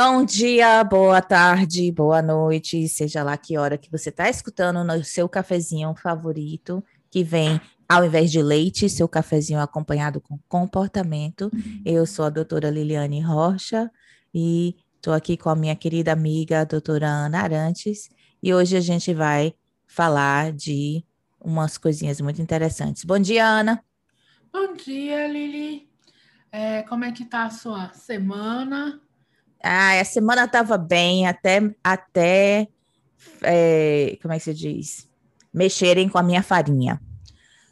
Bom 0.00 0.24
dia, 0.24 0.84
boa 0.84 1.20
tarde, 1.20 1.90
boa 1.90 2.22
noite, 2.22 2.86
seja 2.86 3.24
lá 3.24 3.36
que 3.36 3.58
hora 3.58 3.76
que 3.76 3.90
você 3.90 4.10
está 4.10 4.30
escutando 4.30 4.84
no 4.84 5.02
seu 5.02 5.28
cafezinho 5.28 5.92
favorito, 5.96 6.84
que 7.10 7.24
vem 7.24 7.60
ao 7.88 8.04
invés 8.04 8.30
de 8.30 8.40
leite, 8.40 8.88
seu 8.88 9.08
cafezinho 9.08 9.58
acompanhado 9.58 10.20
com 10.20 10.38
comportamento. 10.48 11.50
Eu 11.84 12.06
sou 12.06 12.26
a 12.26 12.30
doutora 12.30 12.70
Liliane 12.70 13.20
Rocha 13.20 13.90
e 14.32 14.76
estou 14.94 15.12
aqui 15.12 15.36
com 15.36 15.50
a 15.50 15.56
minha 15.56 15.74
querida 15.74 16.12
amiga, 16.12 16.60
a 16.60 16.64
doutora 16.64 17.08
Ana 17.08 17.40
Arantes, 17.40 18.08
e 18.40 18.54
hoje 18.54 18.76
a 18.76 18.80
gente 18.80 19.12
vai 19.12 19.52
falar 19.84 20.52
de 20.52 21.04
umas 21.40 21.76
coisinhas 21.76 22.20
muito 22.20 22.40
interessantes. 22.40 23.02
Bom 23.02 23.18
dia, 23.18 23.44
Ana. 23.44 23.82
Bom 24.52 24.74
dia, 24.74 25.26
Lili. 25.26 25.90
É, 26.52 26.84
como 26.84 27.04
é 27.04 27.10
que 27.10 27.24
tá 27.24 27.46
a 27.46 27.50
sua 27.50 27.92
semana? 27.94 29.02
Ah, 29.62 30.00
a 30.00 30.04
semana 30.04 30.44
estava 30.44 30.78
bem, 30.78 31.26
até, 31.26 31.60
até 31.82 32.68
é, 33.42 34.18
como 34.22 34.34
é 34.34 34.38
que 34.38 34.44
se 34.44 34.54
diz? 34.54 35.08
Mexerem 35.52 36.08
com 36.08 36.18
a 36.18 36.22
minha 36.22 36.42
farinha. 36.42 37.00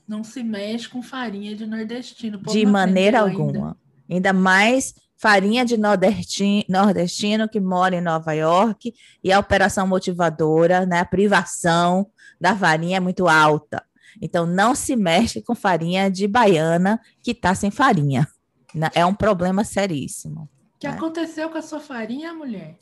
Não 0.07 0.23
se 0.23 0.43
mexe 0.43 0.89
com 0.89 1.03
farinha 1.03 1.55
de 1.55 1.67
nordestino. 1.67 2.39
De 2.39 2.65
maneira 2.65 3.21
alguma. 3.21 3.69
Ainda. 3.69 3.77
ainda 4.09 4.33
mais 4.33 4.95
farinha 5.17 5.65
de 5.65 5.77
nordestino, 5.77 6.65
nordestino 6.69 7.49
que 7.49 7.59
mora 7.59 7.97
em 7.97 8.01
Nova 8.01 8.33
York 8.33 8.95
e 9.25 9.33
a 9.33 9.39
operação 9.39 9.87
motivadora, 9.87 10.85
né, 10.85 11.01
a 11.01 11.05
privação 11.05 12.07
da 12.41 12.55
farinha 12.55 12.99
é 12.99 13.01
muito 13.01 13.27
alta. 13.27 13.83
Então, 14.21 14.47
não 14.47 14.75
se 14.75 14.97
mexe 14.97 15.43
com 15.43 15.55
farinha 15.55 16.11
de 16.11 16.27
baiana 16.27 17.01
que 17.23 17.33
está 17.33 17.55
sem 17.55 17.71
farinha. 17.71 18.27
Né? 18.75 18.91
É 18.95 19.05
um 19.05 19.15
problema 19.15 19.65
seríssimo. 19.65 20.49
O 20.77 20.79
que 20.79 20.87
é. 20.87 20.91
aconteceu 20.91 21.49
com 21.49 21.59
a 21.59 21.63
sua 21.63 21.81
farinha, 21.81 22.35
mulher? 22.35 22.79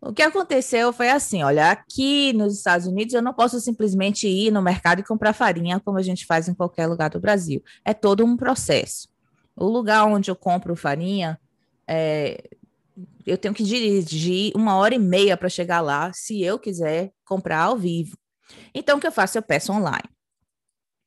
O 0.00 0.12
que 0.12 0.22
aconteceu 0.22 0.92
foi 0.92 1.10
assim: 1.10 1.42
olha, 1.42 1.70
aqui 1.70 2.32
nos 2.32 2.56
Estados 2.56 2.86
Unidos 2.86 3.14
eu 3.14 3.22
não 3.22 3.34
posso 3.34 3.58
simplesmente 3.60 4.28
ir 4.28 4.52
no 4.52 4.62
mercado 4.62 5.00
e 5.00 5.04
comprar 5.04 5.32
farinha 5.32 5.80
como 5.80 5.98
a 5.98 6.02
gente 6.02 6.24
faz 6.24 6.48
em 6.48 6.54
qualquer 6.54 6.86
lugar 6.86 7.10
do 7.10 7.20
Brasil. 7.20 7.62
É 7.84 7.92
todo 7.92 8.24
um 8.24 8.36
processo. 8.36 9.08
O 9.56 9.66
lugar 9.66 10.04
onde 10.06 10.30
eu 10.30 10.36
compro 10.36 10.76
farinha, 10.76 11.40
é, 11.88 12.48
eu 13.26 13.36
tenho 13.36 13.54
que 13.54 13.64
dirigir 13.64 14.52
uma 14.54 14.76
hora 14.76 14.94
e 14.94 14.98
meia 14.98 15.36
para 15.36 15.48
chegar 15.48 15.80
lá, 15.80 16.12
se 16.12 16.42
eu 16.42 16.58
quiser 16.58 17.12
comprar 17.24 17.62
ao 17.62 17.76
vivo. 17.76 18.16
Então, 18.72 18.98
o 18.98 19.00
que 19.00 19.06
eu 19.06 19.12
faço? 19.12 19.36
Eu 19.36 19.42
peço 19.42 19.72
online. 19.72 20.08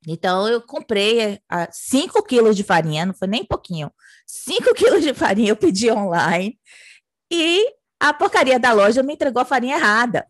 Então, 0.07 0.47
eu 0.47 0.61
comprei 0.61 1.39
5 1.71 2.19
é, 2.19 2.21
quilos 2.21 2.55
de 2.55 2.63
farinha, 2.63 3.05
não 3.05 3.13
foi 3.13 3.27
nem 3.27 3.43
pouquinho, 3.43 3.91
5 4.25 4.73
quilos 4.75 5.03
de 5.03 5.13
farinha 5.13 5.49
eu 5.49 5.57
pedi 5.57 5.91
online 5.91 6.57
e 7.31 7.73
a 7.99 8.13
porcaria 8.13 8.59
da 8.59 8.71
loja 8.71 9.03
me 9.03 9.13
entregou 9.13 9.41
a 9.41 9.45
farinha 9.45 9.75
errada. 9.75 10.25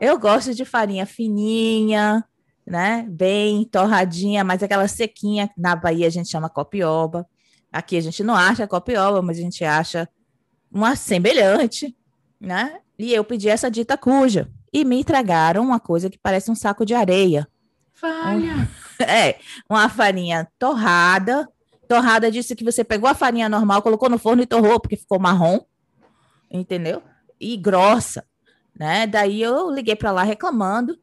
Eu 0.00 0.18
gosto 0.18 0.54
de 0.54 0.64
farinha 0.64 1.04
fininha, 1.04 2.24
né? 2.66 3.06
Bem 3.08 3.64
torradinha, 3.64 4.44
mas 4.44 4.62
aquela 4.62 4.88
sequinha, 4.88 5.50
na 5.56 5.76
Bahia 5.76 6.06
a 6.06 6.10
gente 6.10 6.28
chama 6.28 6.48
copioba. 6.48 7.26
Aqui 7.72 7.96
a 7.96 8.00
gente 8.00 8.22
não 8.22 8.34
acha 8.34 8.66
copioba, 8.66 9.20
mas 9.20 9.38
a 9.38 9.42
gente 9.42 9.64
acha 9.64 10.08
uma 10.70 10.96
semelhante, 10.96 11.96
né? 12.40 12.80
E 12.98 13.12
eu 13.12 13.24
pedi 13.24 13.48
essa 13.48 13.70
dita 13.70 13.96
cuja. 13.96 14.50
E 14.72 14.84
me 14.84 14.98
entregaram 14.98 15.62
uma 15.62 15.78
coisa 15.78 16.10
que 16.10 16.18
parece 16.18 16.50
um 16.50 16.54
saco 16.54 16.84
de 16.84 16.94
areia. 16.94 17.48
Falha! 17.96 18.68
É, 18.98 19.38
uma 19.68 19.90
farinha 19.90 20.48
torrada. 20.58 21.46
Torrada 21.86 22.30
disse 22.30 22.56
que 22.56 22.64
você 22.64 22.82
pegou 22.82 23.10
a 23.10 23.14
farinha 23.14 23.46
normal, 23.46 23.82
colocou 23.82 24.08
no 24.08 24.18
forno 24.18 24.42
e 24.42 24.46
torrou, 24.46 24.80
porque 24.80 24.96
ficou 24.96 25.18
marrom. 25.18 25.60
Entendeu? 26.50 27.02
E 27.38 27.58
grossa. 27.58 28.24
Né? 28.74 29.06
Daí 29.06 29.42
eu 29.42 29.70
liguei 29.70 29.94
para 29.94 30.12
lá 30.12 30.22
reclamando. 30.22 30.98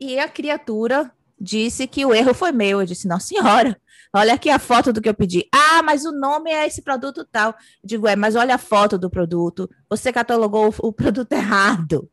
E 0.00 0.18
a 0.18 0.26
criatura 0.26 1.12
disse 1.38 1.86
que 1.86 2.04
o 2.06 2.14
erro 2.14 2.32
foi 2.32 2.50
meu. 2.50 2.80
Eu 2.80 2.86
disse, 2.86 3.06
não, 3.06 3.20
senhora, 3.20 3.78
olha 4.10 4.32
aqui 4.32 4.48
a 4.48 4.58
foto 4.58 4.90
do 4.90 5.02
que 5.02 5.08
eu 5.10 5.14
pedi. 5.14 5.46
Ah, 5.52 5.82
mas 5.82 6.06
o 6.06 6.12
nome 6.12 6.50
é 6.50 6.66
esse 6.66 6.80
produto 6.80 7.26
tal. 7.30 7.50
Eu 7.50 7.54
digo, 7.84 8.08
é, 8.08 8.16
mas 8.16 8.36
olha 8.36 8.54
a 8.54 8.58
foto 8.58 8.98
do 8.98 9.10
produto. 9.10 9.68
Você 9.90 10.10
catalogou 10.10 10.70
o, 10.70 10.88
o 10.88 10.92
produto 10.94 11.32
errado. 11.34 12.10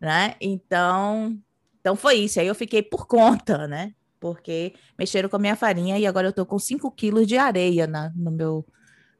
Né? 0.00 0.36
Então, 0.40 1.38
então 1.84 1.94
foi 1.94 2.14
isso. 2.14 2.40
Aí 2.40 2.46
eu 2.46 2.54
fiquei 2.54 2.82
por 2.82 3.06
conta, 3.06 3.68
né? 3.68 3.92
Porque 4.18 4.72
mexeram 4.98 5.28
com 5.28 5.36
a 5.36 5.38
minha 5.38 5.54
farinha 5.54 5.98
e 5.98 6.06
agora 6.06 6.28
eu 6.28 6.32
tô 6.32 6.46
com 6.46 6.58
5 6.58 6.90
quilos 6.92 7.26
de 7.26 7.36
areia 7.36 7.86
na, 7.86 8.10
no 8.16 8.30
meu 8.30 8.66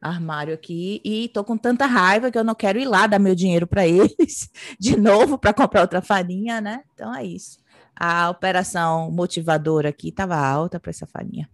armário 0.01 0.55
aqui 0.55 0.99
e 1.05 1.29
tô 1.29 1.45
com 1.45 1.59
tanta 1.59 1.85
raiva 1.85 2.31
que 2.31 2.39
eu 2.39 2.45
não 2.45 2.55
quero 2.55 2.79
ir 2.79 2.87
lá 2.87 3.07
dar 3.07 3.19
meu 3.19 3.35
dinheiro 3.35 3.67
para 3.67 3.87
eles 3.87 4.51
de 4.81 4.97
novo 4.97 5.37
para 5.37 5.53
comprar 5.53 5.83
outra 5.83 6.01
farinha, 6.01 6.59
né? 6.59 6.85
Então 6.95 7.15
é 7.15 7.23
isso. 7.23 7.59
A 7.95 8.31
operação 8.31 9.11
motivadora 9.11 9.91
aqui 9.91 10.09
estava 10.09 10.35
alta 10.35 10.81
para 10.81 10.89
essa 10.89 11.07
farinha. 11.07 11.51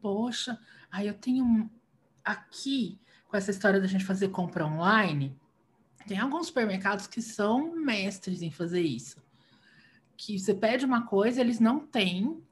Poxa, 0.00 0.56
aí 0.92 1.08
eu 1.08 1.14
tenho 1.14 1.68
aqui 2.24 3.00
com 3.26 3.36
essa 3.36 3.50
história 3.50 3.80
da 3.80 3.88
gente 3.88 4.04
fazer 4.04 4.28
compra 4.28 4.64
online, 4.64 5.36
tem 6.06 6.18
alguns 6.18 6.46
supermercados 6.46 7.08
que 7.08 7.20
são 7.20 7.74
mestres 7.74 8.42
em 8.42 8.50
fazer 8.52 8.82
isso 8.82 9.24
que 10.16 10.38
você 10.38 10.54
pede 10.54 10.84
uma 10.84 11.06
coisa, 11.06 11.40
eles 11.40 11.60
não 11.60 11.80
têm, 11.80 12.42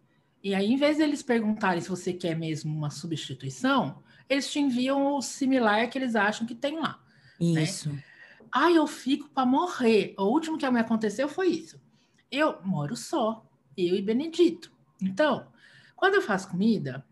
e 0.43 0.55
aí, 0.55 0.73
em 0.73 0.77
vez 0.77 0.97
de 0.97 1.05
eles 1.05 1.23
perguntarem 1.23 1.81
se 1.81 1.89
você 1.89 2.12
quer 2.12 2.37
mesmo 2.37 2.77
uma 2.77 2.91
substituição, 2.91 4.03
eles 4.28 4.50
te 4.50 4.59
enviam 4.59 5.15
o 5.15 5.23
similar 5.23 5.89
que 5.89 5.97
eles 5.97 6.17
acham 6.17 6.47
que 6.47 6.55
tem 6.55 6.81
lá. 6.81 7.01
Né? 7.41 7.62
Isso. 7.62 7.93
Né? 7.93 8.03
Aí 8.51 8.75
eu 8.75 8.87
fico 8.87 9.28
para 9.31 9.47
morrer. 9.47 10.15
O 10.19 10.25
último 10.25 10.59
que 10.59 10.69
me 10.69 10.81
aconteceu 10.81 11.28
foi 11.28 11.49
isso. 11.49 11.81
Eu 12.31 12.61
moro 12.62 12.97
só, 12.97 13.47
eu 13.77 13.95
e 13.95 14.03
Benedito. 14.03 14.72
Então, 15.01 15.47
quando 15.95 16.15
eu 16.15 16.22
faço 16.22 16.49
comida, 16.49 17.06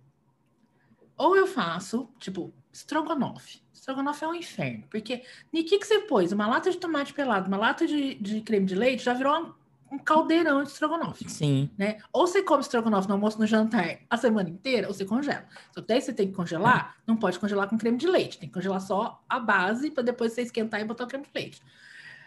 ou 1.17 1.37
eu 1.37 1.47
faço, 1.47 2.09
tipo, 2.19 2.53
estrogonofe. 2.73 3.63
Estrogonofe 3.73 4.25
é 4.25 4.29
um 4.29 4.35
inferno, 4.35 4.85
porque 4.91 5.23
o 5.53 5.65
que, 5.65 5.79
que 5.79 5.87
você 5.87 6.01
pôs? 6.01 6.33
Uma 6.33 6.47
lata 6.47 6.71
de 6.71 6.79
tomate 6.79 7.15
pelado, 7.15 7.49
uma 7.49 7.57
lata 7.57 7.87
de, 7.87 8.15
de 8.17 8.41
creme 8.41 8.67
de 8.67 8.75
leite, 8.75 9.05
já 9.05 9.15
virou 9.15 9.39
uma 9.39 9.60
um 9.91 9.99
caldeirão 9.99 10.63
de 10.63 10.71
estrogonofe. 10.71 11.29
Sim. 11.29 11.71
Né? 11.77 11.99
Ou 12.13 12.27
você 12.27 12.43
come 12.43 12.61
estrogonofe 12.61 13.09
no 13.09 13.15
almoço, 13.15 13.39
no 13.39 13.47
jantar, 13.47 13.99
a 14.09 14.17
semana 14.17 14.49
inteira, 14.49 14.87
ou 14.87 14.95
você 14.95 15.05
congela. 15.05 15.45
Só 15.75 15.81
que 15.81 15.89
daí 15.89 16.01
você 16.01 16.13
tem 16.13 16.29
que 16.29 16.35
congelar, 16.35 16.97
não 17.07 17.17
pode 17.17 17.39
congelar 17.39 17.69
com 17.69 17.77
creme 17.77 17.99
de 17.99 18.07
leite. 18.07 18.39
Tem 18.39 18.49
que 18.49 18.55
congelar 18.55 18.81
só 18.81 19.23
a 19.29 19.41
base 19.41 19.91
para 19.91 20.05
depois 20.05 20.33
você 20.33 20.43
esquentar 20.43 20.81
e 20.81 20.85
botar 20.85 21.05
o 21.05 21.07
creme 21.09 21.25
de 21.25 21.31
leite. 21.35 21.63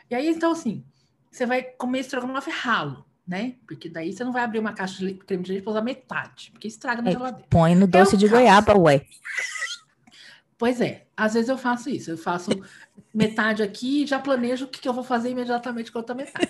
E 0.09 0.15
aí, 0.15 0.27
então, 0.27 0.51
assim, 0.51 0.83
você 1.31 1.45
vai 1.45 1.63
comer 1.63 1.99
estrogonofe 1.99 2.51
ralo, 2.51 3.05
né? 3.25 3.55
Porque 3.65 3.87
daí 3.87 4.11
você 4.11 4.23
não 4.23 4.33
vai 4.33 4.43
abrir 4.43 4.59
uma 4.59 4.73
caixa 4.73 5.05
de 5.05 5.13
creme 5.13 5.43
de 5.43 5.51
leite 5.51 5.63
para 5.63 5.71
usar 5.71 5.81
metade, 5.81 6.51
porque 6.51 6.67
estraga 6.67 7.01
na 7.01 7.09
é, 7.09 7.13
geladeira. 7.13 7.47
Põe 7.49 7.75
no 7.75 7.87
doce 7.87 8.15
eu 8.15 8.19
de 8.19 8.27
faço. 8.27 8.41
goiaba, 8.41 8.77
ué. 8.77 9.05
Pois 10.57 10.79
é, 10.79 11.05
às 11.15 11.33
vezes 11.33 11.49
eu 11.49 11.57
faço 11.57 11.89
isso. 11.89 12.11
Eu 12.11 12.17
faço 12.17 12.51
metade 13.13 13.63
aqui 13.63 14.03
e 14.03 14.05
já 14.05 14.19
planejo 14.19 14.65
o 14.65 14.67
que, 14.67 14.79
que 14.79 14.87
eu 14.87 14.93
vou 14.93 15.03
fazer 15.03 15.29
imediatamente 15.29 15.91
com 15.91 15.97
a 15.97 16.01
outra 16.01 16.15
metade. 16.15 16.49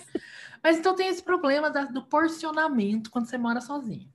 Mas 0.64 0.78
então 0.78 0.96
tem 0.96 1.10
esse 1.10 1.22
problema 1.22 1.70
da, 1.70 1.84
do 1.84 2.02
porcionamento 2.04 3.12
quando 3.12 3.26
você 3.26 3.38
mora 3.38 3.60
sozinho. 3.60 4.10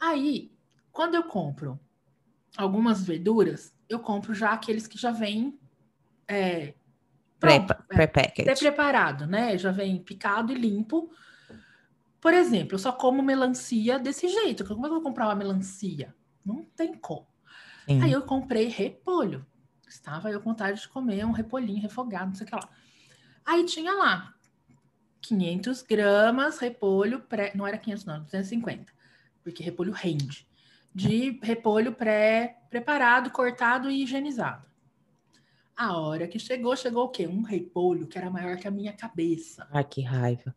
Aí, 0.00 0.50
quando 0.90 1.14
eu 1.14 1.22
compro 1.22 1.78
algumas 2.56 3.04
verduras, 3.04 3.72
eu 3.88 4.00
compro 4.00 4.34
já 4.34 4.50
aqueles 4.50 4.88
que 4.88 4.98
já 4.98 5.12
vêm 5.12 5.56
é, 6.26 6.74
pré-packaged. 7.38 8.48
É, 8.48 8.54
preparado, 8.56 9.26
né? 9.26 9.56
Já 9.56 9.70
vem 9.70 10.02
picado 10.02 10.52
e 10.52 10.56
limpo. 10.56 11.08
Por 12.20 12.34
exemplo, 12.34 12.74
eu 12.74 12.78
só 12.78 12.90
como 12.90 13.22
melancia 13.22 13.98
desse 13.98 14.28
jeito. 14.28 14.64
Como 14.64 14.80
é 14.80 14.88
que 14.88 14.94
eu 14.94 15.00
vou 15.00 15.02
comprar 15.02 15.26
uma 15.26 15.36
melancia? 15.36 16.12
Não 16.44 16.64
tem 16.76 16.94
como. 16.94 17.28
Sim. 17.86 18.02
Aí 18.02 18.10
eu 18.10 18.22
comprei 18.22 18.66
repolho. 18.66 19.46
Estava 19.88 20.30
eu 20.30 20.40
com 20.40 20.50
vontade 20.50 20.80
de 20.80 20.88
comer 20.88 21.24
um 21.24 21.32
repolhinho 21.32 21.80
refogado, 21.80 22.26
não 22.26 22.34
sei 22.34 22.46
o 22.46 22.50
que 22.50 22.56
lá. 22.56 22.68
Aí 23.44 23.64
tinha 23.64 23.92
lá 23.92 24.34
500 25.20 25.82
gramas 25.82 26.58
repolho 26.58 27.20
pré, 27.20 27.52
não 27.54 27.66
era 27.66 27.78
500 27.78 28.04
não, 28.04 28.22
250, 28.22 28.92
porque 29.42 29.62
repolho 29.62 29.92
rende, 29.92 30.48
de 30.94 31.38
repolho 31.42 31.92
pré-preparado, 31.94 33.30
cortado 33.30 33.90
e 33.90 34.02
higienizado. 34.02 34.66
A 35.76 35.96
hora 35.98 36.28
que 36.28 36.38
chegou, 36.38 36.76
chegou 36.76 37.04
o 37.04 37.08
quê? 37.08 37.26
Um 37.26 37.42
repolho 37.42 38.06
que 38.06 38.18
era 38.18 38.30
maior 38.30 38.56
que 38.58 38.68
a 38.68 38.70
minha 38.70 38.92
cabeça. 38.92 39.66
Ai, 39.70 39.84
que 39.84 40.02
raiva. 40.02 40.54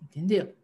Entendeu? 0.00 0.54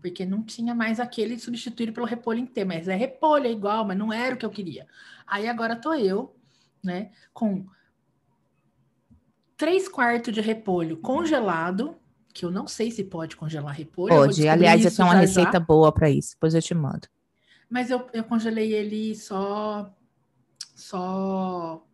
Porque 0.00 0.24
não 0.24 0.44
tinha 0.44 0.74
mais 0.74 1.00
aquele 1.00 1.38
substituído 1.38 1.92
pelo 1.92 2.06
repolho 2.06 2.38
inteiro, 2.38 2.68
mas 2.68 2.86
é 2.86 2.94
repolho, 2.94 3.46
é 3.46 3.50
igual, 3.50 3.84
mas 3.84 3.98
não 3.98 4.12
era 4.12 4.34
o 4.34 4.38
que 4.38 4.46
eu 4.46 4.50
queria. 4.50 4.86
Aí 5.26 5.48
agora 5.48 5.74
tô 5.74 5.92
eu, 5.94 6.36
né, 6.82 7.10
com 7.32 7.66
três 9.56 9.88
quartos 9.88 10.32
de 10.32 10.40
repolho 10.40 10.98
congelado, 10.98 11.98
que 12.32 12.44
eu 12.44 12.50
não 12.50 12.66
sei 12.66 12.90
se 12.90 13.04
pode 13.04 13.36
congelar 13.36 13.74
repolho. 13.74 14.14
Pode, 14.14 14.46
aliás, 14.48 14.84
eu 14.84 14.94
tenho 14.94 15.08
uma 15.08 15.14
receita 15.14 15.52
já. 15.52 15.60
boa 15.60 15.92
para 15.92 16.10
isso, 16.10 16.32
depois 16.32 16.54
eu 16.54 16.62
te 16.62 16.74
mando. 16.74 17.08
Mas 17.68 17.90
eu, 17.90 18.06
eu 18.12 18.24
congelei 18.24 18.72
ele 18.72 19.14
só, 19.14 19.92
só 20.74 21.84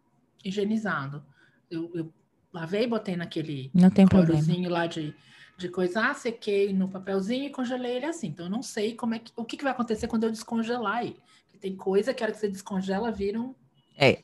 higienizado. 0.45 1.25
Eu, 1.71 1.91
eu 1.95 2.13
lavei, 2.53 2.87
botei 2.87 3.17
naquele 3.17 3.71
não 3.75 3.91
tem 3.91 4.07
problema. 4.07 4.69
lá 4.69 4.87
de, 4.87 5.15
de 5.57 5.69
coisa, 5.69 6.11
ah, 6.11 6.15
sequei 6.15 6.73
no 6.73 6.89
papelzinho 6.89 7.47
e 7.47 7.51
congelei 7.51 7.97
ele 7.97 8.07
assim. 8.07 8.29
Então 8.29 8.47
eu 8.47 8.51
não 8.51 8.63
sei 8.63 8.95
como 8.95 9.15
é 9.15 9.19
que, 9.19 9.33
o 9.35 9.45
que, 9.45 9.57
que 9.57 9.65
vai 9.65 9.73
acontecer 9.73 10.07
quando 10.07 10.25
eu 10.25 10.31
descongelar 10.31 11.05
ele. 11.05 11.19
Tem 11.61 11.75
coisa 11.75 12.13
que 12.13 12.23
a 12.23 12.27
hora 12.27 12.35
que 12.35 12.39
você 12.39 12.49
descongela 12.49 13.11
vira 13.11 13.41
um, 13.41 13.55
é. 13.97 14.21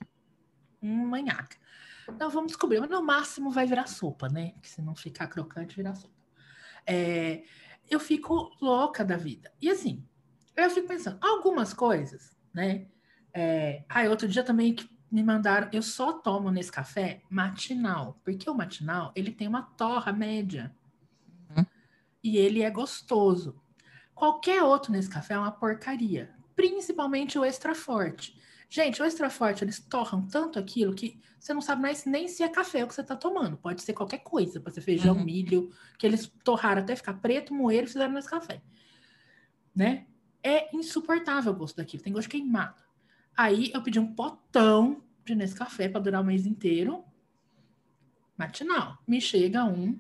um 0.83 1.07
manhaca. 1.07 1.57
Então 2.15 2.31
vamos 2.31 2.49
descobrir, 2.49 2.81
mas 2.81 2.91
no 2.91 3.03
máximo 3.03 3.51
vai 3.51 3.67
virar 3.67 3.87
sopa, 3.87 4.29
né? 4.29 4.53
Porque 4.53 4.69
se 4.69 4.83
não 4.83 4.95
ficar 4.95 5.27
crocante, 5.29 5.77
virar 5.77 5.95
sopa. 5.95 6.15
É, 6.87 7.43
eu 7.89 7.99
fico 7.99 8.57
louca 8.61 9.05
da 9.05 9.17
vida. 9.17 9.53
E 9.61 9.69
assim, 9.69 10.05
eu 10.57 10.71
fico 10.71 10.89
pensando, 10.89 11.19
algumas 11.21 11.73
coisas, 11.73 12.37
né? 12.53 12.87
É, 13.33 13.85
ah, 13.89 14.03
outro 14.09 14.29
dia 14.29 14.43
também 14.43 14.75
que 14.75 14.89
me 15.11 15.23
mandaram, 15.23 15.69
eu 15.73 15.83
só 15.83 16.13
tomo 16.13 16.51
nesse 16.51 16.71
café 16.71 17.23
matinal, 17.29 18.21
porque 18.25 18.49
o 18.49 18.55
matinal 18.55 19.13
ele 19.17 19.33
tem 19.33 19.49
uma 19.49 19.63
torra 19.63 20.13
média 20.13 20.75
uhum. 21.57 21.67
e 22.23 22.37
ele 22.37 22.63
é 22.63 22.71
gostoso. 22.71 23.61
Qualquer 24.15 24.63
outro 24.63 24.93
nesse 24.93 25.09
café 25.09 25.35
é 25.35 25.39
uma 25.39 25.51
porcaria, 25.51 26.33
principalmente 26.55 27.39
o 27.39 27.45
extra 27.45 27.75
forte. 27.75 28.39
Gente, 28.73 29.03
o 29.03 29.05
extra 29.05 29.29
forte, 29.29 29.65
eles 29.65 29.81
torram 29.81 30.25
tanto 30.29 30.57
aquilo 30.57 30.95
que 30.95 31.21
você 31.41 31.53
não 31.53 31.61
sabe 31.61 31.83
mais 31.83 32.05
nem 32.05 32.29
se 32.29 32.45
é 32.45 32.49
café 32.49 32.85
o 32.85 32.87
que 32.87 32.95
você 32.95 33.01
está 33.01 33.17
tomando. 33.17 33.57
Pode 33.57 33.83
ser 33.83 33.95
qualquer 33.95 34.19
coisa, 34.19 34.61
pode 34.61 34.77
ser 34.77 34.81
feijão, 34.81 35.17
uhum. 35.17 35.25
milho, 35.25 35.73
que 35.99 36.07
eles 36.07 36.33
torraram 36.45 36.81
até 36.81 36.95
ficar 36.95 37.15
preto, 37.15 37.53
moeiro 37.53 37.87
e 37.87 37.89
fizeram 37.89 38.13
nesse 38.13 38.31
café. 38.31 38.63
Né? 39.75 40.07
É 40.41 40.75
insuportável 40.75 41.53
o 41.53 41.57
gosto 41.57 41.79
daquilo, 41.79 42.01
tem 42.01 42.13
gosto 42.13 42.31
queimado. 42.31 42.81
Aí 43.37 43.73
eu 43.75 43.83
pedi 43.83 43.99
um 43.99 44.15
potão 44.15 45.03
de 45.25 45.35
Nescafé 45.35 45.89
para 45.89 46.01
durar 46.01 46.23
o 46.23 46.25
mês 46.25 46.47
inteiro. 46.47 47.05
Matinal. 48.39 48.99
Me 49.05 49.21
chega 49.21 49.65
um 49.65 49.99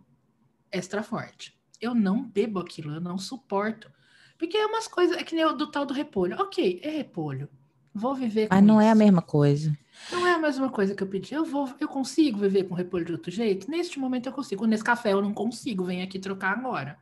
extra 0.70 1.02
forte. 1.02 1.58
Eu 1.81 1.93
não 1.93 2.23
bebo 2.23 2.61
aquilo, 2.61 2.94
eu 2.94 3.00
não 3.00 3.19
suporto. 3.19 3.90
Porque 4.38 4.56
é 4.56 4.64
umas 4.64 4.87
coisas, 4.87 5.16
é 5.16 5.25
que 5.25 5.34
nem 5.34 5.44
o 5.44 5.52
do 5.55 5.69
tal 5.73 5.84
do 5.84 5.93
repolho. 5.93 6.40
Ok, 6.40 6.81
é 6.84 6.88
repolho. 6.88 7.49
Vou 7.94 8.14
viver 8.14 8.48
com 8.48 8.54
Mas 8.54 8.64
não 8.64 8.81
isso. 8.81 8.88
é 8.88 8.90
a 8.90 8.94
mesma 8.94 9.22
coisa. 9.22 9.76
Não 10.10 10.26
é 10.26 10.32
a 10.32 10.38
mesma 10.38 10.70
coisa 10.70 10.94
que 10.94 11.02
eu 11.02 11.06
pedi. 11.06 11.34
Eu 11.34 11.44
vou, 11.44 11.69
eu 11.78 11.88
consigo 11.88 12.38
viver 12.38 12.64
com 12.64 12.75
repolho 12.75 13.04
de 13.04 13.12
outro 13.12 13.31
jeito? 13.31 13.70
Neste 13.70 13.98
momento 13.98 14.28
eu 14.28 14.32
consigo. 14.32 14.66
Nesse 14.66 14.84
café 14.84 15.12
eu 15.12 15.22
não 15.22 15.34
consigo. 15.34 15.84
Vem 15.84 16.02
aqui 16.02 16.19
trocar 16.19 16.52
agora. 16.52 16.96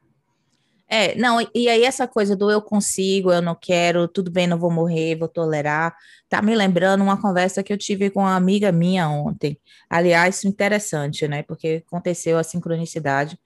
É, 0.90 1.14
não, 1.16 1.38
e 1.54 1.68
aí 1.68 1.84
essa 1.84 2.08
coisa 2.08 2.34
do 2.34 2.50
eu 2.50 2.62
consigo, 2.62 3.30
eu 3.30 3.42
não 3.42 3.54
quero, 3.54 4.08
tudo 4.08 4.30
bem, 4.30 4.46
não 4.46 4.58
vou 4.58 4.70
morrer, 4.70 5.16
vou 5.16 5.28
tolerar, 5.28 5.94
tá 6.30 6.40
me 6.40 6.54
lembrando 6.54 7.02
uma 7.02 7.20
conversa 7.20 7.62
que 7.62 7.70
eu 7.70 7.76
tive 7.76 8.08
com 8.08 8.20
uma 8.20 8.34
amiga 8.34 8.72
minha 8.72 9.06
ontem. 9.06 9.60
Aliás, 9.90 10.44
interessante, 10.44 11.28
né? 11.28 11.42
Porque 11.42 11.84
aconteceu 11.86 12.38
a 12.38 12.42
sincronicidade, 12.42 13.38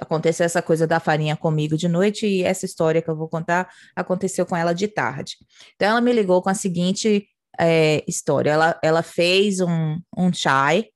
aconteceu 0.00 0.44
essa 0.44 0.62
coisa 0.62 0.86
da 0.86 1.00
farinha 1.00 1.36
comigo 1.36 1.76
de 1.76 1.88
noite 1.88 2.26
e 2.26 2.42
essa 2.42 2.66
história 2.66 3.02
que 3.02 3.10
eu 3.10 3.16
vou 3.16 3.28
contar 3.28 3.68
aconteceu 3.94 4.46
com 4.46 4.56
ela 4.56 4.72
de 4.72 4.88
tarde. 4.88 5.36
Então 5.74 5.88
ela 5.88 6.00
me 6.00 6.12
ligou 6.12 6.42
com 6.42 6.50
a 6.50 6.54
seguinte 6.54 7.26
é, 7.58 8.04
história, 8.06 8.50
ela, 8.50 8.78
ela 8.82 9.02
fez 9.02 9.60
um, 9.60 9.98
um 10.16 10.32
chai, 10.32 10.86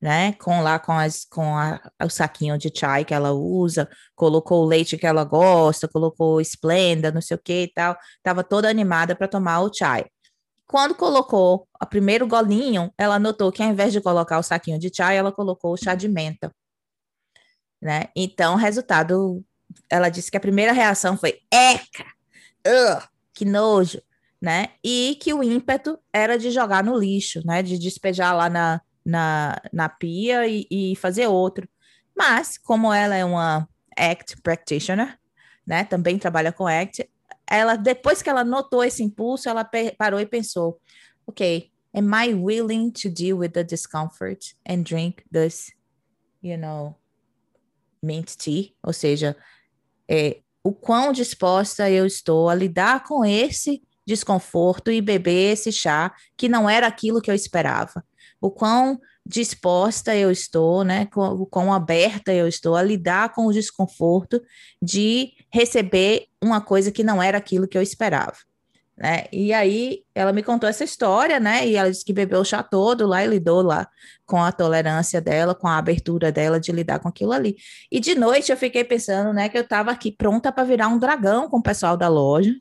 né? 0.00 0.32
Com 0.34 0.62
lá 0.62 0.78
com, 0.78 0.92
as, 0.92 1.24
com 1.26 1.56
a, 1.56 1.80
o 2.02 2.08
saquinho 2.08 2.56
de 2.58 2.72
chai 2.74 3.04
que 3.04 3.14
ela 3.14 3.32
usa, 3.32 3.88
colocou 4.14 4.62
o 4.64 4.66
leite 4.66 4.96
que 4.96 5.06
ela 5.06 5.24
gosta, 5.24 5.86
colocou 5.88 6.40
Splenda, 6.40 7.12
não 7.12 7.20
sei 7.20 7.36
o 7.36 7.40
que 7.42 7.64
e 7.64 7.72
tal. 7.72 7.96
Tava 8.22 8.42
toda 8.42 8.68
animada 8.68 9.14
para 9.14 9.28
tomar 9.28 9.60
o 9.60 9.72
chai. 9.72 10.06
Quando 10.66 10.94
colocou 10.94 11.66
o 11.82 11.86
primeiro 11.86 12.26
golinho, 12.26 12.92
ela 12.96 13.18
notou 13.18 13.50
que 13.52 13.62
ao 13.62 13.68
invés 13.68 13.92
de 13.92 14.00
colocar 14.00 14.38
o 14.38 14.42
saquinho 14.42 14.78
de 14.78 14.90
chai, 14.94 15.16
ela 15.16 15.32
colocou 15.32 15.72
o 15.72 15.76
chá 15.76 15.94
de 15.94 16.08
menta. 16.08 16.50
Né? 17.80 18.04
Então, 18.14 18.56
resultado, 18.56 19.44
ela 19.88 20.08
disse 20.08 20.30
que 20.30 20.36
a 20.36 20.40
primeira 20.40 20.72
reação 20.72 21.16
foi 21.16 21.38
eca, 21.50 22.04
uh, 22.66 23.08
que 23.32 23.44
nojo, 23.44 24.02
né? 24.40 24.68
E 24.84 25.16
que 25.20 25.32
o 25.32 25.42
ímpeto 25.42 25.98
era 26.12 26.38
de 26.38 26.50
jogar 26.50 26.84
no 26.84 26.98
lixo, 26.98 27.40
né? 27.44 27.62
De 27.62 27.78
despejar 27.78 28.34
lá 28.34 28.50
na, 28.50 28.80
na, 29.04 29.60
na 29.72 29.88
pia 29.88 30.46
e, 30.46 30.66
e 30.70 30.96
fazer 30.96 31.26
outro. 31.26 31.68
Mas, 32.16 32.58
como 32.58 32.92
ela 32.92 33.16
é 33.16 33.24
uma 33.24 33.68
ACT 33.96 34.42
practitioner, 34.42 35.18
né, 35.66 35.84
também 35.84 36.18
trabalha 36.18 36.52
com 36.52 36.66
ACT, 36.66 37.08
ela, 37.48 37.76
depois 37.76 38.22
que 38.22 38.30
ela 38.30 38.44
notou 38.44 38.84
esse 38.84 39.02
impulso, 39.02 39.48
ela 39.48 39.68
parou 39.98 40.20
e 40.20 40.26
pensou, 40.26 40.80
ok, 41.26 41.70
am 41.94 42.10
I 42.14 42.34
willing 42.34 42.90
to 42.90 43.08
deal 43.08 43.38
with 43.38 43.50
the 43.50 43.64
discomfort 43.64 44.54
and 44.68 44.82
drink 44.82 45.24
this, 45.32 45.72
you 46.42 46.56
know, 46.56 46.96
tea? 48.36 48.72
Ou 48.82 48.92
seja, 48.92 49.36
é, 50.08 50.40
o 50.62 50.72
quão 50.72 51.12
disposta 51.12 51.90
eu 51.90 52.06
estou 52.06 52.48
a 52.48 52.54
lidar 52.54 53.04
com 53.04 53.24
esse 53.24 53.82
desconforto 54.06 54.90
e 54.90 55.00
beber 55.00 55.52
esse 55.52 55.70
chá 55.70 56.12
que 56.36 56.48
não 56.48 56.68
era 56.68 56.86
aquilo 56.86 57.20
que 57.20 57.30
eu 57.30 57.34
esperava 57.34 58.04
o 58.40 58.50
quão 58.50 58.98
disposta 59.26 60.16
eu 60.16 60.30
estou, 60.30 60.82
né, 60.82 61.06
o 61.14 61.46
quão 61.46 61.72
aberta 61.72 62.32
eu 62.32 62.48
estou 62.48 62.74
a 62.74 62.82
lidar 62.82 63.34
com 63.34 63.46
o 63.46 63.52
desconforto 63.52 64.42
de 64.82 65.32
receber 65.52 66.26
uma 66.42 66.60
coisa 66.60 66.90
que 66.90 67.04
não 67.04 67.22
era 67.22 67.36
aquilo 67.36 67.68
que 67.68 67.76
eu 67.76 67.82
esperava. 67.82 68.36
Né? 69.00 69.24
E 69.32 69.50
aí 69.50 70.02
ela 70.14 70.30
me 70.30 70.42
contou 70.42 70.68
essa 70.68 70.84
história, 70.84 71.40
né? 71.40 71.66
E 71.66 71.74
ela 71.74 71.90
disse 71.90 72.04
que 72.04 72.12
bebeu 72.12 72.40
o 72.40 72.44
chá 72.44 72.62
todo 72.62 73.06
lá 73.06 73.24
e 73.24 73.28
lidou 73.28 73.62
lá 73.62 73.88
com 74.26 74.42
a 74.42 74.52
tolerância 74.52 75.22
dela, 75.22 75.54
com 75.54 75.66
a 75.66 75.78
abertura 75.78 76.30
dela 76.30 76.60
de 76.60 76.70
lidar 76.70 76.98
com 76.98 77.08
aquilo 77.08 77.32
ali. 77.32 77.56
E 77.90 77.98
de 77.98 78.14
noite 78.14 78.52
eu 78.52 78.58
fiquei 78.58 78.84
pensando, 78.84 79.32
né, 79.32 79.48
que 79.48 79.56
eu 79.56 79.62
estava 79.62 79.90
aqui 79.90 80.12
pronta 80.12 80.52
para 80.52 80.64
virar 80.64 80.88
um 80.88 80.98
dragão 80.98 81.48
com 81.48 81.56
o 81.56 81.62
pessoal 81.62 81.96
da 81.96 82.08
loja, 82.08 82.54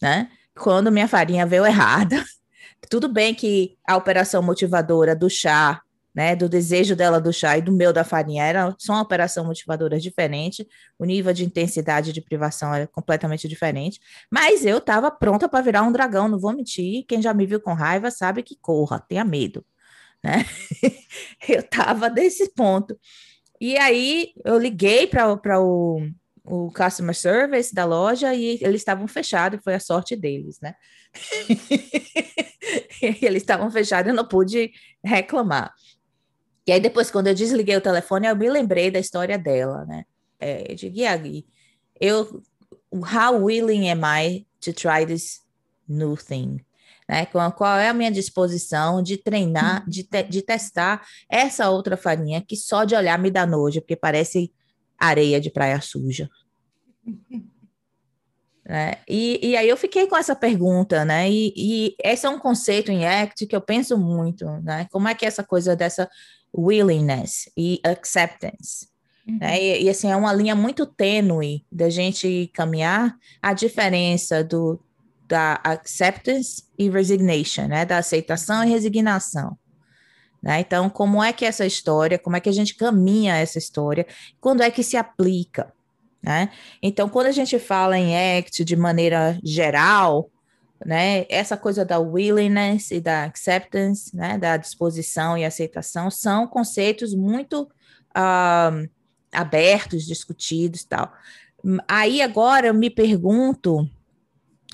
né? 0.00 0.28
Quando 0.54 0.92
minha 0.92 1.08
farinha 1.08 1.46
veio 1.46 1.64
errada, 1.64 2.22
tudo 2.90 3.08
bem 3.08 3.34
que 3.34 3.74
a 3.88 3.96
operação 3.96 4.42
motivadora 4.42 5.16
do 5.16 5.30
chá, 5.30 5.80
né, 6.14 6.36
do 6.36 6.48
desejo 6.48 6.94
dela 6.94 7.20
do 7.20 7.32
chá 7.32 7.56
e 7.56 7.62
do 7.62 7.72
meu 7.72 7.92
da 7.92 8.04
farinha 8.04 8.44
era 8.44 8.74
são 8.78 9.00
operação 9.00 9.44
motivadoras 9.44 10.02
diferentes, 10.02 10.66
o 10.98 11.04
nível 11.04 11.32
de 11.32 11.44
intensidade 11.44 12.12
de 12.12 12.20
privação 12.20 12.74
era 12.74 12.86
completamente 12.86 13.48
diferente, 13.48 13.98
mas 14.30 14.64
eu 14.64 14.78
estava 14.78 15.10
pronta 15.10 15.48
para 15.48 15.62
virar 15.62 15.82
um 15.82 15.92
dragão, 15.92 16.28
não 16.28 16.38
vou 16.38 16.52
mentir, 16.52 17.04
quem 17.08 17.22
já 17.22 17.32
me 17.32 17.46
viu 17.46 17.60
com 17.60 17.72
raiva 17.72 18.10
sabe 18.10 18.42
que 18.42 18.56
corra, 18.60 19.00
tenha 19.00 19.24
medo, 19.24 19.64
né? 20.22 20.44
eu 21.48 21.60
estava 21.60 22.10
desse 22.10 22.52
ponto. 22.54 22.98
E 23.60 23.78
aí 23.78 24.32
eu 24.44 24.58
liguei 24.58 25.06
para 25.06 25.60
o, 25.60 26.00
o 26.44 26.72
customer 26.72 27.14
service 27.14 27.74
da 27.74 27.84
loja 27.84 28.34
e 28.34 28.58
eles 28.60 28.80
estavam 28.80 29.06
fechados, 29.06 29.60
foi 29.62 29.74
a 29.74 29.80
sorte 29.80 30.16
deles, 30.16 30.58
né? 30.60 30.74
eles 33.00 33.42
estavam 33.42 33.70
fechados, 33.70 34.10
eu 34.10 34.14
não 34.14 34.26
pude 34.26 34.72
reclamar. 35.04 35.72
E 36.66 36.72
aí 36.72 36.80
depois, 36.80 37.10
quando 37.10 37.26
eu 37.26 37.34
desliguei 37.34 37.76
o 37.76 37.80
telefone, 37.80 38.26
eu 38.26 38.36
me 38.36 38.48
lembrei 38.48 38.90
da 38.90 38.98
história 38.98 39.38
dela, 39.38 39.84
né? 39.84 40.04
É, 40.38 40.74
de 40.74 40.88
Guiagui. 40.88 41.46
Eu, 42.00 42.42
how 42.92 43.44
willing 43.44 43.90
am 43.90 44.02
I 44.04 44.46
to 44.60 44.72
try 44.72 45.04
this 45.06 45.40
new 45.88 46.16
thing? 46.16 46.60
Né? 47.08 47.26
Qual 47.26 47.76
é 47.76 47.88
a 47.88 47.94
minha 47.94 48.10
disposição 48.10 49.02
de 49.02 49.16
treinar, 49.16 49.88
de, 49.88 50.04
te, 50.04 50.22
de 50.22 50.42
testar 50.42 51.06
essa 51.28 51.68
outra 51.68 51.96
farinha 51.96 52.40
que 52.40 52.56
só 52.56 52.84
de 52.84 52.94
olhar 52.94 53.18
me 53.18 53.30
dá 53.30 53.44
nojo, 53.44 53.80
porque 53.80 53.96
parece 53.96 54.52
areia 54.98 55.40
de 55.40 55.50
praia 55.50 55.80
suja. 55.80 56.28
Né? 58.64 58.98
E, 59.08 59.40
e 59.42 59.56
aí 59.56 59.68
eu 59.68 59.76
fiquei 59.76 60.06
com 60.06 60.16
essa 60.16 60.36
pergunta, 60.36 61.04
né? 61.04 61.28
E, 61.28 61.52
e 61.56 61.96
esse 62.00 62.26
é 62.26 62.30
um 62.30 62.38
conceito 62.38 62.92
em 62.92 63.04
ACT 63.04 63.46
que 63.46 63.56
eu 63.56 63.60
penso 63.60 63.98
muito, 63.98 64.46
né? 64.62 64.86
Como 64.92 65.08
é 65.08 65.14
que 65.16 65.26
essa 65.26 65.42
coisa 65.42 65.74
dessa 65.74 66.08
willingness 66.56 67.50
e 67.56 67.80
acceptance? 67.84 68.88
Uhum. 69.26 69.38
Né? 69.38 69.62
E, 69.62 69.84
e, 69.84 69.90
assim, 69.90 70.10
é 70.10 70.16
uma 70.16 70.32
linha 70.32 70.54
muito 70.54 70.86
tênue 70.86 71.64
da 71.70 71.88
gente 71.88 72.50
caminhar 72.52 73.16
a 73.40 73.52
diferença 73.52 74.42
do, 74.42 74.80
da 75.28 75.60
acceptance 75.64 76.64
e 76.78 76.90
resignation, 76.90 77.66
né? 77.66 77.84
Da 77.84 77.98
aceitação 77.98 78.64
e 78.64 78.70
resignação. 78.70 79.56
Né? 80.42 80.60
Então, 80.60 80.90
como 80.90 81.22
é 81.22 81.32
que 81.32 81.44
é 81.44 81.48
essa 81.48 81.64
história, 81.64 82.18
como 82.18 82.36
é 82.36 82.40
que 82.40 82.48
a 82.48 82.52
gente 82.52 82.74
caminha 82.74 83.36
essa 83.36 83.58
história, 83.58 84.06
quando 84.40 84.62
é 84.62 84.70
que 84.70 84.82
se 84.82 84.96
aplica? 84.96 85.72
Né? 86.20 86.50
Então, 86.82 87.08
quando 87.08 87.26
a 87.26 87.32
gente 87.32 87.58
fala 87.58 87.96
em 87.96 88.38
ACT 88.38 88.64
de 88.64 88.76
maneira 88.76 89.38
geral, 89.42 90.28
né, 90.84 91.26
essa 91.28 91.56
coisa 91.56 91.84
da 91.84 91.98
willingness 91.98 92.90
e 92.90 93.00
da 93.00 93.24
acceptance, 93.24 94.14
né, 94.16 94.38
da 94.38 94.56
disposição 94.56 95.36
e 95.36 95.44
aceitação, 95.44 96.10
são 96.10 96.46
conceitos 96.46 97.14
muito 97.14 97.62
uh, 97.62 98.88
abertos, 99.32 100.04
discutidos 100.04 100.84
tal. 100.84 101.12
Aí 101.86 102.20
agora 102.20 102.68
eu 102.68 102.74
me 102.74 102.90
pergunto 102.90 103.88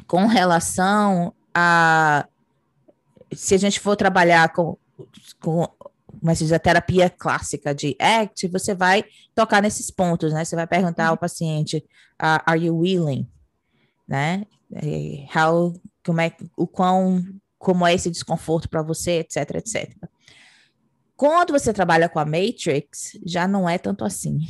com 0.07 0.27
relação 0.27 1.35
a 1.55 2.27
se 3.35 3.55
a 3.55 3.59
gente 3.59 3.79
for 3.79 3.95
trabalhar 3.95 4.53
com, 4.53 4.79
com 5.41 5.69
mas 6.23 6.53
a 6.53 6.59
terapia 6.59 7.09
clássica 7.09 7.75
de 7.75 7.97
ACT, 7.99 8.49
você 8.49 8.75
vai 8.75 9.05
tocar 9.35 9.62
nesses 9.62 9.91
pontos, 9.91 10.33
né? 10.33 10.45
Você 10.45 10.57
vai 10.57 10.67
perguntar 10.67 11.07
ao 11.07 11.12
uhum. 11.12 11.19
paciente, 11.19 11.77
uh, 12.21 12.43
are 12.45 12.65
you 12.65 12.77
willing? 12.77 13.29
Né? 14.07 14.45
How, 15.35 15.75
como 16.09 16.21
é, 16.21 16.35
o 16.57 16.67
quão, 16.67 17.23
como 17.59 17.87
é 17.87 17.95
esse 17.95 18.11
desconforto 18.11 18.69
para 18.69 18.83
você, 18.83 19.21
etc, 19.21 19.57
etc. 19.57 19.95
Quando 21.17 21.53
você 21.53 21.73
trabalha 21.73 22.09
com 22.09 22.19
a 22.19 22.25
Matrix, 22.25 23.19
já 23.25 23.47
não 23.47 23.69
é 23.69 23.79
tanto 23.79 24.05
assim. 24.05 24.41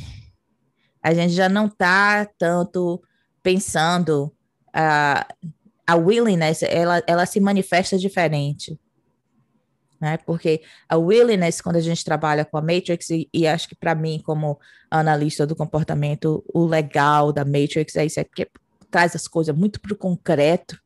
A 1.01 1.13
gente 1.13 1.33
já 1.33 1.49
não 1.49 1.67
está 1.67 2.25
tanto 2.37 3.01
pensando 3.41 4.25
uh, 4.69 5.49
a 5.87 5.95
willingness, 5.95 6.63
ela, 6.63 7.01
ela 7.07 7.25
se 7.25 7.39
manifesta 7.39 7.97
diferente 7.97 8.79
né? 9.99 10.17
Porque 10.17 10.61
a 10.87 10.97
willingness, 10.97 11.61
quando 11.61 11.75
a 11.75 11.81
gente 11.81 12.03
trabalha 12.03 12.45
com 12.45 12.57
a 12.57 12.61
Matrix, 12.61 13.09
e, 13.09 13.29
e 13.33 13.45
acho 13.45 13.67
que 13.67 13.75
para 13.75 13.93
mim, 13.93 14.21
como 14.23 14.59
analista 14.89 15.45
do 15.45 15.55
comportamento, 15.55 16.43
o 16.53 16.65
legal 16.65 17.33
da 17.33 17.43
Matrix 17.43 17.95
é 17.95 18.05
isso, 18.05 18.19
é 18.19 18.23
porque 18.23 18.49
traz 18.89 19.15
as 19.15 19.27
coisas 19.27 19.55
muito 19.55 19.79
para 19.79 19.93
o 19.93 19.97
concreto, 19.97 20.79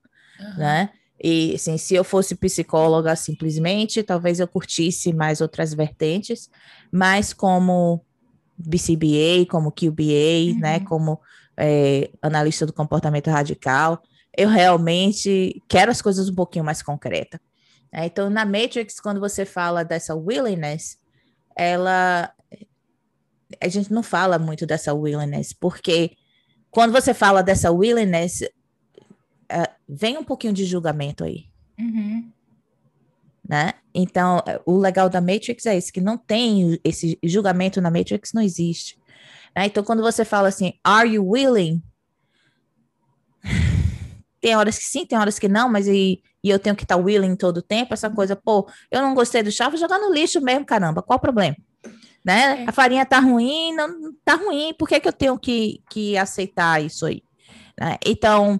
uhum. 0.44 0.58
né? 0.58 0.90
E 1.22 1.54
assim, 1.56 1.78
se 1.78 1.96
eu 1.96 2.04
fosse 2.04 2.36
psicóloga 2.36 3.16
simplesmente, 3.16 4.04
talvez 4.04 4.40
eu 4.40 4.48
curtisse 4.48 5.14
mais 5.14 5.40
outras 5.40 5.74
vertentes, 5.74 6.50
mas 6.92 7.32
como 7.34 8.04
BCBA, 8.58 9.46
como 9.50 9.72
QBA, 9.72 10.54
uhum. 10.54 10.60
né? 10.60 10.80
Como 10.82 11.20
é, 11.58 12.10
analista 12.22 12.66
do 12.66 12.74
comportamento 12.74 13.30
radical, 13.30 14.02
eu 14.36 14.50
realmente 14.50 15.62
quero 15.70 15.92
as 15.92 16.02
coisas 16.02 16.28
um 16.28 16.36
pouquinho 16.36 16.66
mais 16.66 16.82
concretas. 16.82 17.40
É, 17.92 18.06
então, 18.06 18.30
na 18.30 18.44
Matrix, 18.44 19.00
quando 19.00 19.20
você 19.20 19.46
fala 19.46 19.84
dessa 19.84 20.16
willingness, 20.16 20.98
ela. 21.56 22.34
A 23.62 23.68
gente 23.68 23.94
não 23.94 24.02
fala 24.02 24.40
muito 24.40 24.66
dessa 24.66 24.94
willingness, 24.94 25.54
porque 25.54 26.18
quando 26.72 26.92
você 26.92 27.14
fala 27.14 27.44
dessa 27.44 27.72
willingness, 27.72 28.44
uh, 29.52 29.72
vem 29.88 30.18
um 30.18 30.24
pouquinho 30.24 30.54
de 30.54 30.66
julgamento 30.66 31.24
aí. 31.24 31.46
Uhum. 31.80 32.32
Né? 33.48 33.74
Então, 33.94 34.42
o 34.66 34.78
legal 34.78 35.10
da 35.10 35.20
Matrix 35.20 35.66
é 35.66 35.78
isso, 35.78 35.92
que 35.92 36.02
não 36.02 36.18
tem 36.18 36.80
esse 36.84 37.20
julgamento 37.24 37.82
na 37.82 37.92
Matrix, 37.92 38.32
não 38.34 38.42
existe. 38.42 38.98
Né? 39.56 39.66
Então, 39.66 39.84
quando 39.84 40.02
você 40.02 40.24
fala 40.24 40.48
assim, 40.48 40.74
are 40.84 41.10
you 41.10 41.30
willing? 41.30 41.82
Tem 44.40 44.56
horas 44.58 44.78
que 44.78 44.84
sim, 44.84 45.06
tem 45.06 45.18
horas 45.18 45.40
que 45.40 45.48
não, 45.48 45.70
mas 45.70 45.88
e, 45.88 46.22
e 46.44 46.50
eu 46.50 46.60
tenho 46.60 46.76
que 46.76 46.84
estar 46.84 46.98
tá 46.98 47.02
willing 47.02 47.34
todo 47.34 47.60
o 47.60 47.62
tempo, 47.62 47.94
essa 47.94 48.10
coisa, 48.10 48.36
pô, 48.36 48.70
eu 48.92 49.02
não 49.02 49.14
gostei 49.14 49.42
do 49.42 49.50
chá, 49.50 49.70
vou 49.70 49.80
jogar 49.80 49.98
no 50.00 50.14
lixo 50.14 50.42
mesmo, 50.42 50.66
caramba, 50.66 51.02
qual 51.02 51.16
o 51.16 51.22
problema? 51.22 51.56
Né? 52.26 52.64
É. 52.64 52.66
A 52.68 52.74
farinha 52.74 53.06
tá 53.06 53.20
ruim, 53.20 53.74
não 53.74 54.14
tá 54.26 54.36
ruim, 54.36 54.74
por 54.78 54.90
que, 54.90 55.00
que 55.00 55.08
eu 55.08 55.14
tenho 55.14 55.40
que, 55.40 55.82
que 55.90 56.18
aceitar 56.18 56.84
isso 56.84 57.06
aí? 57.06 57.24
Né? 57.80 57.98
Então, 58.06 58.60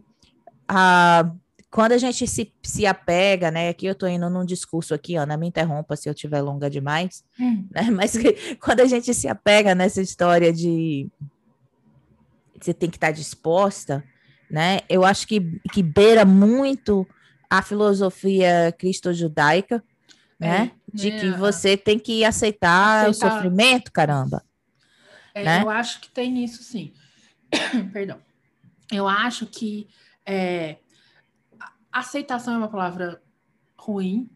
a, 0.68 1.32
quando 1.70 1.94
a 1.94 1.98
gente 1.98 2.28
se, 2.28 2.54
se 2.62 2.86
apega, 2.86 3.50
né? 3.50 3.70
Aqui 3.70 3.86
eu 3.86 3.96
tô 3.96 4.06
indo 4.06 4.30
num 4.30 4.46
discurso 4.46 4.94
aqui, 4.94 5.16
Ana, 5.16 5.36
me 5.36 5.48
interrompa 5.48 5.96
se 5.96 6.08
eu 6.08 6.14
tiver 6.14 6.42
longa 6.42 6.70
demais, 6.70 7.24
hum. 7.40 7.68
né? 7.72 7.90
Mas 7.92 8.14
quando 8.60 8.82
a 8.82 8.86
gente 8.86 9.14
se 9.14 9.28
apega 9.28 9.74
nessa 9.74 10.02
história 10.02 10.54
de 10.54 11.10
você 12.62 12.74
tem 12.74 12.90
que 12.90 12.98
estar 12.98 13.08
tá 13.08 13.14
disposta, 13.14 14.04
né? 14.50 14.82
Eu 14.88 15.04
acho 15.04 15.28
que, 15.28 15.60
que 15.72 15.82
beira 15.82 16.24
muito 16.24 17.08
a 17.50 17.62
filosofia 17.62 18.74
cristo-judaica, 18.78 19.84
né? 20.40 20.72
É, 20.72 20.96
de 20.96 21.12
que 21.12 21.28
é. 21.28 21.32
você 21.32 21.76
tem 21.76 22.00
que 22.00 22.24
aceitar, 22.24 23.08
aceitar, 23.08 23.10
o 23.10 23.14
sofrimento, 23.32 23.92
caramba. 23.92 24.44
É, 25.34 25.44
né? 25.44 25.62
Eu 25.64 25.70
acho 25.70 26.00
que 26.02 26.10
tem 26.10 26.44
isso, 26.44 26.64
sim. 26.64 26.94
Perdão. 27.92 28.20
Eu 28.92 29.08
acho 29.08 29.48
que 29.48 29.88
é, 30.26 30.78
aceitação 31.92 32.54
é 32.54 32.58
uma 32.58 32.68
palavra 32.68 33.22
ruim, 33.78 34.30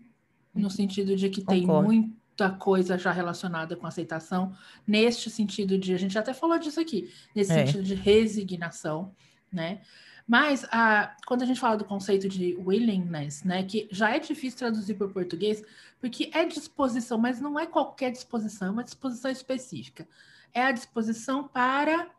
no 0.53 0.69
sentido 0.69 1.15
de 1.15 1.29
que 1.29 1.41
Concordo. 1.43 1.89
tem 1.89 1.99
muita 1.99 2.49
coisa 2.51 2.97
já 2.97 3.11
relacionada 3.11 3.75
com 3.75 3.87
aceitação, 3.87 4.55
neste 4.85 5.29
sentido 5.29 5.77
de, 5.77 5.93
a 5.93 5.97
gente 5.97 6.17
até 6.17 6.33
falou 6.33 6.57
disso 6.57 6.79
aqui, 6.79 7.11
nesse 7.35 7.51
é. 7.51 7.65
sentido 7.65 7.83
de 7.83 7.95
resignação, 7.95 9.13
né? 9.51 9.81
Mas 10.27 10.65
a, 10.71 11.15
quando 11.25 11.43
a 11.43 11.45
gente 11.45 11.59
fala 11.59 11.77
do 11.77 11.85
conceito 11.85 12.27
de 12.27 12.53
willingness, 12.57 13.45
né, 13.45 13.63
que 13.63 13.87
já 13.89 14.13
é 14.13 14.19
difícil 14.19 14.59
traduzir 14.59 14.95
para 14.95 15.07
o 15.07 15.09
português, 15.09 15.63
porque 16.01 16.29
é 16.33 16.43
disposição, 16.43 17.17
mas 17.17 17.39
não 17.39 17.57
é 17.57 17.65
qualquer 17.65 18.11
disposição, 18.11 18.67
é 18.67 18.71
uma 18.71 18.83
disposição 18.83 19.31
específica. 19.31 20.05
É 20.53 20.63
a 20.63 20.71
disposição 20.73 21.47
para 21.47 22.09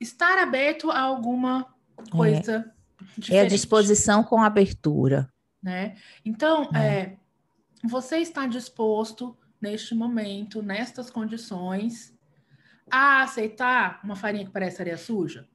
estar 0.00 0.38
aberto 0.38 0.90
a 0.90 1.00
alguma 1.00 1.72
coisa 2.10 2.52
é. 2.52 3.20
diferente. 3.20 3.34
É 3.34 3.40
a 3.40 3.48
disposição 3.48 4.22
com 4.24 4.42
abertura. 4.42 5.32
Né? 5.62 5.96
Então, 6.24 6.70
é. 6.74 6.78
é 6.78 7.16
você 7.84 8.18
está 8.18 8.46
disposto 8.46 9.36
neste 9.60 9.94
momento, 9.94 10.62
nestas 10.62 11.10
condições, 11.10 12.14
a 12.90 13.22
aceitar 13.22 14.00
uma 14.02 14.16
farinha 14.16 14.44
que 14.44 14.50
parece 14.50 14.80
areia 14.80 14.96
suja? 14.96 15.48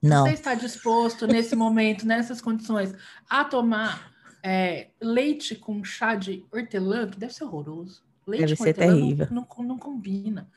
Não. 0.00 0.24
Você 0.26 0.34
está 0.34 0.54
disposto, 0.54 1.26
nesse 1.26 1.56
momento, 1.56 2.06
nessas 2.06 2.40
condições, 2.40 2.94
a 3.28 3.42
tomar 3.42 4.12
é, 4.42 4.90
leite 5.00 5.54
com 5.54 5.82
chá 5.82 6.14
de 6.14 6.44
hortelã, 6.52 7.08
que 7.08 7.18
deve 7.18 7.32
ser 7.32 7.44
horroroso. 7.44 8.02
Leite 8.26 8.42
deve 8.42 8.56
com 8.56 8.64
ser 8.64 8.74
terrível. 8.74 9.26
Não, 9.30 9.46
não, 9.56 9.64
não, 9.64 9.78
combina, 9.78 10.50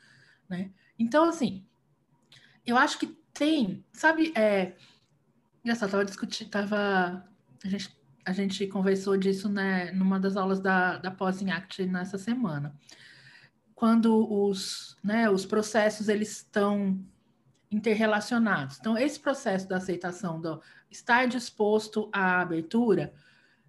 né? 0.48 0.70
Então, 0.98 1.24
assim, 1.24 1.64
eu 2.66 2.76
acho 2.76 2.98
que 2.98 3.16
tem, 3.38 3.84
sabe, 3.92 4.32
é, 4.36 4.74
engraçado, 5.62 5.92
tava 5.92 6.04
discutindo, 6.04 6.50
tava, 6.50 7.24
a 7.64 7.68
gente, 7.68 7.96
a 8.24 8.32
gente 8.32 8.66
conversou 8.66 9.16
disso, 9.16 9.48
né, 9.48 9.92
numa 9.92 10.18
das 10.18 10.36
aulas 10.36 10.58
da, 10.58 10.98
da 10.98 11.12
Posing 11.12 11.52
Act 11.52 11.86
nessa 11.86 12.18
semana. 12.18 12.74
Quando 13.76 14.28
os, 14.28 14.96
né, 15.04 15.30
os 15.30 15.46
processos, 15.46 16.08
eles 16.08 16.38
estão 16.38 16.98
interrelacionados. 17.70 18.76
Então, 18.80 18.98
esse 18.98 19.20
processo 19.20 19.68
da 19.68 19.76
aceitação, 19.76 20.40
do 20.40 20.60
estar 20.90 21.28
disposto 21.28 22.10
à 22.12 22.40
abertura, 22.40 23.14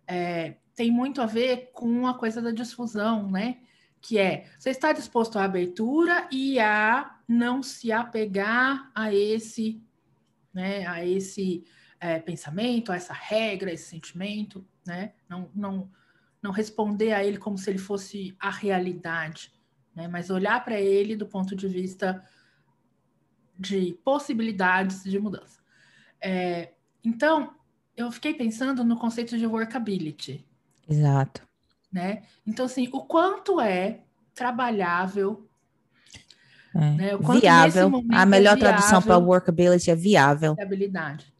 é, 0.08 0.58
tem 0.74 0.90
muito 0.90 1.22
a 1.22 1.28
ver 1.28 1.70
com 1.74 2.08
a 2.08 2.18
coisa 2.18 2.42
da 2.42 2.50
difusão, 2.50 3.30
né? 3.30 3.60
Que 4.02 4.18
é 4.18 4.46
você 4.58 4.70
está 4.70 4.92
disposto 4.92 5.38
à 5.38 5.44
abertura 5.44 6.28
e 6.32 6.60
a 6.60 7.20
não 7.28 7.62
se 7.62 7.92
apegar 7.92 8.90
a 8.96 9.14
esse, 9.14 9.82
né? 10.54 10.86
A 10.88 11.06
esse 11.06 11.64
é, 12.00 12.20
pensamento, 12.20 12.92
a 12.92 12.96
essa 12.96 13.14
regra, 13.14 13.72
esse 13.72 13.90
sentimento, 13.90 14.66
né? 14.86 15.14
Não, 15.28 15.50
não, 15.54 15.92
não 16.42 16.52
responder 16.52 17.14
a 17.14 17.24
ele 17.24 17.38
como 17.38 17.58
se 17.58 17.70
ele 17.70 17.80
fosse 17.80 18.36
a 18.40 18.50
realidade, 18.50 19.54
né? 19.94 20.08
Mas 20.08 20.30
olhar 20.30 20.64
para 20.64 20.80
ele 20.80 21.16
do 21.16 21.28
ponto 21.28 21.56
de 21.56 21.68
vista 21.68 22.24
de 23.58 24.00
possibilidades 24.04 25.04
de 25.04 25.20
mudança. 25.20 25.60
É, 26.22 26.74
então, 27.04 27.54
eu 27.96 28.10
fiquei 28.12 28.34
pensando 28.34 28.84
no 28.84 28.98
conceito 28.98 29.38
de 29.38 29.46
workability. 29.46 30.46
Exato. 30.88 31.49
Né? 31.92 32.24
Então, 32.46 32.66
assim, 32.66 32.88
o 32.92 33.02
quanto 33.02 33.60
é 33.60 34.02
trabalhável. 34.34 35.48
É. 36.76 36.80
Né? 36.80 37.10
viável. 37.40 38.04
A 38.12 38.26
melhor 38.26 38.58
é 38.58 38.60
tradução 38.60 39.02
para 39.02 39.18
workability 39.18 39.90
é 39.90 39.96
viável. 39.96 40.56
Viabilidade. 40.56 41.34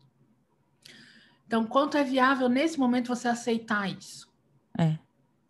Então, 1.46 1.66
quanto 1.66 1.98
é 1.98 2.04
viável 2.04 2.50
nesse 2.50 2.80
momento 2.80 3.08
você 3.08 3.28
aceitar 3.28 3.90
isso? 3.90 4.28
É. 4.78 4.98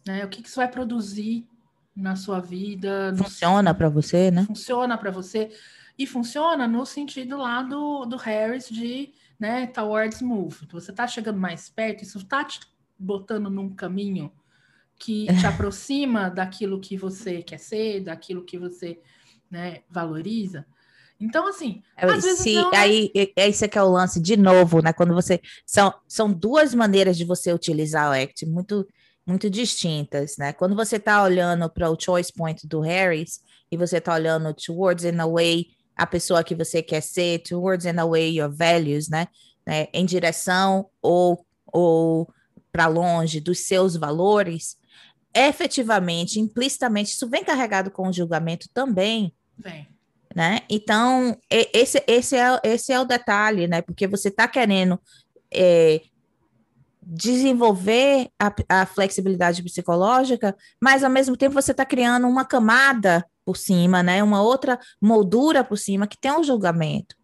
Né? 0.06 0.25
O 0.25 0.29
que, 0.29 0.41
que 0.41 0.48
isso 0.48 0.58
vai 0.58 0.68
produzir 0.68 1.48
na 1.96 2.15
sua 2.15 2.39
vida? 2.39 3.13
Funciona 3.18 3.74
para 3.74 3.89
você, 3.89 4.32
né? 4.32 4.46
Funciona 4.46 4.98
para 4.98 5.12
você. 5.12 5.51
E 5.98 6.08
funciona 6.08 6.68
no 6.68 6.86
sentido 6.86 7.38
lá 7.38 7.62
do, 7.62 8.06
do 8.06 8.15
Harris 8.15 8.70
de 8.70 9.13
né, 9.38 9.68
towards 9.68 10.22
move. 10.22 10.68
Você 10.72 10.91
está 10.91 11.08
chegando 11.08 11.39
mais 11.39 11.70
perto, 11.70 12.03
isso 12.03 12.18
está 12.20 12.44
te 12.44 12.62
botando 12.98 13.50
num 13.50 13.74
caminho 13.74 14.32
que 15.00 15.25
te 15.39 15.48
aproxima 15.48 16.29
daquilo 16.29 16.79
que 16.79 16.98
você 16.98 17.41
quer 17.41 17.58
ser, 17.58 18.01
daquilo 18.01 18.44
que 18.44 18.58
você 18.58 19.00
né, 19.50 19.82
valoriza. 19.89 20.65
Então, 21.20 21.48
assim, 21.48 21.82
é, 21.98 22.06
às 22.06 22.24
vezes 22.24 22.39
se, 22.39 22.53
não... 22.53 22.72
É 22.74 22.77
aí 22.77 23.12
é 23.36 23.50
isso 23.50 23.68
que 23.68 23.77
é 23.77 23.84
o 23.84 23.89
lance 23.89 24.22
de 24.22 24.38
novo, 24.38 24.82
né? 24.82 24.94
Quando 24.94 25.13
você 25.13 25.41
são, 25.65 25.94
são 26.08 26.32
duas 26.32 26.74
maneiras 26.74 27.18
de 27.18 27.25
você 27.25 27.51
utilizar 27.51 28.10
o 28.10 28.13
ACT 28.13 28.46
muito 28.46 28.86
muito 29.27 29.48
distintas, 29.48 30.38
né? 30.38 30.53
Quando 30.53 30.75
você 30.75 30.96
está 30.96 31.22
olhando 31.22 31.70
para 31.70 31.88
o 31.91 32.00
choice 32.00 32.34
point 32.34 32.68
do 32.68 32.79
Harris 32.79 33.41
e 33.72 33.77
você 33.77 33.98
está 33.98 34.15
olhando 34.15 34.51
towards 34.56 35.06
in 35.06 35.20
a 35.20 35.27
way 35.27 35.68
a 35.96 36.08
pessoa 36.08 36.44
que 36.44 36.56
você 36.56 36.82
quer 36.82 37.01
ser, 37.01 37.44
towards 37.44 37.86
and 37.86 38.01
away 38.01 38.32
your 38.32 38.50
values, 38.50 39.08
né? 39.08 39.27
né? 39.68 39.88
Em 39.94 40.03
direção 40.03 40.89
ou, 41.00 41.46
ou 41.68 42.27
para 42.72 42.88
longe 42.88 43.39
dos 43.39 43.60
seus 43.68 43.96
valores, 43.96 44.77
efetivamente, 45.34 46.40
implicitamente, 46.40 47.14
isso 47.14 47.30
vem 47.30 47.44
carregado 47.44 47.92
com 47.92 48.08
o 48.08 48.14
julgamento 48.14 48.68
também. 48.74 49.34
Vem. 49.58 49.88
Né? 50.36 50.62
Então, 50.70 51.36
esse, 51.50 52.04
esse, 52.08 52.36
é, 52.36 52.60
esse 52.64 52.94
é 52.94 53.00
o 53.00 53.06
detalhe, 53.06 53.68
né? 53.68 53.82
Porque 53.82 54.08
você 54.08 54.30
está 54.30 54.48
querendo 54.48 55.00
é, 55.52 56.02
desenvolver 57.02 58.30
a, 58.40 58.54
a, 58.82 58.86
flexibilidade 58.86 59.64
psicológica, 59.64 60.56
mas 60.80 61.04
ao 61.04 61.10
mesmo 61.10 61.36
tempo 61.36 61.56
você 61.56 61.72
está 61.72 61.84
criando 61.84 62.28
uma 62.28 62.46
camada 62.46 63.26
por 63.44 63.58
cima, 63.58 64.04
né? 64.04 64.22
Uma 64.22 64.44
outra 64.44 64.80
moldura 65.02 65.64
por 65.64 65.78
cima 65.78 66.06
que 66.06 66.20
tem 66.20 66.32
um 66.32 66.44
julgamento. 66.44 67.16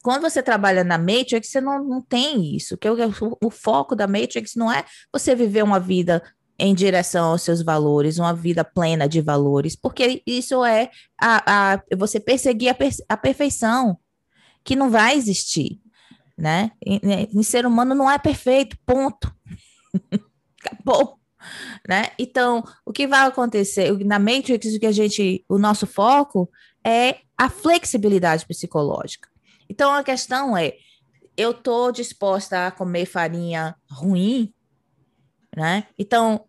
Quando 0.00 0.22
você 0.22 0.40
trabalha 0.40 0.84
na 0.84 0.96
Matrix, 0.96 1.48
você 1.48 1.60
não, 1.60 1.82
não 1.82 2.00
tem 2.00 2.54
isso. 2.54 2.78
Que 2.78 2.88
o, 2.88 2.96
o 3.42 3.50
foco 3.50 3.96
da 3.96 4.06
Matrix 4.06 4.54
não 4.54 4.72
é 4.72 4.84
você 5.12 5.34
viver 5.34 5.64
uma 5.64 5.80
vida 5.80 6.22
em 6.58 6.74
direção 6.74 7.30
aos 7.30 7.42
seus 7.42 7.62
valores, 7.62 8.18
uma 8.18 8.34
vida 8.34 8.64
plena 8.64 9.08
de 9.08 9.20
valores, 9.20 9.76
porque 9.76 10.22
isso 10.26 10.64
é 10.64 10.90
a, 11.20 11.74
a 11.74 11.82
você 11.96 12.18
perseguir 12.18 12.70
a, 12.70 12.74
per, 12.74 12.92
a 13.08 13.16
perfeição, 13.16 13.98
que 14.64 14.74
não 14.74 14.90
vai 14.90 15.16
existir 15.16 15.80
né? 16.36 16.72
Em, 16.84 17.00
em 17.32 17.42
ser 17.42 17.64
humano 17.64 17.94
não 17.94 18.10
é 18.10 18.18
perfeito, 18.18 18.76
ponto. 18.84 19.34
Acabou. 20.62 21.18
Né? 21.88 22.10
Então, 22.18 22.62
o 22.84 22.92
que 22.92 23.06
vai 23.06 23.26
acontecer 23.26 23.96
na 24.04 24.18
Matrix, 24.18 24.74
o 24.74 24.80
que 24.80 24.86
a 24.86 24.92
gente, 24.92 25.44
o 25.48 25.58
nosso 25.58 25.86
foco 25.86 26.50
é 26.84 27.18
a 27.38 27.48
flexibilidade 27.48 28.44
psicológica. 28.46 29.28
Então, 29.68 29.92
a 29.92 30.02
questão 30.02 30.56
é, 30.56 30.74
eu 31.36 31.52
estou 31.52 31.92
disposta 31.92 32.66
a 32.66 32.70
comer 32.70 33.06
farinha 33.06 33.76
ruim, 33.90 34.52
né? 35.56 35.84
Então, 35.98 36.44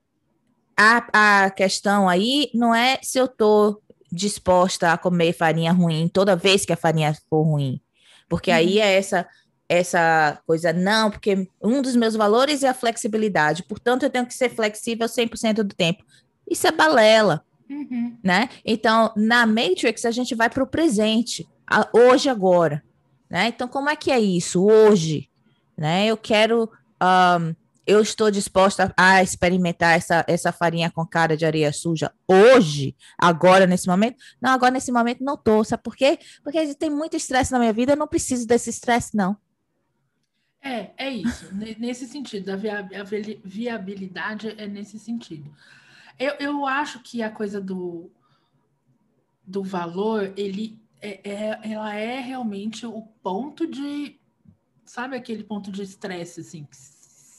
a, 0.75 1.45
a 1.45 1.49
questão 1.49 2.09
aí 2.09 2.51
não 2.53 2.75
é 2.75 2.99
se 3.01 3.17
eu 3.17 3.25
estou 3.25 3.81
disposta 4.11 4.91
a 4.91 4.97
comer 4.97 5.33
farinha 5.33 5.71
ruim 5.71 6.07
toda 6.07 6.35
vez 6.35 6.65
que 6.65 6.73
a 6.73 6.77
farinha 6.77 7.15
for 7.29 7.41
ruim, 7.43 7.81
porque 8.29 8.51
uhum. 8.51 8.57
aí 8.57 8.79
é 8.79 8.95
essa 8.95 9.27
essa 9.69 10.39
coisa, 10.47 10.71
não, 10.71 11.11
porque 11.11 11.45
um 11.61 11.81
dos 11.81 11.93
meus 11.95 12.15
valores 12.15 12.63
é 12.63 12.69
a 12.69 12.73
flexibilidade, 12.73 13.63
portanto, 13.63 14.03
eu 14.03 14.09
tenho 14.09 14.25
que 14.25 14.33
ser 14.33 14.49
flexível 14.49 15.07
100% 15.07 15.55
do 15.55 15.75
tempo. 15.75 16.05
Isso 16.49 16.65
é 16.67 16.71
balela, 16.71 17.43
uhum. 17.69 18.17
né? 18.23 18.47
Então, 18.63 19.11
na 19.17 19.45
Matrix, 19.45 20.05
a 20.05 20.11
gente 20.11 20.33
vai 20.33 20.49
para 20.49 20.63
o 20.63 20.67
presente, 20.67 21.45
a, 21.69 21.85
hoje, 21.91 22.29
agora, 22.29 22.81
né? 23.29 23.49
Então, 23.49 23.67
como 23.67 23.89
é 23.89 23.95
que 23.97 24.09
é 24.09 24.19
isso? 24.19 24.65
Hoje, 24.65 25.29
né? 25.77 26.05
Eu 26.05 26.15
quero, 26.15 26.71
um, 27.03 27.53
eu 27.87 28.01
estou 28.01 28.29
disposta 28.29 28.93
a 28.97 29.23
experimentar 29.23 29.95
essa, 29.95 30.25
essa 30.27 30.51
farinha 30.51 30.91
com 30.91 31.05
cara 31.07 31.37
de 31.37 31.45
areia 31.45 31.71
suja 31.71 32.11
hoje, 32.27 32.93
agora, 33.17 33.65
nesse 33.65 33.87
momento? 33.87 34.17
Não, 34.41 34.51
agora, 34.51 34.71
nesse 34.71 34.91
momento, 34.91 35.23
não 35.23 35.35
estou, 35.35 35.63
sabe 35.63 35.81
por 35.81 35.95
quê? 35.95 36.19
Porque 36.43 36.75
tem 36.75 36.89
muito 36.89 37.15
estresse 37.15 37.53
na 37.53 37.59
minha 37.59 37.71
vida, 37.71 37.93
eu 37.93 37.97
não 37.97 38.07
preciso 38.07 38.45
desse 38.45 38.69
estresse, 38.69 39.15
não. 39.15 39.37
É, 40.61 40.91
é 40.97 41.09
isso, 41.09 41.47
nesse 41.79 42.05
sentido, 42.07 42.49
a 42.49 42.57
viabilidade 43.43 44.53
é 44.57 44.67
nesse 44.67 44.99
sentido. 44.99 45.49
Eu, 46.19 46.33
eu 46.39 46.65
acho 46.65 46.99
que 46.99 47.23
a 47.23 47.31
coisa 47.31 47.61
do, 47.61 48.11
do 49.45 49.63
valor, 49.63 50.33
ele 50.35 50.77
é, 51.01 51.21
é, 51.23 51.71
ela 51.71 51.95
é 51.95 52.19
realmente 52.19 52.85
o 52.85 53.01
ponto 53.23 53.65
de, 53.65 54.19
sabe 54.83 55.15
aquele 55.15 55.43
ponto 55.43 55.71
de 55.71 55.83
estresse, 55.83 56.41
assim, 56.41 56.67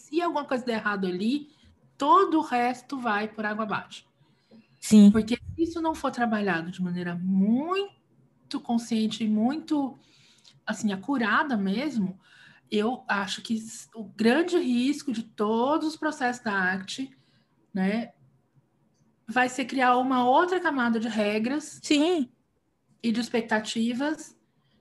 se 0.09 0.23
alguma 0.23 0.45
coisa 0.45 0.65
der 0.65 0.77
errado 0.77 1.07
ali, 1.07 1.51
todo 1.97 2.39
o 2.39 2.43
resto 2.43 2.99
vai 2.99 3.29
por 3.29 3.45
água 3.45 3.65
abaixo. 3.65 4.07
Sim. 4.81 5.11
Porque 5.11 5.37
se 5.37 5.63
isso 5.63 5.81
não 5.83 5.95
for 5.95 6.11
trabalhado 6.11 6.71
de 6.71 6.83
maneira 6.83 7.15
muito 7.15 8.61
consciente 8.63 9.25
e 9.25 9.29
muito, 9.29 9.99
assim, 10.67 10.93
acurada 10.93 11.57
mesmo, 11.57 12.19
eu 12.71 13.05
acho 13.07 13.43
que 13.43 13.63
o 13.95 14.05
grande 14.05 14.57
risco 14.57 15.13
de 15.13 15.23
todos 15.23 15.89
os 15.89 15.97
processos 15.97 16.43
da 16.43 16.73
ACT, 16.73 17.11
né, 17.75 18.13
vai 19.27 19.49
ser 19.49 19.67
criar 19.67 19.97
uma 19.99 20.27
outra 20.27 20.61
camada 20.61 20.99
de 20.99 21.09
regras. 21.09 21.81
Sim. 21.83 22.31
E 23.03 23.13
de 23.13 23.21
expectativas. 23.21 24.38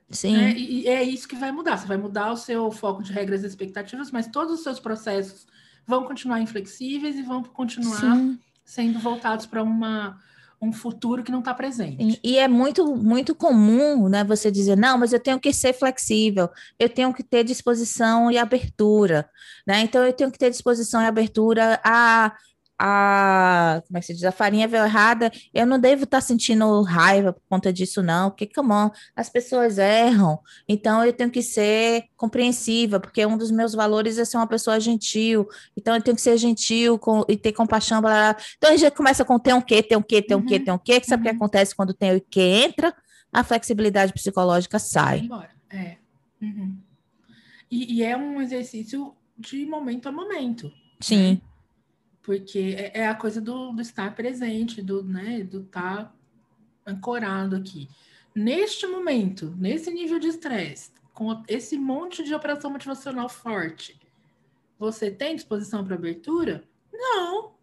Sim. 0.09 0.37
Né, 0.37 0.53
e 0.57 0.87
é 0.87 1.03
isso 1.03 1.27
que 1.27 1.35
vai 1.35 1.51
mudar. 1.51 1.77
Você 1.77 1.87
vai 1.87 1.97
mudar 1.97 2.31
o 2.31 2.37
seu 2.37 2.71
foco 2.71 3.03
de 3.03 3.11
regras 3.11 3.43
e 3.43 3.47
expectativas, 3.47 4.09
mas 4.11 4.27
todos 4.27 4.53
os 4.53 4.63
seus 4.63 4.79
processos 4.79 5.45
vão 5.85 6.03
continuar 6.03 6.39
inflexíveis 6.39 7.15
e 7.15 7.21
vão 7.21 7.43
continuar 7.43 7.99
Sim. 7.99 8.39
sendo 8.63 8.99
voltados 8.99 9.45
para 9.45 9.63
uma 9.63 10.17
um 10.59 10.73
futuro 10.73 11.23
que 11.23 11.31
não 11.31 11.39
está 11.39 11.53
presente. 11.53 12.19
E, 12.23 12.31
e, 12.31 12.37
é 12.39 12.47
muito, 12.47 12.95
muito 12.95 13.35
comum, 13.35 14.09
né, 14.09 14.23
você 14.23 14.49
dizer, 14.49 14.75
não, 14.75 14.97
mas 14.97 15.13
eu 15.13 15.19
tenho 15.19 15.39
que 15.39 15.53
ser 15.53 15.71
flexível, 15.71 16.49
eu 16.79 16.89
tenho 16.89 17.13
que 17.13 17.23
ter 17.23 17.43
disposição 17.43 18.31
e 18.31 18.37
abertura, 18.37 19.29
né? 19.67 19.81
Então 19.81 20.03
eu 20.03 20.11
tenho 20.11 20.31
que 20.31 20.37
ter 20.39 20.49
disposição 20.49 21.01
e 21.01 21.05
abertura 21.05 21.79
a 21.83 22.35
a, 22.79 23.81
como 23.87 23.97
é 23.97 23.99
que 23.99 24.07
se 24.07 24.13
diz, 24.13 24.23
a 24.23 24.31
farinha 24.31 24.67
veio 24.67 24.83
errada, 24.83 25.31
eu 25.53 25.65
não 25.65 25.79
devo 25.79 26.03
estar 26.03 26.17
tá 26.17 26.21
sentindo 26.21 26.81
raiva 26.83 27.33
por 27.33 27.41
conta 27.49 27.73
disso, 27.73 28.03
não, 28.03 28.29
porque, 28.29 28.45
come 28.47 28.71
on, 28.71 28.91
as 29.15 29.29
pessoas 29.29 29.77
erram, 29.77 30.39
então 30.67 31.03
eu 31.03 31.11
tenho 31.11 31.31
que 31.31 31.41
ser 31.41 32.05
compreensiva, 32.15 32.99
porque 32.99 33.25
um 33.25 33.37
dos 33.37 33.49
meus 33.49 33.73
valores 33.73 34.17
é 34.17 34.25
ser 34.25 34.37
uma 34.37 34.47
pessoa 34.47 34.79
gentil, 34.79 35.47
então 35.75 35.95
eu 35.95 36.01
tenho 36.01 36.15
que 36.15 36.21
ser 36.21 36.37
gentil 36.37 36.99
com, 36.99 37.23
e 37.27 37.35
ter 37.35 37.51
compaixão, 37.51 38.01
blá, 38.01 38.33
blá. 38.33 38.43
então 38.57 38.71
a 38.71 38.77
gente 38.77 38.93
começa 38.95 39.25
com 39.25 39.39
tem 39.39 39.53
um 39.53 39.61
quê, 39.61 39.81
tem 39.81 39.97
um 39.97 40.01
quê, 40.01 40.21
tem 40.21 40.37
um 40.37 40.45
quê, 40.45 40.57
uhum. 40.57 40.63
tem 40.63 40.73
um 40.73 40.77
quê, 40.77 40.99
que 40.99 41.07
sabe 41.07 41.21
o 41.21 41.25
uhum. 41.25 41.31
que 41.31 41.35
acontece 41.37 41.75
quando 41.75 41.93
tem 41.93 42.15
o 42.15 42.21
que 42.21 42.41
entra? 42.41 42.93
A 43.31 43.43
flexibilidade 43.43 44.13
psicológica 44.13 44.79
sai. 44.79 45.19
Embora. 45.19 45.49
É. 45.69 45.97
Uhum. 46.41 46.77
E, 47.69 47.95
e, 47.95 48.03
é 48.03 48.15
um 48.15 48.41
exercício 48.41 49.13
de 49.37 49.65
momento 49.65 50.07
a 50.07 50.11
momento. 50.11 50.71
Sim. 51.01 51.33
Né? 51.33 51.41
Porque 52.27 52.75
é, 52.77 53.03
é 53.03 53.07
a 53.07 53.15
coisa 53.15 53.39
do, 53.39 53.71
do, 53.71 53.81
estar 53.81 54.13
presente, 54.13 54.81
do 54.81 55.01
né, 55.01 55.43
do 55.43 55.61
estar 55.61 56.03
tá 56.03 56.13
ancorado 56.85 57.55
aqui. 57.55 57.87
Neste 58.35 58.85
momento, 58.85 59.55
nesse 59.57 59.89
nível 59.89 60.19
de 60.19 60.27
estresse, 60.27 60.91
com 61.13 61.41
esse 61.47 61.77
monte 61.77 62.25
de 62.25 62.35
operação 62.35 62.69
motivacional 62.69 63.29
forte, 63.29 63.97
você 64.77 65.09
tem 65.09 65.37
disposição 65.37 65.85
para 65.85 65.95
abertura? 65.95 66.65
Não. 66.91 67.53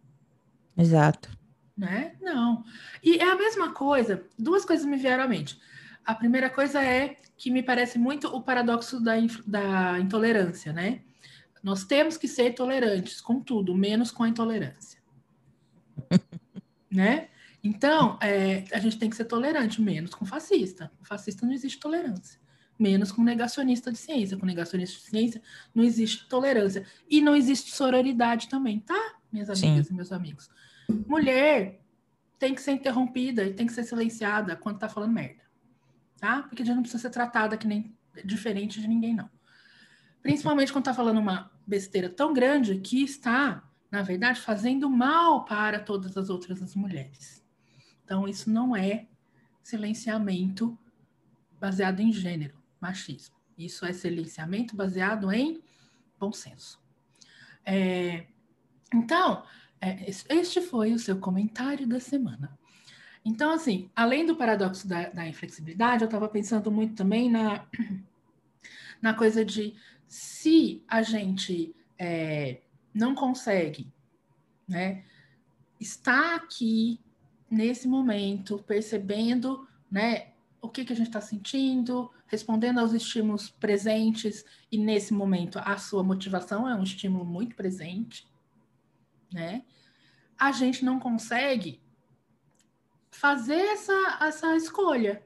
Exato. 0.75 1.29
Né? 1.77 2.15
Não. 2.19 2.63
E 3.03 3.17
é 3.19 3.31
a 3.31 3.35
mesma 3.35 3.71
coisa, 3.71 4.25
duas 4.35 4.65
coisas 4.65 4.87
me 4.87 4.97
vieram 4.97 5.25
à 5.25 5.27
mente. 5.27 5.61
A 6.03 6.15
primeira 6.15 6.49
coisa 6.49 6.83
é 6.83 7.17
que 7.37 7.51
me 7.51 7.61
parece 7.61 7.99
muito 7.99 8.35
o 8.35 8.41
paradoxo 8.41 8.99
da, 8.99 9.13
da 9.45 9.99
intolerância, 9.99 10.73
né? 10.73 11.01
Nós 11.65 11.83
temos 11.83 12.15
que 12.15 12.27
ser 12.27 12.53
tolerantes 12.53 13.19
com 13.19 13.39
tudo, 13.39 13.73
menos 13.73 14.11
com 14.11 14.21
a 14.21 14.29
intolerância. 14.29 15.01
né? 16.93 17.29
Então, 17.63 18.19
é, 18.21 18.65
a 18.71 18.77
gente 18.77 18.99
tem 18.99 19.09
que 19.09 19.15
ser 19.15 19.25
tolerante, 19.25 19.81
menos 19.81 20.13
com 20.13 20.27
fascista. 20.27 20.91
O 21.01 21.05
fascista 21.05 21.43
não 21.43 21.51
existe 21.51 21.79
tolerância. 21.79 22.39
Menos 22.77 23.11
com 23.11 23.23
negacionista 23.23 23.91
de 23.91 23.97
ciência. 23.97 24.37
Com 24.37 24.45
negacionista 24.45 24.95
de 24.95 25.09
ciência 25.09 25.41
não 25.73 25.83
existe 25.83 26.29
tolerância. 26.29 26.85
E 27.09 27.19
não 27.19 27.35
existe 27.35 27.75
sororidade 27.75 28.47
também, 28.47 28.79
tá? 28.79 29.15
Minhas 29.31 29.49
amigas 29.49 29.87
Sim. 29.87 29.93
e 29.93 29.95
meus 29.95 30.11
amigos. 30.11 30.51
Mulher 31.07 31.81
tem 32.37 32.53
que 32.53 32.61
ser 32.61 32.73
interrompida 32.73 33.43
e 33.43 33.55
tem 33.55 33.65
que 33.65 33.73
ser 33.73 33.85
silenciada 33.85 34.55
quando 34.55 34.77
tá 34.77 34.87
falando 34.87 35.13
merda. 35.13 35.41
Tá? 36.19 36.43
Porque 36.43 36.61
a 36.61 36.65
gente 36.65 36.75
não 36.75 36.83
precisa 36.83 37.01
ser 37.01 37.09
tratada 37.09 37.57
que 37.57 37.65
nem 37.65 37.91
diferente 38.23 38.79
de 38.79 38.87
ninguém, 38.87 39.15
não. 39.15 39.33
Principalmente 40.25 40.73
quando 40.73 40.85
tá 40.85 40.93
falando 40.95 41.19
uma 41.19 41.51
besteira 41.67 42.09
tão 42.09 42.33
grande 42.33 42.79
que 42.79 43.03
está, 43.03 43.63
na 43.91 44.01
verdade, 44.01 44.41
fazendo 44.41 44.89
mal 44.89 45.45
para 45.45 45.79
todas 45.79 46.17
as 46.17 46.31
outras 46.31 46.73
mulheres. 46.73 47.45
Então, 48.03 48.27
isso 48.27 48.49
não 48.49 48.75
é 48.75 49.05
silenciamento 49.61 50.75
baseado 51.61 51.99
em 51.99 52.11
gênero, 52.11 52.57
machismo. 52.81 53.35
Isso 53.55 53.85
é 53.85 53.93
silenciamento 53.93 54.75
baseado 54.75 55.31
em 55.31 55.61
bom 56.19 56.31
senso. 56.31 56.81
É, 57.63 58.25
então, 58.91 59.43
é, 59.79 60.09
este 60.09 60.59
foi 60.59 60.91
o 60.91 60.97
seu 60.97 61.19
comentário 61.19 61.85
da 61.85 61.99
semana. 61.99 62.57
Então, 63.23 63.53
assim, 63.53 63.91
além 63.95 64.25
do 64.25 64.35
paradoxo 64.35 64.87
da, 64.87 65.07
da 65.07 65.27
inflexibilidade, 65.27 66.01
eu 66.01 66.07
estava 66.07 66.27
pensando 66.27 66.71
muito 66.71 66.95
também 66.95 67.29
na, 67.29 67.67
na 68.99 69.13
coisa 69.13 69.45
de 69.45 69.75
se 70.07 70.83
a 70.87 71.01
gente 71.01 71.75
é, 71.97 72.61
não 72.93 73.15
consegue 73.15 73.91
né, 74.67 75.03
estar 75.79 76.35
aqui 76.35 76.99
nesse 77.49 77.87
momento, 77.87 78.63
percebendo 78.67 79.67
né, 79.89 80.33
o 80.61 80.69
que, 80.69 80.83
que 80.83 80.93
a 80.93 80.95
gente 80.95 81.07
está 81.07 81.21
sentindo, 81.21 82.11
respondendo 82.27 82.79
aos 82.79 82.93
estímulos 82.93 83.49
presentes, 83.49 84.43
e 84.71 84.77
nesse 84.77 85.13
momento 85.13 85.59
a 85.59 85.77
sua 85.77 86.03
motivação 86.03 86.67
é 86.67 86.75
um 86.75 86.83
estímulo 86.83 87.23
muito 87.25 87.55
presente, 87.55 88.27
né? 89.31 89.63
a 90.37 90.51
gente 90.51 90.83
não 90.83 90.99
consegue 90.99 91.81
fazer 93.09 93.55
essa, 93.55 94.17
essa 94.21 94.55
escolha 94.55 95.23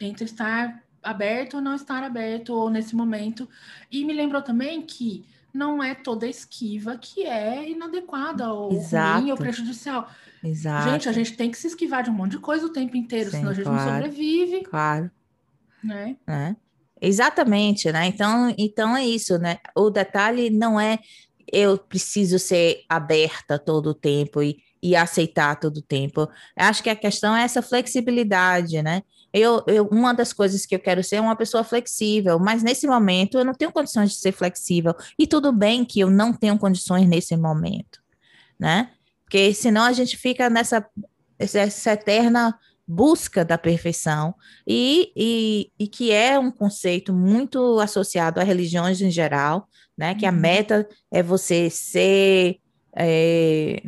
entre 0.00 0.24
estar 0.24 0.82
aberto 1.02 1.54
ou 1.54 1.60
não 1.60 1.74
estar 1.74 2.02
aberto, 2.02 2.54
ou 2.54 2.70
nesse 2.70 2.94
momento. 2.94 3.48
E 3.90 4.04
me 4.04 4.12
lembrou 4.12 4.42
também 4.42 4.82
que 4.82 5.24
não 5.52 5.82
é 5.82 5.94
toda 5.94 6.26
esquiva 6.26 6.96
que 6.96 7.24
é 7.24 7.68
inadequada 7.68 8.52
ou 8.52 8.72
Exato. 8.72 9.20
ruim 9.20 9.30
ou 9.30 9.36
prejudicial. 9.36 10.08
Exato. 10.42 10.90
Gente, 10.90 11.08
a 11.08 11.12
gente 11.12 11.36
tem 11.36 11.50
que 11.50 11.58
se 11.58 11.66
esquivar 11.66 12.02
de 12.02 12.10
um 12.10 12.14
monte 12.14 12.32
de 12.32 12.38
coisa 12.38 12.66
o 12.66 12.72
tempo 12.72 12.96
inteiro, 12.96 13.30
Sim, 13.30 13.38
senão 13.38 13.50
a 13.50 13.54
gente 13.54 13.64
claro. 13.64 13.84
não 13.84 13.92
sobrevive. 13.92 14.62
Claro. 14.62 15.10
Né? 15.82 16.16
É. 16.26 16.54
Exatamente, 17.00 17.90
né? 17.90 18.06
Então, 18.06 18.54
então 18.58 18.96
é 18.96 19.04
isso, 19.04 19.38
né? 19.38 19.58
O 19.74 19.90
detalhe 19.90 20.50
não 20.50 20.78
é 20.78 20.98
eu 21.52 21.76
preciso 21.78 22.38
ser 22.38 22.84
aberta 22.88 23.58
todo 23.58 23.90
o 23.90 23.94
tempo 23.94 24.42
e, 24.42 24.58
e 24.82 24.94
aceitar 24.94 25.58
todo 25.58 25.78
o 25.78 25.82
tempo. 25.82 26.20
Eu 26.56 26.64
acho 26.66 26.82
que 26.82 26.90
a 26.90 26.96
questão 26.96 27.34
é 27.34 27.42
essa 27.42 27.60
flexibilidade, 27.60 28.80
né? 28.82 29.02
Eu, 29.32 29.62
eu, 29.66 29.86
uma 29.86 30.12
das 30.12 30.32
coisas 30.32 30.66
que 30.66 30.74
eu 30.74 30.80
quero 30.80 31.04
ser 31.04 31.16
é 31.16 31.20
uma 31.20 31.36
pessoa 31.36 31.62
flexível, 31.62 32.38
mas 32.38 32.62
nesse 32.62 32.86
momento 32.86 33.38
eu 33.38 33.44
não 33.44 33.54
tenho 33.54 33.70
condições 33.70 34.10
de 34.10 34.16
ser 34.16 34.32
flexível. 34.32 34.94
E 35.18 35.26
tudo 35.26 35.52
bem 35.52 35.84
que 35.84 36.00
eu 36.00 36.10
não 36.10 36.32
tenho 36.32 36.58
condições 36.58 37.08
nesse 37.08 37.36
momento, 37.36 38.00
né? 38.58 38.90
Porque 39.24 39.54
senão 39.54 39.82
a 39.82 39.92
gente 39.92 40.16
fica 40.16 40.50
nessa 40.50 40.84
essa 41.38 41.92
eterna 41.92 42.54
busca 42.86 43.44
da 43.44 43.56
perfeição 43.56 44.34
e, 44.66 45.12
e, 45.16 45.70
e, 45.78 45.86
que 45.86 46.10
é 46.10 46.38
um 46.38 46.50
conceito 46.50 47.12
muito 47.12 47.78
associado 47.78 48.40
a 48.40 48.42
religiões 48.42 49.00
em 49.00 49.10
geral, 49.10 49.68
né? 49.96 50.14
Que 50.14 50.26
a 50.26 50.30
uhum. 50.30 50.36
meta 50.36 50.88
é 51.10 51.22
você 51.22 51.70
ser 51.70 52.58
é, 52.94 53.82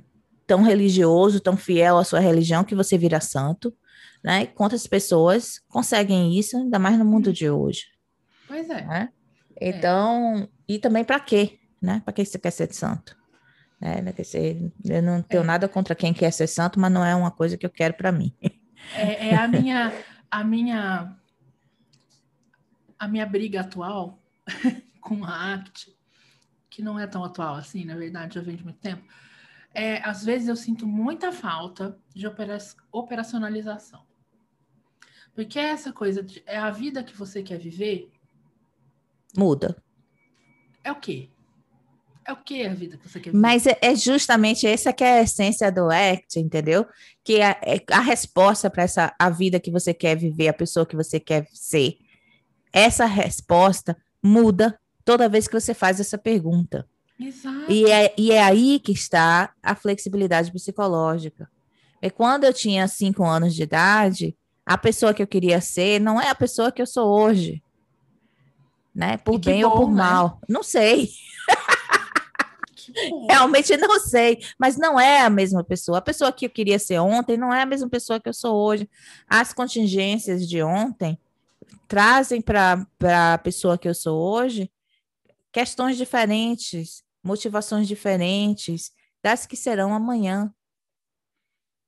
tão 0.46 0.62
religioso, 0.62 1.40
tão 1.40 1.56
fiel 1.56 1.98
à 1.98 2.04
sua 2.04 2.20
religião 2.20 2.62
que 2.62 2.76
você 2.76 2.96
vira 2.96 3.20
santo, 3.20 3.74
né? 4.22 4.46
Quantas 4.46 4.86
pessoas 4.86 5.58
conseguem 5.68 6.38
isso, 6.38 6.56
ainda 6.56 6.78
mais 6.78 6.98
no 6.98 7.04
mundo 7.04 7.32
de 7.32 7.50
hoje? 7.50 7.86
Pois 8.46 8.68
é. 8.70 8.84
Né? 8.84 9.08
Então, 9.60 10.38
é. 10.38 10.48
e 10.68 10.78
também 10.78 11.04
para 11.04 11.20
quê, 11.20 11.58
né? 11.80 12.02
Para 12.04 12.12
que 12.12 12.24
você 12.24 12.38
quer 12.38 12.50
ser 12.50 12.72
santo? 12.72 13.16
Né? 13.80 14.02
Eu 14.84 15.02
não 15.02 15.22
tenho 15.22 15.42
é. 15.42 15.46
nada 15.46 15.68
contra 15.68 15.94
quem 15.94 16.14
quer 16.14 16.30
ser 16.30 16.46
santo, 16.46 16.78
mas 16.78 16.92
não 16.92 17.04
é 17.04 17.14
uma 17.16 17.30
coisa 17.30 17.56
que 17.56 17.66
eu 17.66 17.70
quero 17.70 17.94
para 17.94 18.12
mim. 18.12 18.32
É, 18.94 19.30
é, 19.30 19.36
a 19.36 19.46
minha, 19.48 19.92
a 20.30 20.44
minha, 20.44 21.16
a 22.98 23.08
minha 23.08 23.26
briga 23.26 23.62
atual 23.62 24.22
com 25.00 25.24
a 25.24 25.54
ACT, 25.54 25.96
que 26.70 26.80
não 26.80 26.98
é 26.98 27.06
tão 27.06 27.24
atual 27.24 27.56
assim, 27.56 27.84
na 27.84 27.96
verdade, 27.96 28.36
já 28.36 28.40
vem 28.40 28.56
de 28.56 28.62
muito 28.62 28.78
tempo. 28.78 29.02
É, 29.74 30.00
às 30.06 30.24
vezes 30.24 30.48
eu 30.48 30.56
sinto 30.56 30.86
muita 30.86 31.32
falta 31.32 31.98
de 32.14 32.26
opera 32.26 32.58
operacionalização. 32.92 34.04
Porque 35.34 35.58
é 35.58 35.70
essa 35.70 35.92
coisa 35.92 36.22
de, 36.22 36.42
é 36.46 36.58
a 36.58 36.70
vida 36.70 37.02
que 37.02 37.16
você 37.16 37.42
quer 37.42 37.58
viver. 37.58 38.10
Muda. 39.36 39.82
É 40.84 40.92
o 40.92 40.96
quê? 40.96 41.30
É 42.24 42.32
o 42.32 42.36
que 42.36 42.64
a 42.64 42.74
vida 42.74 42.96
que 42.96 43.08
você 43.08 43.18
quer 43.18 43.30
viver? 43.30 43.40
Mas 43.40 43.66
é, 43.66 43.78
é 43.80 43.94
justamente 43.96 44.66
essa 44.66 44.92
que 44.92 45.02
é 45.02 45.18
a 45.18 45.22
essência 45.22 45.72
do 45.72 45.88
ACT, 45.90 46.38
entendeu? 46.38 46.86
Que 47.24 47.40
é, 47.40 47.58
é 47.62 47.82
a 47.90 48.00
resposta 48.00 48.70
para 48.70 48.84
essa 48.84 49.14
a 49.18 49.30
vida 49.30 49.58
que 49.58 49.70
você 49.70 49.92
quer 49.92 50.16
viver, 50.16 50.48
a 50.48 50.52
pessoa 50.52 50.86
que 50.86 50.94
você 50.94 51.18
quer 51.18 51.48
ser. 51.52 51.96
Essa 52.72 53.06
resposta 53.06 53.96
muda 54.22 54.78
toda 55.04 55.28
vez 55.28 55.48
que 55.48 55.58
você 55.58 55.74
faz 55.74 55.98
essa 55.98 56.16
pergunta. 56.16 56.86
Exato. 57.18 57.70
E 57.70 57.90
é, 57.90 58.14
e 58.16 58.32
é 58.32 58.42
aí 58.42 58.78
que 58.78 58.92
está 58.92 59.52
a 59.62 59.74
flexibilidade 59.74 60.52
psicológica. 60.52 61.50
E 62.00 62.10
quando 62.10 62.44
eu 62.44 62.52
tinha 62.52 62.86
cinco 62.88 63.24
anos 63.24 63.54
de 63.54 63.62
idade, 63.62 64.36
a 64.64 64.78
pessoa 64.78 65.12
que 65.12 65.22
eu 65.22 65.26
queria 65.26 65.60
ser 65.60 66.00
não 66.00 66.20
é 66.20 66.28
a 66.28 66.34
pessoa 66.34 66.72
que 66.72 66.80
eu 66.80 66.86
sou 66.86 67.08
hoje. 67.08 67.62
Né? 68.94 69.16
Por 69.18 69.38
bem 69.38 69.62
bom, 69.62 69.68
ou 69.68 69.76
por 69.80 69.88
né? 69.90 69.96
mal. 69.96 70.40
Não 70.48 70.62
sei. 70.62 71.10
Realmente 73.28 73.76
não 73.76 73.98
sei, 74.00 74.44
mas 74.58 74.76
não 74.76 75.00
é 75.00 75.22
a 75.22 75.30
mesma 75.30 75.64
pessoa. 75.64 75.98
A 75.98 76.02
pessoa 76.02 76.32
que 76.32 76.46
eu 76.46 76.50
queria 76.50 76.78
ser 76.78 76.98
ontem 76.98 77.36
não 77.36 77.52
é 77.52 77.62
a 77.62 77.66
mesma 77.66 77.88
pessoa 77.88 78.20
que 78.20 78.28
eu 78.28 78.34
sou 78.34 78.54
hoje. 78.54 78.88
As 79.26 79.52
contingências 79.52 80.46
de 80.46 80.62
ontem 80.62 81.18
trazem 81.88 82.40
para 82.40 82.86
a 83.34 83.38
pessoa 83.38 83.78
que 83.78 83.88
eu 83.88 83.94
sou 83.94 84.18
hoje 84.18 84.70
questões 85.52 85.98
diferentes, 85.98 87.04
motivações 87.22 87.86
diferentes 87.86 88.90
das 89.22 89.46
que 89.46 89.56
serão 89.56 89.94
amanhã. 89.94 90.52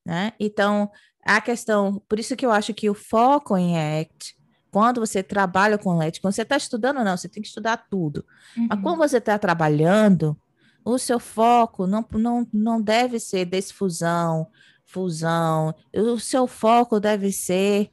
Né? 0.06 0.34
Então, 0.38 0.90
a 1.24 1.40
questão, 1.40 2.02
por 2.08 2.18
isso 2.18 2.36
que 2.36 2.44
eu 2.44 2.50
acho 2.50 2.74
que 2.74 2.90
o 2.90 2.94
foco 2.94 3.56
em 3.56 3.76
ACT, 3.78 4.36
quando 4.70 5.00
você 5.00 5.22
trabalha 5.22 5.78
com 5.78 6.00
ACT, 6.00 6.20
quando 6.20 6.34
você 6.34 6.42
está 6.42 6.56
estudando, 6.56 7.02
não, 7.02 7.16
você 7.16 7.28
tem 7.28 7.42
que 7.42 7.48
estudar 7.48 7.86
tudo. 7.88 8.24
Uhum. 8.56 8.66
Mas 8.68 8.80
quando 8.80 8.98
você 8.98 9.18
está 9.18 9.38
trabalhando, 9.38 10.36
o 10.84 10.98
seu 10.98 11.18
foco 11.18 11.86
não, 11.86 12.04
não, 12.12 12.46
não 12.52 12.82
deve 12.82 13.18
ser 13.18 13.46
desfusão, 13.46 14.46
fusão, 14.84 15.74
o 15.94 16.18
seu 16.18 16.46
foco 16.46 17.00
deve 17.00 17.32
ser 17.32 17.90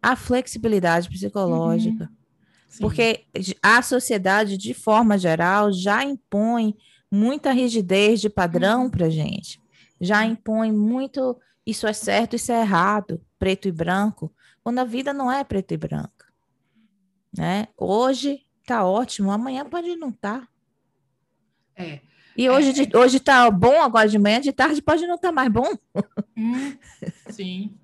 a 0.00 0.16
flexibilidade 0.16 1.08
psicológica. 1.08 2.04
Uhum. 2.04 2.78
Porque 2.80 3.24
a 3.62 3.82
sociedade, 3.82 4.56
de 4.56 4.72
forma 4.72 5.18
geral, 5.18 5.72
já 5.72 6.04
impõe 6.04 6.76
muita 7.10 7.52
rigidez 7.52 8.20
de 8.20 8.30
padrão 8.30 8.84
uhum. 8.84 8.90
para 8.90 9.10
gente. 9.10 9.60
Já 10.00 10.24
impõe 10.24 10.72
muito 10.72 11.36
isso 11.66 11.86
é 11.86 11.92
certo, 11.92 12.36
isso 12.36 12.52
é 12.52 12.60
errado, 12.60 13.20
preto 13.38 13.68
e 13.68 13.72
branco, 13.72 14.32
quando 14.62 14.78
a 14.78 14.84
vida 14.84 15.12
não 15.12 15.30
é 15.30 15.44
preto 15.44 15.72
e 15.72 15.76
branco. 15.76 16.24
Né? 17.36 17.68
Hoje 17.76 18.46
está 18.62 18.84
ótimo, 18.84 19.30
amanhã 19.30 19.64
pode 19.64 19.94
não 19.96 20.10
estar. 20.10 20.40
Tá. 20.40 20.48
É. 21.76 22.00
E 22.36 22.48
hoje, 22.48 22.70
é. 22.70 22.72
de, 22.72 22.96
hoje 22.96 23.20
tá 23.20 23.50
bom, 23.50 23.80
agora 23.82 24.08
de 24.08 24.18
manhã, 24.18 24.40
de 24.40 24.52
tarde 24.52 24.80
pode 24.80 25.06
não 25.06 25.16
estar 25.16 25.28
tá 25.28 25.32
mais 25.32 25.50
bom. 25.50 25.68
Hum, 26.36 26.76
sim, 27.28 27.76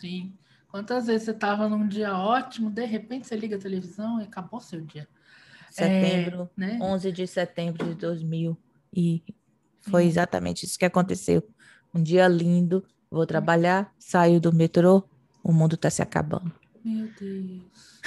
sim. 0.00 0.32
Quantas 0.68 1.06
vezes 1.06 1.24
você 1.24 1.30
estava 1.30 1.68
num 1.68 1.86
dia 1.86 2.16
ótimo, 2.16 2.70
de 2.70 2.84
repente 2.84 3.26
você 3.26 3.36
liga 3.36 3.56
a 3.56 3.58
televisão 3.58 4.20
e 4.20 4.24
acabou 4.24 4.60
seu 4.60 4.80
dia. 4.80 5.08
Setembro, 5.70 6.50
é, 6.58 6.60
né? 6.60 6.78
11 6.80 7.12
de 7.12 7.26
setembro 7.26 7.86
de 7.86 7.94
2000. 7.94 8.56
E 8.94 9.22
foi 9.82 10.04
exatamente 10.04 10.64
isso 10.64 10.78
que 10.78 10.84
aconteceu. 10.84 11.42
Um 11.94 12.02
dia 12.02 12.28
lindo, 12.28 12.84
vou 13.10 13.26
trabalhar, 13.26 13.92
saio 13.98 14.40
do 14.40 14.52
metrô, 14.52 15.02
o 15.42 15.52
mundo 15.52 15.74
está 15.74 15.90
se 15.90 16.02
acabando. 16.02 16.52
Meu 16.84 17.08
Deus. 17.18 18.00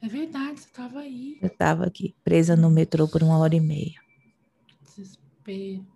é 0.00 0.08
verdade, 0.08 0.60
você 0.60 0.66
estava 0.66 1.00
aí. 1.00 1.38
Eu 1.40 1.48
estava 1.48 1.86
aqui, 1.86 2.14
presa 2.24 2.56
no 2.56 2.70
metrô 2.70 3.08
por 3.08 3.22
uma 3.22 3.38
hora 3.38 3.54
e 3.54 3.60
meia. 3.60 4.00
Desespero. 4.84 5.86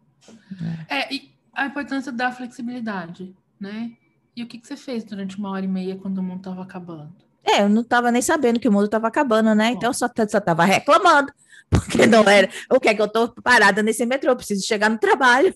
É. 0.88 1.00
é, 1.00 1.14
e 1.14 1.34
a 1.52 1.66
importância 1.66 2.10
da 2.10 2.32
flexibilidade, 2.32 3.34
né? 3.60 3.92
E 4.36 4.42
o 4.42 4.46
que, 4.46 4.58
que 4.58 4.66
você 4.66 4.76
fez 4.76 5.04
durante 5.04 5.38
uma 5.38 5.50
hora 5.50 5.64
e 5.64 5.68
meia 5.68 5.96
quando 5.96 6.18
o 6.18 6.22
mundo 6.22 6.38
estava 6.38 6.62
acabando? 6.62 7.14
É, 7.44 7.62
eu 7.62 7.68
não 7.68 7.82
estava 7.82 8.10
nem 8.10 8.22
sabendo 8.22 8.58
que 8.58 8.68
o 8.68 8.72
mundo 8.72 8.86
estava 8.86 9.06
acabando, 9.06 9.54
né? 9.54 9.70
Bom. 9.70 9.76
Então 9.76 9.90
eu 9.90 9.94
só 9.94 10.06
estava 10.06 10.64
reclamando, 10.64 11.32
porque 11.70 12.06
não 12.06 12.22
era. 12.24 12.48
O 12.70 12.80
que 12.80 12.88
é 12.88 12.94
que 12.94 13.02
eu 13.02 13.06
estou 13.06 13.28
parada 13.28 13.82
nesse 13.82 14.04
metrô? 14.06 14.32
Eu 14.32 14.36
preciso 14.36 14.66
chegar 14.66 14.88
no 14.88 14.98
trabalho. 14.98 15.54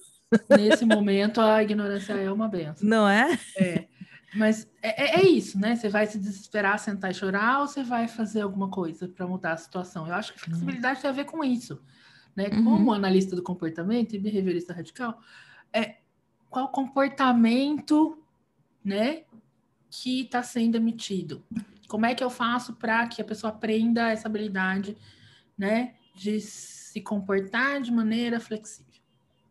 Nesse 0.50 0.84
momento, 0.84 1.40
a 1.40 1.62
ignorância 1.62 2.12
é 2.12 2.30
uma 2.30 2.48
benção. 2.48 2.88
Não 2.88 3.08
é? 3.08 3.38
É. 3.56 3.88
Mas 4.34 4.68
é, 4.82 5.20
é, 5.20 5.20
é 5.20 5.26
isso, 5.26 5.58
né? 5.58 5.74
Você 5.74 5.88
vai 5.88 6.06
se 6.06 6.18
desesperar, 6.18 6.78
sentar 6.78 7.10
e 7.10 7.14
chorar, 7.14 7.60
ou 7.60 7.66
você 7.66 7.82
vai 7.82 8.06
fazer 8.08 8.42
alguma 8.42 8.68
coisa 8.68 9.08
para 9.08 9.26
mudar 9.26 9.52
a 9.52 9.56
situação? 9.56 10.06
Eu 10.06 10.14
acho 10.14 10.34
que 10.34 10.40
flexibilidade 10.40 11.00
tem 11.00 11.10
a 11.10 11.14
ver 11.14 11.24
com 11.24 11.42
isso. 11.42 11.82
Né? 12.36 12.48
Uhum. 12.52 12.64
Como 12.64 12.92
analista 12.92 13.34
do 13.34 13.42
comportamento 13.42 14.14
e 14.14 14.18
behaviorista 14.18 14.72
radical, 14.72 15.18
é, 15.72 15.96
qual 16.50 16.68
comportamento 16.68 18.22
né, 18.84 19.22
que 19.90 20.22
está 20.22 20.42
sendo 20.42 20.76
emitido. 20.76 21.44
Como 21.88 22.06
é 22.06 22.14
que 22.14 22.22
eu 22.22 22.30
faço 22.30 22.74
para 22.74 23.06
que 23.06 23.20
a 23.20 23.24
pessoa 23.24 23.52
aprenda 23.52 24.10
essa 24.10 24.28
habilidade, 24.28 24.96
né, 25.56 25.94
de 26.14 26.40
se 26.40 27.00
comportar 27.00 27.80
de 27.80 27.90
maneira 27.90 28.38
flexível? 28.38 28.87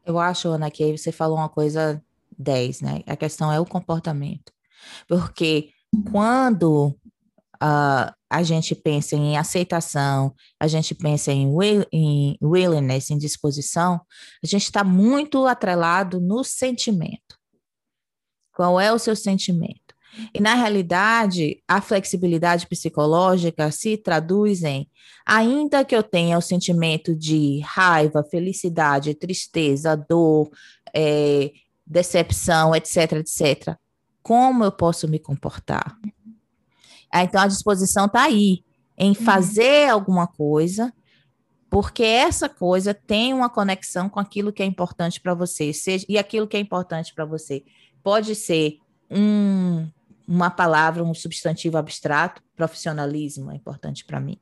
Eu 0.07 0.17
acho, 0.17 0.47
Ana, 0.47 0.71
que 0.71 0.81
aí 0.85 0.97
você 0.97 1.11
falou 1.11 1.35
uma 1.37 1.49
coisa 1.49 2.01
10, 2.39 2.79
né? 2.79 3.03
A 3.05 3.17
questão 3.17 3.51
é 3.51 3.59
o 3.59 3.65
comportamento. 3.65 4.53
Porque 5.05 5.71
quando 6.09 6.97
uh, 7.55 8.15
a 8.29 8.41
gente 8.41 8.73
pensa 8.73 9.17
em 9.17 9.37
aceitação, 9.37 10.33
a 10.57 10.65
gente 10.65 10.95
pensa 10.95 11.33
em, 11.33 11.53
will, 11.53 11.85
em 11.91 12.37
willingness, 12.41 13.09
em 13.09 13.17
disposição, 13.17 13.99
a 14.41 14.47
gente 14.47 14.63
está 14.63 14.81
muito 14.81 15.45
atrelado 15.45 16.21
no 16.21 16.41
sentimento. 16.41 17.37
Qual 18.55 18.79
é 18.79 18.93
o 18.93 18.99
seu 18.99 19.15
sentimento? 19.15 19.86
E, 20.33 20.39
na 20.39 20.53
realidade, 20.55 21.61
a 21.67 21.81
flexibilidade 21.81 22.67
psicológica 22.67 23.71
se 23.71 23.97
traduz 23.97 24.63
em, 24.63 24.87
ainda 25.25 25.83
que 25.83 25.95
eu 25.95 26.03
tenha 26.03 26.37
o 26.37 26.41
sentimento 26.41 27.15
de 27.15 27.59
raiva, 27.61 28.23
felicidade, 28.23 29.13
tristeza, 29.13 29.95
dor, 29.95 30.49
é, 30.93 31.51
decepção, 31.85 32.75
etc., 32.75 33.13
etc., 33.13 33.75
como 34.21 34.65
eu 34.65 34.71
posso 34.73 35.07
me 35.07 35.19
comportar? 35.19 35.97
Ah, 37.09 37.23
então, 37.23 37.39
a 37.39 37.47
disposição 37.47 38.07
está 38.07 38.23
aí, 38.23 38.63
em 38.97 39.09
uhum. 39.09 39.15
fazer 39.15 39.89
alguma 39.89 40.27
coisa, 40.27 40.93
porque 41.69 42.03
essa 42.03 42.49
coisa 42.49 42.93
tem 42.93 43.33
uma 43.33 43.49
conexão 43.49 44.09
com 44.09 44.19
aquilo 44.19 44.51
que 44.51 44.63
é 44.63 44.65
importante 44.65 45.21
para 45.21 45.33
você, 45.33 45.71
seja, 45.71 46.05
e 46.09 46.17
aquilo 46.17 46.47
que 46.47 46.57
é 46.57 46.59
importante 46.59 47.13
para 47.13 47.25
você 47.25 47.63
pode 48.03 48.35
ser 48.35 48.77
um, 49.09 49.87
uma 50.27 50.49
palavra, 50.49 51.03
um 51.03 51.13
substantivo 51.13 51.77
abstrato, 51.77 52.41
profissionalismo 52.55 53.51
é 53.51 53.55
importante 53.55 54.03
para 54.03 54.19
mim. 54.19 54.39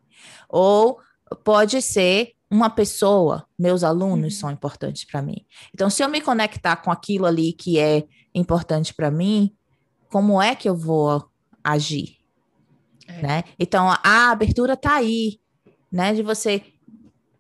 Ou 0.50 1.00
pode 1.44 1.82
ser 1.82 2.34
uma 2.50 2.70
pessoa, 2.70 3.46
meus 3.58 3.84
alunos 3.84 4.36
uhum. 4.36 4.40
são 4.40 4.52
importantes 4.52 5.04
para 5.06 5.22
mim. 5.22 5.46
Então, 5.74 5.90
se 5.90 6.04
eu 6.04 6.10
me 6.10 6.22
conectar 6.22 6.76
com 6.78 6.92
aquilo 6.92 7.26
ali 7.26 7.54
que 7.54 7.80
é 7.80 8.06
importante 8.34 8.94
para 8.94 9.12
mim, 9.12 9.54
como 10.10 10.42
é 10.42 10.56
que 10.56 10.70
eu 10.70 10.76
vou 10.76 11.30
agir? 11.64 12.18
É. 13.08 13.22
Né? 13.22 13.44
Então, 13.60 13.90
a 13.90 14.32
abertura 14.32 14.74
está 14.74 14.96
aí, 14.96 15.40
né? 15.92 16.14
De 16.14 16.24
você, 16.24 16.64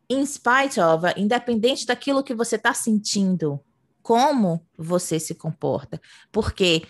in 0.09 0.25
spite 0.25 0.79
of, 0.79 1.05
independente 1.17 1.85
daquilo 1.85 2.23
que 2.23 2.35
você 2.35 2.55
está 2.55 2.73
sentindo, 2.73 3.59
como 4.01 4.65
você 4.77 5.19
se 5.19 5.33
comporta. 5.33 5.99
Porque 6.31 6.83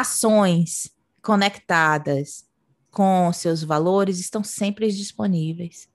ações 0.00 0.90
conectadas 1.20 2.48
com 2.90 3.30
seus 3.32 3.62
valores 3.62 4.18
estão 4.18 4.42
sempre 4.42 4.90
disponíveis. 4.90 5.88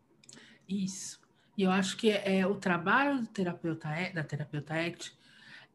Isso. 0.70 1.20
E 1.58 1.64
eu 1.64 1.72
acho 1.72 1.98
que 1.98 2.12
é, 2.12 2.46
o 2.46 2.56
trabalho 2.56 3.22
do 3.22 3.28
terapeuta, 3.28 3.90
da 4.14 4.24
terapeuta 4.24 4.76
ACT 4.76 5.12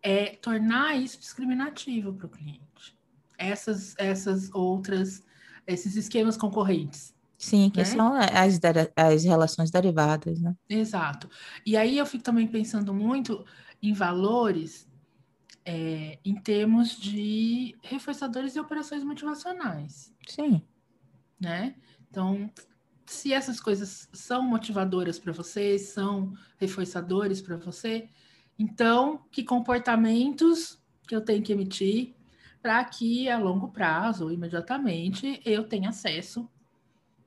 é 0.01 0.37
tornar 0.37 0.95
isso 0.97 1.19
discriminativo 1.19 2.13
para 2.13 2.27
o 2.27 2.29
cliente. 2.29 2.97
Essas, 3.37 3.95
essas 3.99 4.53
outras, 4.55 5.25
esses 5.67 5.97
esquemas 5.97 6.37
concorrentes. 6.37 7.13
Sim, 7.37 7.71
que 7.71 7.81
né? 7.81 7.85
são 7.85 8.15
as, 8.15 8.61
as 8.95 9.25
relações 9.25 9.73
derivadas, 9.73 10.41
né? 10.41 10.55
Exato. 10.69 11.29
E 11.67 11.77
aí 11.77 11.99
eu 11.99 12.07
fico 12.07 12.23
também 12.23 12.47
pensando 12.47 12.95
muito 12.95 13.45
em 13.83 13.93
valores 13.93 14.87
é, 15.65 16.19
em 16.25 16.35
termos 16.35 16.99
de 16.99 17.77
reforçadores 17.83 18.57
e 18.57 18.61
operações 18.61 19.05
motivacionais. 19.05 20.13
Sim. 20.27 20.63
Né? 21.41 21.75
Então, 22.11 22.51
se 23.07 23.33
essas 23.33 23.61
coisas 23.61 24.09
são 24.13 24.43
motivadoras 24.43 25.19
para 25.19 25.33
você, 25.33 25.79
são 25.79 26.35
reforçadores 26.59 27.41
para 27.41 27.57
você, 27.57 28.09
então, 28.59 29.25
que 29.31 29.43
comportamentos 29.43 30.81
que 31.07 31.15
eu 31.15 31.21
tenho 31.21 31.43
que 31.43 31.53
emitir 31.53 32.15
para 32.61 32.85
que 32.85 33.29
a 33.29 33.39
longo 33.39 33.69
prazo, 33.69 34.31
imediatamente, 34.31 35.41
eu 35.45 35.65
tenha 35.65 35.89
acesso, 35.89 36.49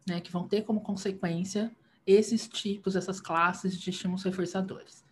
né, 0.07 0.21
que 0.21 0.31
vão 0.31 0.47
ter 0.47 0.63
como 0.63 0.79
consequência 0.79 1.75
esses 2.07 2.47
tipos, 2.47 2.95
essas 2.95 3.19
classes 3.19 3.77
de 3.77 3.89
estímulos 3.89 4.23
reforçadores. 4.23 5.03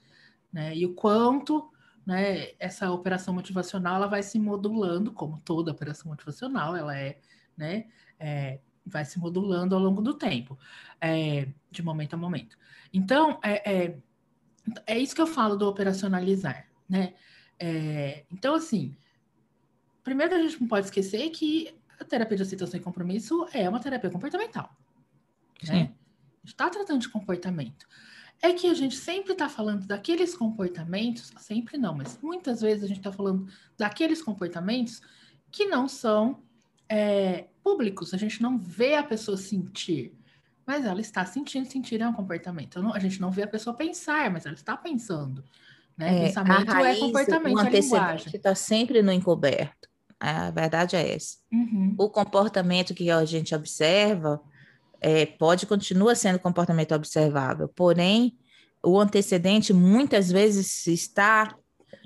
Né? 0.51 0.77
E 0.77 0.85
o 0.85 0.93
quanto 0.93 1.72
né, 2.05 2.51
essa 2.59 2.91
operação 2.91 3.33
motivacional 3.33 3.95
ela 3.95 4.07
vai 4.07 4.21
se 4.23 4.37
modulando, 4.39 5.11
como 5.11 5.41
toda 5.43 5.71
operação 5.71 6.09
motivacional, 6.09 6.75
ela 6.75 6.97
é, 6.97 7.19
né, 7.55 7.87
é, 8.19 8.59
vai 8.85 9.05
se 9.05 9.19
modulando 9.19 9.75
ao 9.75 9.81
longo 9.81 10.01
do 10.01 10.13
tempo, 10.13 10.57
é, 10.99 11.47
de 11.71 11.81
momento 11.81 12.13
a 12.13 12.17
momento. 12.17 12.57
Então, 12.93 13.39
é, 13.41 13.73
é, 13.73 13.97
é, 14.85 14.99
isso 14.99 15.15
que 15.15 15.21
eu 15.21 15.27
falo 15.27 15.55
do 15.55 15.67
operacionalizar, 15.67 16.67
né? 16.87 17.13
É, 17.59 18.25
então, 18.31 18.55
assim, 18.55 18.95
primeiro 20.03 20.35
a 20.35 20.41
gente 20.41 20.59
não 20.59 20.67
pode 20.67 20.87
esquecer 20.87 21.29
que 21.29 21.73
a 21.99 22.03
terapia 22.03 22.37
de 22.37 22.43
aceitação 22.43 22.79
e 22.79 22.83
compromisso 22.83 23.47
é 23.53 23.67
uma 23.69 23.79
terapia 23.79 24.09
comportamental, 24.09 24.69
né? 25.61 25.65
Sim. 25.65 25.73
né? 25.73 25.79
A 25.79 26.45
gente 26.45 26.53
está 26.53 26.69
tratando 26.69 26.99
de 26.99 27.07
comportamento 27.07 27.87
é 28.41 28.53
que 28.53 28.67
a 28.67 28.73
gente 28.73 28.95
sempre 28.95 29.33
está 29.33 29.47
falando 29.47 29.85
daqueles 29.85 30.35
comportamentos, 30.35 31.31
sempre 31.37 31.77
não, 31.77 31.95
mas 31.95 32.19
muitas 32.21 32.61
vezes 32.61 32.83
a 32.83 32.87
gente 32.87 32.97
está 32.97 33.11
falando 33.11 33.47
daqueles 33.77 34.21
comportamentos 34.21 35.01
que 35.49 35.65
não 35.65 35.87
são 35.87 36.43
é, 36.89 37.47
públicos, 37.63 38.13
a 38.13 38.17
gente 38.17 38.41
não 38.41 38.57
vê 38.57 38.95
a 38.95 39.03
pessoa 39.03 39.37
sentir, 39.37 40.13
mas 40.65 40.85
ela 40.85 41.01
está 41.01 41.25
sentindo, 41.25 41.69
sentir 41.69 42.01
é 42.01 42.07
um 42.07 42.13
comportamento. 42.13 42.81
Não, 42.81 42.93
a 42.93 42.99
gente 42.99 43.19
não 43.19 43.31
vê 43.31 43.43
a 43.43 43.47
pessoa 43.47 43.75
pensar, 43.75 44.29
mas 44.31 44.45
ela 44.45 44.55
está 44.55 44.75
pensando. 44.75 45.43
Né? 45.97 46.23
É, 46.23 46.27
Pensamento 46.27 46.71
é 46.71 46.73
raiz, 46.73 46.97
é 46.97 46.99
comportamento, 46.99 47.59
é 47.59 47.79
linguagem. 47.79 48.35
está 48.35 48.55
sempre 48.55 49.01
no 49.01 49.11
encoberto. 49.11 49.89
A 50.19 50.51
verdade 50.51 50.95
é 50.95 51.15
essa. 51.15 51.37
Uhum. 51.51 51.95
O 51.97 52.09
comportamento 52.09 52.93
que 52.93 53.11
a 53.11 53.25
gente 53.25 53.53
observa 53.53 54.41
é, 55.03 55.25
pode 55.25 55.65
continua 55.65 56.15
sendo 56.15 56.39
comportamento 56.39 56.95
observável, 56.95 57.67
porém 57.67 58.37
o 58.81 58.99
antecedente 58.99 59.73
muitas 59.73 60.31
vezes 60.31 60.87
está 60.87 61.55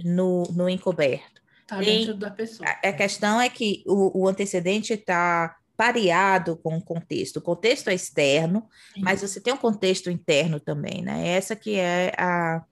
no, 0.03 0.43
no 0.51 0.67
encoberto. 0.67 1.41
Está 1.61 1.79
dentro 1.79 2.15
da 2.15 2.31
pessoa. 2.31 2.67
A, 2.67 2.89
a, 2.89 2.93
questão 2.93 3.39
é 3.39 3.49
que 3.49 3.83
o, 3.85 4.23
o 4.23 4.27
antecedente 4.27 4.93
está 4.93 5.55
pareado 5.75 6.57
com 6.57 6.75
o 6.77 6.83
contexto. 6.83 7.37
O 7.37 7.41
contexto 7.41 7.89
é 7.89 7.93
externo, 7.93 8.67
Sim. 8.93 9.01
mas 9.01 9.21
você 9.21 9.39
tem 9.39 9.53
um 9.53 9.57
contexto 9.57 10.09
interno 10.09 10.59
também, 10.59 11.03
né? 11.03 11.27
Essa 11.27 11.55
que 11.55 11.75
é 11.75 12.13
a, 12.17 12.63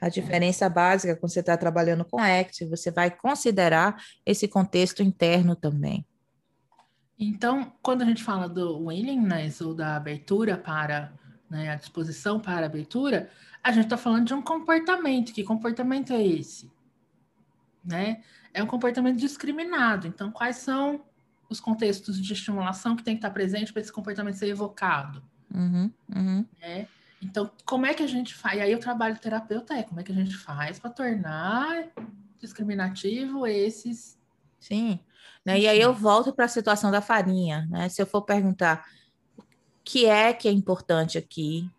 a 0.00 0.08
diferença 0.08 0.68
básica 0.70 1.16
quando 1.16 1.32
você 1.32 1.40
está 1.40 1.56
trabalhando 1.56 2.04
com 2.04 2.18
ACT, 2.18 2.64
você 2.66 2.90
vai 2.90 3.10
considerar 3.10 4.02
esse 4.24 4.48
contexto 4.48 5.02
interno 5.02 5.54
também. 5.54 6.06
Então, 7.18 7.72
quando 7.82 8.02
a 8.02 8.04
gente 8.04 8.22
fala 8.22 8.48
do 8.48 8.86
willingness 8.86 9.60
ou 9.60 9.74
da 9.74 9.96
abertura 9.96 10.56
para 10.56 11.12
né, 11.48 11.70
a 11.70 11.74
disposição 11.74 12.38
para 12.38 12.62
a 12.62 12.66
abertura, 12.66 13.30
a 13.62 13.72
gente 13.72 13.84
está 13.84 13.96
falando 13.96 14.26
de 14.26 14.34
um 14.34 14.42
comportamento. 14.42 15.32
Que 15.32 15.42
comportamento 15.42 16.12
é 16.12 16.24
esse? 16.24 16.70
Né? 17.84 18.22
É 18.52 18.62
um 18.62 18.66
comportamento 18.66 19.16
discriminado. 19.16 20.06
Então, 20.06 20.30
quais 20.30 20.56
são 20.56 21.04
os 21.48 21.60
contextos 21.60 22.20
de 22.20 22.32
estimulação 22.32 22.96
que 22.96 23.02
tem 23.02 23.14
que 23.14 23.18
estar 23.18 23.30
presente 23.30 23.72
para 23.72 23.80
esse 23.80 23.92
comportamento 23.92 24.34
ser 24.34 24.48
evocado? 24.48 25.22
Uhum, 25.54 25.90
uhum. 26.14 26.44
Né? 26.60 26.86
Então, 27.22 27.50
como 27.64 27.86
é 27.86 27.94
que 27.94 28.02
a 28.02 28.06
gente 28.06 28.34
faz? 28.34 28.58
E 28.58 28.60
aí 28.60 28.74
o 28.74 28.78
trabalho 28.78 29.18
terapeuta 29.18 29.74
é 29.74 29.82
como 29.82 30.00
é 30.00 30.02
que 30.02 30.12
a 30.12 30.14
gente 30.14 30.36
faz 30.36 30.78
para 30.78 30.90
tornar 30.90 31.88
discriminativo 32.38 33.46
esses. 33.46 34.18
Sim. 34.60 35.00
Né? 35.44 35.60
E 35.60 35.68
aí 35.68 35.80
eu 35.80 35.94
volto 35.94 36.32
para 36.32 36.46
a 36.46 36.48
situação 36.48 36.90
da 36.90 37.00
farinha, 37.00 37.66
né? 37.70 37.88
Se 37.88 38.02
eu 38.02 38.06
for 38.06 38.22
perguntar 38.22 38.84
o 39.38 39.44
que 39.84 40.06
é 40.06 40.32
que 40.32 40.48
é 40.48 40.50
importante 40.50 41.16
aqui, 41.16 41.70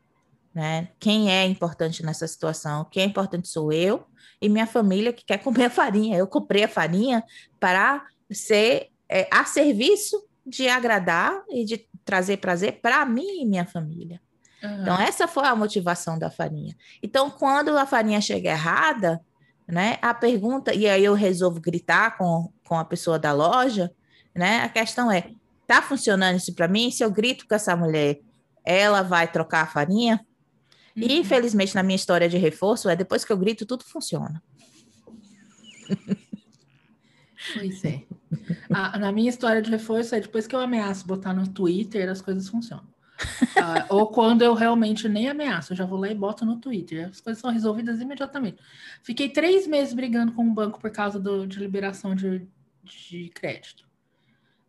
né? 0.55 0.87
Quem 0.99 1.31
é 1.31 1.45
importante 1.45 2.03
nessa 2.03 2.27
situação? 2.27 2.85
Quem 2.89 3.03
é 3.03 3.05
importante 3.05 3.47
sou 3.47 3.71
eu 3.71 4.05
e 4.41 4.47
minha 4.47 4.65
família 4.65 5.11
que 5.11 5.25
quer 5.25 5.37
comer 5.39 5.65
a 5.65 5.69
farinha. 5.69 6.17
Eu 6.17 6.27
comprei 6.27 6.63
a 6.63 6.67
farinha 6.67 7.23
para 7.59 8.05
ser 8.31 8.89
é, 9.09 9.27
a 9.31 9.43
serviço 9.45 10.25
de 10.45 10.67
agradar 10.69 11.43
e 11.49 11.65
de 11.65 11.85
trazer 12.05 12.37
prazer 12.37 12.79
para 12.81 13.05
mim 13.05 13.41
e 13.41 13.45
minha 13.45 13.65
família. 13.65 14.21
Uhum. 14.63 14.81
Então, 14.81 14.99
essa 14.99 15.27
foi 15.27 15.45
a 15.45 15.55
motivação 15.55 16.17
da 16.17 16.31
farinha. 16.31 16.75
Então, 17.03 17.29
quando 17.29 17.77
a 17.77 17.85
farinha 17.85 18.21
chega 18.21 18.51
errada, 18.51 19.21
né? 19.67 19.97
A 20.01 20.13
pergunta, 20.13 20.73
e 20.73 20.87
aí 20.87 21.03
eu 21.03 21.13
resolvo 21.13 21.59
gritar 21.59 22.17
com, 22.17 22.51
com 22.67 22.77
a 22.77 22.85
pessoa 22.85 23.17
da 23.17 23.31
loja, 23.31 23.91
né? 24.35 24.59
A 24.59 24.69
questão 24.69 25.11
é, 25.11 25.31
tá 25.65 25.81
funcionando 25.81 26.37
isso 26.37 26.53
para 26.53 26.67
mim? 26.67 26.91
Se 26.91 27.03
eu 27.03 27.09
grito 27.09 27.47
com 27.47 27.55
essa 27.55 27.75
mulher, 27.75 28.19
ela 28.65 29.01
vai 29.01 29.27
trocar 29.31 29.63
a 29.63 29.67
farinha? 29.67 30.19
Uhum. 30.95 31.03
E, 31.03 31.19
infelizmente, 31.19 31.73
na 31.73 31.83
minha 31.83 31.95
história 31.95 32.27
de 32.27 32.37
reforço, 32.37 32.89
é 32.89 32.95
depois 32.95 33.23
que 33.23 33.31
eu 33.31 33.37
grito, 33.37 33.65
tudo 33.65 33.83
funciona. 33.83 34.41
Pois 37.53 37.85
é. 37.85 38.03
Ah, 38.69 38.97
na 38.99 39.11
minha 39.11 39.29
história 39.29 39.61
de 39.61 39.69
reforço, 39.69 40.15
é 40.15 40.19
depois 40.19 40.45
que 40.47 40.55
eu 40.55 40.59
ameaço 40.59 41.07
botar 41.07 41.33
no 41.33 41.47
Twitter, 41.47 42.09
as 42.09 42.21
coisas 42.21 42.49
funcionam. 42.49 42.83
Uh, 42.83 43.85
ou 43.89 44.07
quando 44.07 44.41
eu 44.41 44.53
realmente 44.53 45.07
nem 45.07 45.29
ameaço, 45.29 45.71
eu 45.71 45.77
já 45.77 45.85
vou 45.85 45.99
lá 45.99 46.09
e 46.09 46.15
boto 46.15 46.45
no 46.45 46.57
Twitter. 46.57 47.07
As 47.09 47.21
coisas 47.21 47.39
são 47.39 47.51
resolvidas 47.51 48.01
imediatamente. 48.01 48.57
Fiquei 49.01 49.29
três 49.29 49.65
meses 49.65 49.93
brigando 49.93 50.33
com 50.33 50.43
o 50.43 50.45
um 50.45 50.53
banco 50.53 50.79
por 50.79 50.91
causa 50.91 51.19
do, 51.19 51.47
de 51.47 51.59
liberação 51.59 52.13
de, 52.13 52.47
de 52.91 53.29
crédito. 53.29 53.87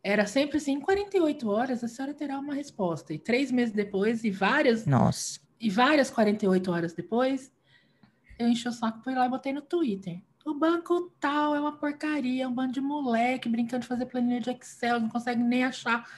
Era 0.03 0.27
sempre 0.27 0.59
assim, 0.59 0.73
em 0.73 0.81
48 0.81 1.51
horas 1.51 1.83
a 1.83 1.89
senhora 1.89 2.15
terá 2.15 2.39
uma 2.39 2.55
resposta. 2.55 3.13
E 3.13 3.19
três 3.19 3.51
meses 3.51 3.75
depois, 3.75 4.25
e 4.25 4.31
várias. 4.31 4.87
Nossa. 4.87 5.41
E 5.61 5.69
várias 5.69 6.09
48 6.09 6.71
horas 6.71 6.93
depois, 6.93 7.53
eu 8.39 8.49
enchi 8.49 8.69
o 8.69 8.73
saco, 8.73 9.03
fui 9.03 9.15
lá 9.15 9.27
e 9.27 9.29
botei 9.29 9.53
no 9.53 9.61
Twitter. 9.61 10.21
O 10.47 10.55
banco 10.55 11.13
tal 11.21 11.55
é 11.55 11.61
uma 11.61 11.77
porcaria, 11.77 12.49
um 12.49 12.55
bando 12.55 12.73
de 12.73 12.81
moleque 12.81 13.49
brincando 13.49 13.83
de 13.83 13.89
fazer 13.89 14.07
planilha 14.07 14.41
de 14.41 14.51
Excel, 14.51 15.01
não 15.01 15.09
consegue 15.09 15.43
nem 15.43 15.65
achar 15.65 16.09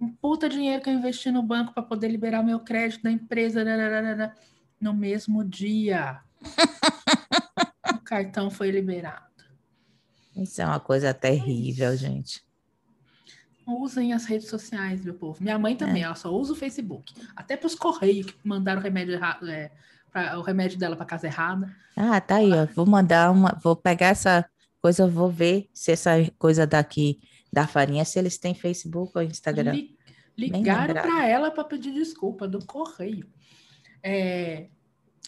um 0.00 0.10
puta 0.10 0.48
dinheiro 0.48 0.82
que 0.82 0.90
eu 0.90 0.94
investi 0.94 1.30
no 1.30 1.42
banco 1.42 1.72
para 1.72 1.82
poder 1.82 2.08
liberar 2.08 2.42
meu 2.42 2.60
crédito 2.60 3.02
da 3.04 3.10
empresa 3.10 3.64
no 4.80 4.92
mesmo 4.92 5.44
dia. 5.44 6.20
o 7.94 7.98
cartão 8.00 8.50
foi 8.50 8.70
liberado. 8.70 9.29
Isso 10.36 10.62
é 10.62 10.66
uma 10.66 10.80
coisa 10.80 11.12
terrível, 11.12 11.96
gente. 11.96 12.42
Usem 13.66 14.12
as 14.12 14.24
redes 14.24 14.48
sociais, 14.48 15.04
meu 15.04 15.14
povo. 15.14 15.42
Minha 15.42 15.58
mãe 15.58 15.76
também, 15.76 16.02
é. 16.02 16.06
ela 16.06 16.14
só 16.14 16.32
usa 16.32 16.52
o 16.52 16.56
Facebook. 16.56 17.14
Até 17.36 17.56
para 17.56 17.66
os 17.66 17.74
correios 17.74 18.26
que 18.26 18.48
mandaram 18.48 18.80
o 18.80 18.82
remédio 18.82 19.14
errado, 19.14 19.48
é, 19.48 19.70
pra, 20.10 20.38
o 20.38 20.42
remédio 20.42 20.78
dela 20.78 20.96
para 20.96 21.06
casa 21.06 21.26
errada. 21.26 21.74
Ah, 21.96 22.20
tá 22.20 22.36
aí, 22.36 22.50
ó. 22.52 22.66
Vou 22.74 22.86
mandar 22.86 23.30
uma, 23.30 23.58
vou 23.62 23.76
pegar 23.76 24.08
essa 24.08 24.48
coisa, 24.80 25.06
vou 25.06 25.30
ver 25.30 25.68
se 25.72 25.92
essa 25.92 26.12
coisa 26.38 26.66
daqui 26.66 27.20
da 27.52 27.66
farinha, 27.66 28.04
se 28.04 28.18
eles 28.18 28.38
têm 28.38 28.54
Facebook 28.54 29.12
ou 29.14 29.22
Instagram. 29.22 29.72
Li, 29.72 29.96
ligaram 30.36 30.94
para 30.94 31.26
ela 31.26 31.50
para 31.50 31.64
pedir 31.64 31.92
desculpa 31.92 32.48
do 32.48 32.64
correio. 32.64 33.28
É, 34.02 34.68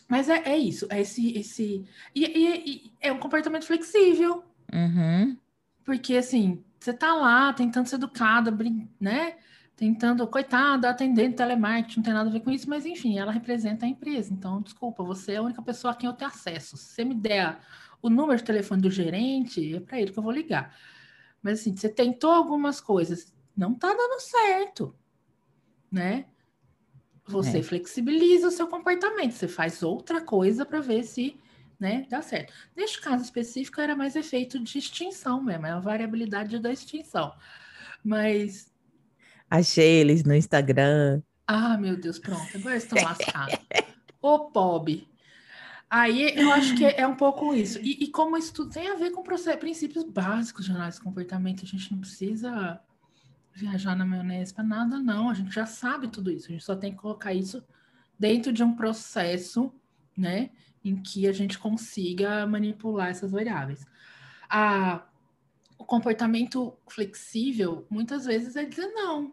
mas 0.09 0.29
é, 0.29 0.43
é, 0.49 0.57
isso, 0.57 0.87
é 0.91 1.01
esse, 1.01 1.37
esse 1.39 1.85
e, 2.15 2.25
e, 2.25 2.71
e 2.71 2.93
é 3.01 3.13
um 3.13 3.19
comportamento 3.19 3.67
flexível, 3.67 4.43
uhum. 4.73 5.37
porque 5.85 6.17
assim 6.17 6.65
você 6.83 6.93
tá 6.93 7.15
lá 7.15 7.53
tentando 7.53 7.87
ser 7.87 7.95
educada, 7.95 8.57
né? 9.01 9.37
Tentando, 9.77 10.27
coitada, 10.27 10.91
atendendo 10.91 11.37
telemarketing, 11.37 11.99
não 11.99 12.05
tem 12.05 12.13
nada 12.13 12.29
a 12.29 12.33
ver 12.33 12.41
com 12.41 12.51
isso, 12.51 12.69
mas 12.69 12.85
enfim, 12.85 13.19
ela 13.19 13.33
representa 13.33 13.87
a 13.87 13.89
empresa. 13.89 14.33
Então, 14.33 14.61
desculpa, 14.61 15.03
você 15.03 15.33
é 15.33 15.37
a 15.37 15.43
única 15.43 15.63
pessoa 15.63 15.93
a 15.93 15.97
quem 15.97 16.09
eu 16.09 16.13
tenho 16.15 16.31
acesso. 16.31 16.77
Se 16.77 16.87
você 16.87 17.05
me 17.05 17.15
der 17.15 17.59
o 18.01 18.11
número 18.11 18.37
de 18.37 18.45
telefone 18.45 18.83
do 18.83 18.91
gerente, 18.91 19.77
é 19.77 19.81
para 19.81 20.01
ele 20.01 20.13
que 20.13 20.19
eu 20.19 20.23
vou 20.23 20.33
ligar. 20.33 20.77
Mas 21.41 21.61
assim, 21.61 21.75
você 21.75 21.89
tentou 21.89 22.31
algumas 22.31 22.81
coisas, 22.81 23.33
não 23.57 23.75
tá 23.75 23.89
dando 23.89 24.21
certo, 24.21 24.95
né? 25.91 26.27
Você 27.25 27.59
é. 27.59 27.63
flexibiliza 27.63 28.49
o 28.49 28.51
seu 28.51 28.67
comportamento, 28.67 29.33
você 29.33 29.47
faz 29.47 29.83
outra 29.83 30.21
coisa 30.21 30.67
para 30.67 30.81
ver 30.81 31.05
se 31.05 31.37
né, 31.83 32.07
dá 32.09 32.23
certo. 32.23 32.53
Neste 32.77 33.01
caso 33.01 33.25
específico, 33.25 33.81
era 33.81 33.97
mais 33.97 34.15
efeito 34.15 34.57
de 34.63 34.79
extinção 34.79 35.43
mesmo, 35.43 35.67
é 35.67 35.73
a 35.73 35.81
variabilidade 35.81 36.61
da 36.61 36.73
extinção. 36.73 37.35
Mas. 38.05 38.73
Achei 39.51 40.01
eles 40.01 40.23
no 40.23 40.33
Instagram. 40.33 41.21
Ah, 41.45 41.77
meu 41.77 41.97
Deus, 41.97 42.21
pronto, 42.21 42.57
agora 42.57 42.77
estão 42.77 43.03
lascados. 43.03 43.59
Ô, 44.23 44.51
pobre. 44.51 45.09
Aí 45.91 46.35
eu 46.37 46.53
acho 46.53 46.77
que 46.77 46.85
é 46.85 47.07
um 47.07 47.17
pouco 47.17 47.53
isso. 47.53 47.79
E, 47.83 48.05
e 48.05 48.07
como 48.07 48.39
isso 48.39 48.55
tudo 48.55 48.71
tem 48.71 48.89
a 48.89 48.95
ver 48.95 49.11
com 49.11 49.23
princípios 49.23 50.05
básicos 50.05 50.65
de 50.65 50.71
análise 50.71 50.99
de 50.99 51.05
comportamento, 51.05 51.65
a 51.65 51.67
gente 51.67 51.93
não 51.93 51.99
precisa 51.99 52.81
viajar 53.53 53.95
na 53.97 54.07
maionese 54.07 54.55
para 54.55 54.65
nada, 54.65 54.99
não. 54.99 55.29
A 55.29 55.35
gente 55.35 55.53
já 55.53 55.67
sabe 55.67 56.09
tudo 56.09 56.31
isso. 56.31 56.47
A 56.47 56.53
gente 56.53 56.65
só 56.65 56.77
tem 56.77 56.93
que 56.93 56.99
colocar 56.99 57.35
isso 57.35 57.63
dentro 58.19 58.53
de 58.53 58.63
um 58.63 58.75
processo, 58.75 59.75
né? 60.17 60.51
Em 60.85 60.97
que 60.97 61.27
a 61.29 61.33
gente 61.33 61.59
consiga 61.59 62.47
manipular 62.47 63.09
essas 63.09 63.31
variáveis. 63.31 63.87
A, 64.49 65.05
o 65.79 65.85
comportamento 65.85 66.77
flexível, 66.89 67.87
muitas 67.89 68.25
vezes, 68.25 68.57
é 68.57 68.65
dizer 68.65 68.89
não. 68.89 69.33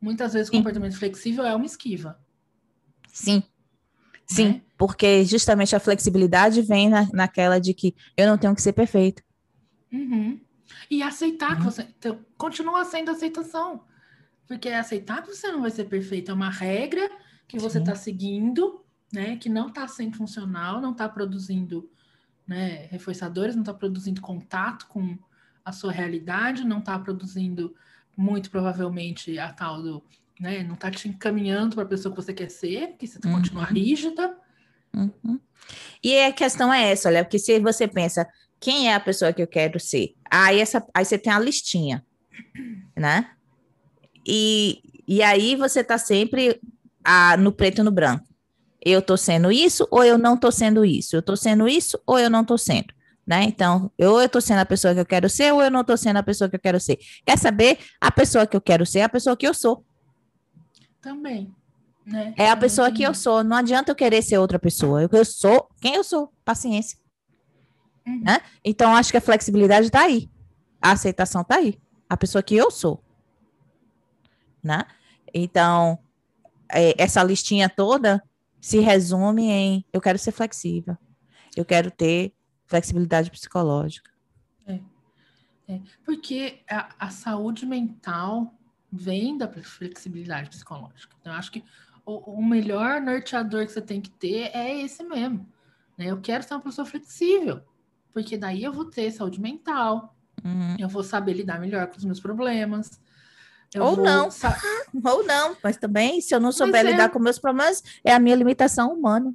Muitas 0.00 0.32
vezes 0.32 0.48
o 0.48 0.52
comportamento 0.52 0.96
flexível 0.96 1.44
é 1.44 1.54
uma 1.54 1.66
esquiva. 1.66 2.20
Sim. 3.12 3.42
Sim, 4.26 4.48
né? 4.48 4.62
porque 4.76 5.24
justamente 5.24 5.74
a 5.74 5.80
flexibilidade 5.80 6.60
vem 6.60 6.88
na, 6.88 7.08
naquela 7.12 7.58
de 7.58 7.72
que 7.72 7.94
eu 8.16 8.26
não 8.26 8.36
tenho 8.36 8.54
que 8.54 8.60
ser 8.60 8.74
perfeito. 8.74 9.22
Uhum. 9.90 10.38
E 10.90 11.02
aceitar 11.02 11.52
uhum. 11.52 11.56
que 11.56 11.64
você. 11.64 11.88
Então, 11.98 12.18
continua 12.36 12.84
sendo 12.84 13.10
aceitação. 13.10 13.82
Porque 14.46 14.68
aceitar 14.68 15.22
que 15.22 15.34
você 15.34 15.50
não 15.50 15.62
vai 15.62 15.70
ser 15.70 15.84
perfeito. 15.84 16.30
É 16.30 16.34
uma 16.34 16.50
regra 16.50 17.10
que 17.46 17.58
você 17.58 17.78
está 17.78 17.94
seguindo, 17.94 18.84
né? 19.12 19.36
Que 19.36 19.48
não 19.48 19.68
está 19.68 19.86
sendo 19.88 20.16
funcional, 20.16 20.80
não 20.80 20.92
está 20.92 21.08
produzindo 21.08 21.90
né, 22.46 22.86
reforçadores, 22.90 23.54
não 23.54 23.62
está 23.62 23.74
produzindo 23.74 24.20
contato 24.20 24.86
com 24.86 25.18
a 25.64 25.72
sua 25.72 25.92
realidade, 25.92 26.64
não 26.64 26.78
está 26.78 26.98
produzindo, 26.98 27.74
muito 28.16 28.50
provavelmente, 28.50 29.38
a 29.38 29.52
tal 29.52 29.82
do 29.82 30.02
né? 30.38 30.62
Não 30.62 30.74
está 30.74 30.90
te 30.90 31.08
encaminhando 31.08 31.74
para 31.74 31.84
a 31.84 31.88
pessoa 31.88 32.14
que 32.14 32.22
você 32.22 32.32
quer 32.32 32.50
ser, 32.50 32.88
porque 32.88 33.06
você 33.06 33.18
uhum. 33.24 33.34
continua 33.34 33.64
rígida. 33.64 34.36
Uhum. 34.94 35.40
E 36.02 36.18
a 36.20 36.32
questão 36.32 36.72
é 36.72 36.92
essa, 36.92 37.08
olha, 37.08 37.24
porque 37.24 37.38
se 37.38 37.58
você 37.58 37.88
pensa, 37.88 38.26
quem 38.60 38.88
é 38.88 38.94
a 38.94 39.00
pessoa 39.00 39.32
que 39.32 39.42
eu 39.42 39.46
quero 39.46 39.78
ser? 39.80 40.14
Aí, 40.30 40.60
essa, 40.60 40.84
aí 40.94 41.04
você 41.04 41.18
tem 41.18 41.32
a 41.32 41.38
listinha, 41.38 42.04
né? 42.96 43.30
E, 44.26 44.80
e 45.06 45.22
aí 45.22 45.56
você 45.56 45.80
está 45.80 45.98
sempre 45.98 46.60
a, 47.04 47.36
no 47.36 47.52
preto 47.52 47.80
e 47.80 47.84
no 47.84 47.90
branco. 47.90 48.27
Eu 48.84 49.00
estou 49.00 49.16
sendo 49.16 49.50
isso 49.50 49.86
ou 49.90 50.04
eu 50.04 50.16
não 50.16 50.34
estou 50.34 50.52
sendo 50.52 50.84
isso? 50.84 51.16
Eu 51.16 51.20
estou 51.20 51.36
sendo 51.36 51.68
isso 51.68 51.98
ou 52.06 52.18
eu 52.18 52.30
não 52.30 52.42
estou 52.42 52.58
sendo? 52.58 52.94
Né? 53.26 53.44
Então, 53.44 53.90
ou 53.98 54.20
eu 54.20 54.26
estou 54.26 54.40
sendo 54.40 54.60
a 54.60 54.66
pessoa 54.66 54.94
que 54.94 55.00
eu 55.00 55.06
quero 55.06 55.28
ser 55.28 55.52
ou 55.52 55.62
eu 55.62 55.70
não 55.70 55.82
estou 55.82 55.96
sendo 55.96 56.16
a 56.16 56.22
pessoa 56.22 56.48
que 56.48 56.56
eu 56.56 56.60
quero 56.60 56.80
ser. 56.80 56.98
Quer 57.26 57.36
saber? 57.36 57.78
A 58.00 58.10
pessoa 58.10 58.46
que 58.46 58.56
eu 58.56 58.60
quero 58.60 58.86
ser 58.86 59.00
é 59.00 59.02
a 59.02 59.08
pessoa 59.08 59.36
que 59.36 59.46
eu 59.46 59.52
sou. 59.52 59.84
Também. 61.02 61.54
Né? 62.06 62.32
É 62.38 62.48
a 62.48 62.56
pessoa 62.56 62.90
que 62.90 63.02
eu 63.02 63.12
sou. 63.12 63.44
Não 63.44 63.56
adianta 63.56 63.90
eu 63.90 63.94
querer 63.94 64.22
ser 64.22 64.38
outra 64.38 64.58
pessoa. 64.58 65.02
Eu, 65.02 65.10
eu 65.12 65.24
sou 65.26 65.68
quem 65.78 65.94
eu 65.96 66.02
sou. 66.02 66.32
Paciência. 66.42 66.98
Uhum. 68.06 68.22
Né? 68.24 68.40
Então, 68.64 68.96
acho 68.96 69.10
que 69.10 69.18
a 69.18 69.20
flexibilidade 69.20 69.88
está 69.88 70.04
aí. 70.04 70.30
A 70.80 70.92
aceitação 70.92 71.42
está 71.42 71.56
aí. 71.56 71.78
A 72.08 72.16
pessoa 72.16 72.42
que 72.42 72.56
eu 72.56 72.70
sou. 72.70 73.04
Né? 74.62 74.84
Então, 75.34 75.98
é, 76.72 76.94
essa 76.96 77.22
listinha 77.22 77.68
toda 77.68 78.22
se 78.60 78.78
resume 78.80 79.48
em 79.50 79.84
eu 79.92 80.00
quero 80.00 80.18
ser 80.18 80.32
flexível. 80.32 80.96
Eu 81.56 81.64
quero 81.64 81.90
ter 81.90 82.32
flexibilidade 82.66 83.30
psicológica. 83.30 84.10
É. 84.66 84.80
É. 85.68 85.80
Porque 86.04 86.60
a, 86.68 87.06
a 87.06 87.10
saúde 87.10 87.66
mental 87.66 88.54
vem 88.90 89.36
da 89.36 89.48
flexibilidade 89.48 90.50
psicológica. 90.50 91.14
Então, 91.20 91.32
acho 91.32 91.52
que 91.52 91.64
o, 92.04 92.38
o, 92.38 92.44
melhor 92.44 93.00
norteador 93.00 93.66
que 93.66 93.72
você 93.72 93.82
tem 93.82 94.00
que 94.00 94.10
ter 94.10 94.50
é 94.54 94.80
esse 94.80 95.02
mesmo. 95.02 95.46
Né? 95.96 96.06
Eu 96.06 96.20
quero 96.20 96.42
ser 96.42 96.54
uma 96.54 96.62
pessoa 96.62 96.86
flexível, 96.86 97.60
porque 98.12 98.38
daí 98.38 98.64
eu 98.64 98.72
vou 98.72 98.86
ter 98.86 99.10
saúde 99.10 99.40
mental, 99.40 100.16
uhum. 100.42 100.76
eu 100.78 100.88
vou 100.88 101.02
saber 101.02 101.34
lidar 101.34 101.60
melhor 101.60 101.86
com 101.88 101.98
os 101.98 102.04
meus 102.04 102.20
problemas. 102.20 102.98
Ou 103.76 103.96
não, 103.96 104.28
ou 105.04 105.24
não, 105.26 105.56
mas 105.62 105.76
também, 105.76 106.20
se 106.20 106.34
eu 106.34 106.40
não 106.40 106.52
souber 106.52 106.86
é... 106.86 106.90
lidar 106.90 107.10
com 107.10 107.18
meus 107.18 107.38
problemas, 107.38 107.82
é 108.02 108.14
a 108.14 108.18
minha 108.18 108.36
limitação 108.36 108.94
humana. 108.94 109.34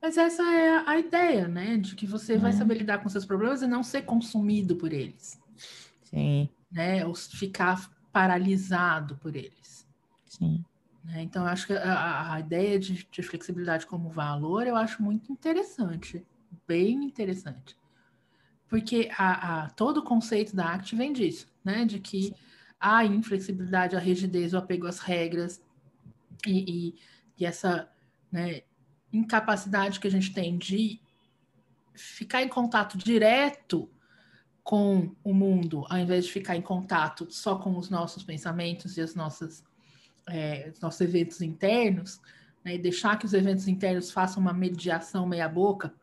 Mas 0.00 0.16
essa 0.16 0.42
é 0.42 0.84
a 0.86 0.98
ideia, 0.98 1.48
né? 1.48 1.76
De 1.76 1.96
que 1.96 2.06
você 2.06 2.36
vai 2.36 2.52
uhum. 2.52 2.58
saber 2.58 2.74
lidar 2.78 2.98
com 2.98 3.08
seus 3.08 3.24
problemas 3.24 3.62
e 3.62 3.66
não 3.66 3.82
ser 3.82 4.02
consumido 4.02 4.76
por 4.76 4.92
eles. 4.92 5.40
Sim. 6.04 6.48
Né? 6.70 7.04
Ou 7.04 7.14
ficar 7.14 7.90
paralisado 8.12 9.16
por 9.16 9.34
eles. 9.34 9.84
Sim. 10.26 10.64
Né? 11.04 11.22
Então, 11.22 11.42
eu 11.42 11.48
acho 11.48 11.66
que 11.66 11.72
a, 11.72 12.34
a 12.34 12.40
ideia 12.40 12.78
de, 12.78 13.06
de, 13.10 13.22
flexibilidade 13.22 13.86
como 13.86 14.08
valor 14.08 14.66
eu 14.66 14.76
acho 14.76 15.02
muito 15.02 15.32
interessante, 15.32 16.24
bem 16.68 17.04
interessante. 17.04 17.76
Porque 18.68 19.10
a, 19.16 19.64
a, 19.64 19.70
todo 19.70 19.98
o 19.98 20.04
conceito 20.04 20.54
da 20.54 20.74
ACT 20.74 20.94
vem 20.94 21.12
disso, 21.12 21.48
né? 21.64 21.84
De 21.84 21.98
que 21.98 22.32
a 22.80 23.04
inflexibilidade, 23.04 23.96
a 23.96 23.98
rigidez, 23.98 24.52
o 24.52 24.58
apego 24.58 24.86
às 24.86 24.98
regras 24.98 25.62
e, 26.46 26.88
e, 26.88 26.94
e 27.38 27.46
essa 27.46 27.88
né, 28.30 28.62
incapacidade 29.12 29.98
que 30.00 30.06
a 30.06 30.10
gente 30.10 30.32
tem 30.32 30.58
de 30.58 31.00
ficar 31.94 32.42
em 32.42 32.48
contato 32.48 32.98
direto 32.98 33.90
com 34.62 35.14
o 35.22 35.32
mundo, 35.32 35.86
ao 35.88 35.98
invés 35.98 36.26
de 36.26 36.32
ficar 36.32 36.56
em 36.56 36.60
contato 36.60 37.28
só 37.30 37.56
com 37.56 37.76
os 37.78 37.88
nossos 37.88 38.24
pensamentos 38.24 38.96
e 38.96 39.00
as 39.00 39.14
nossas, 39.14 39.64
é, 40.28 40.70
os 40.72 40.80
nossos 40.80 41.00
eventos 41.00 41.40
internos, 41.40 42.20
né, 42.64 42.74
e 42.74 42.78
deixar 42.78 43.16
que 43.16 43.24
os 43.24 43.32
eventos 43.32 43.68
internos 43.68 44.10
façam 44.10 44.42
uma 44.42 44.52
mediação 44.52 45.24
meia-boca 45.24 45.94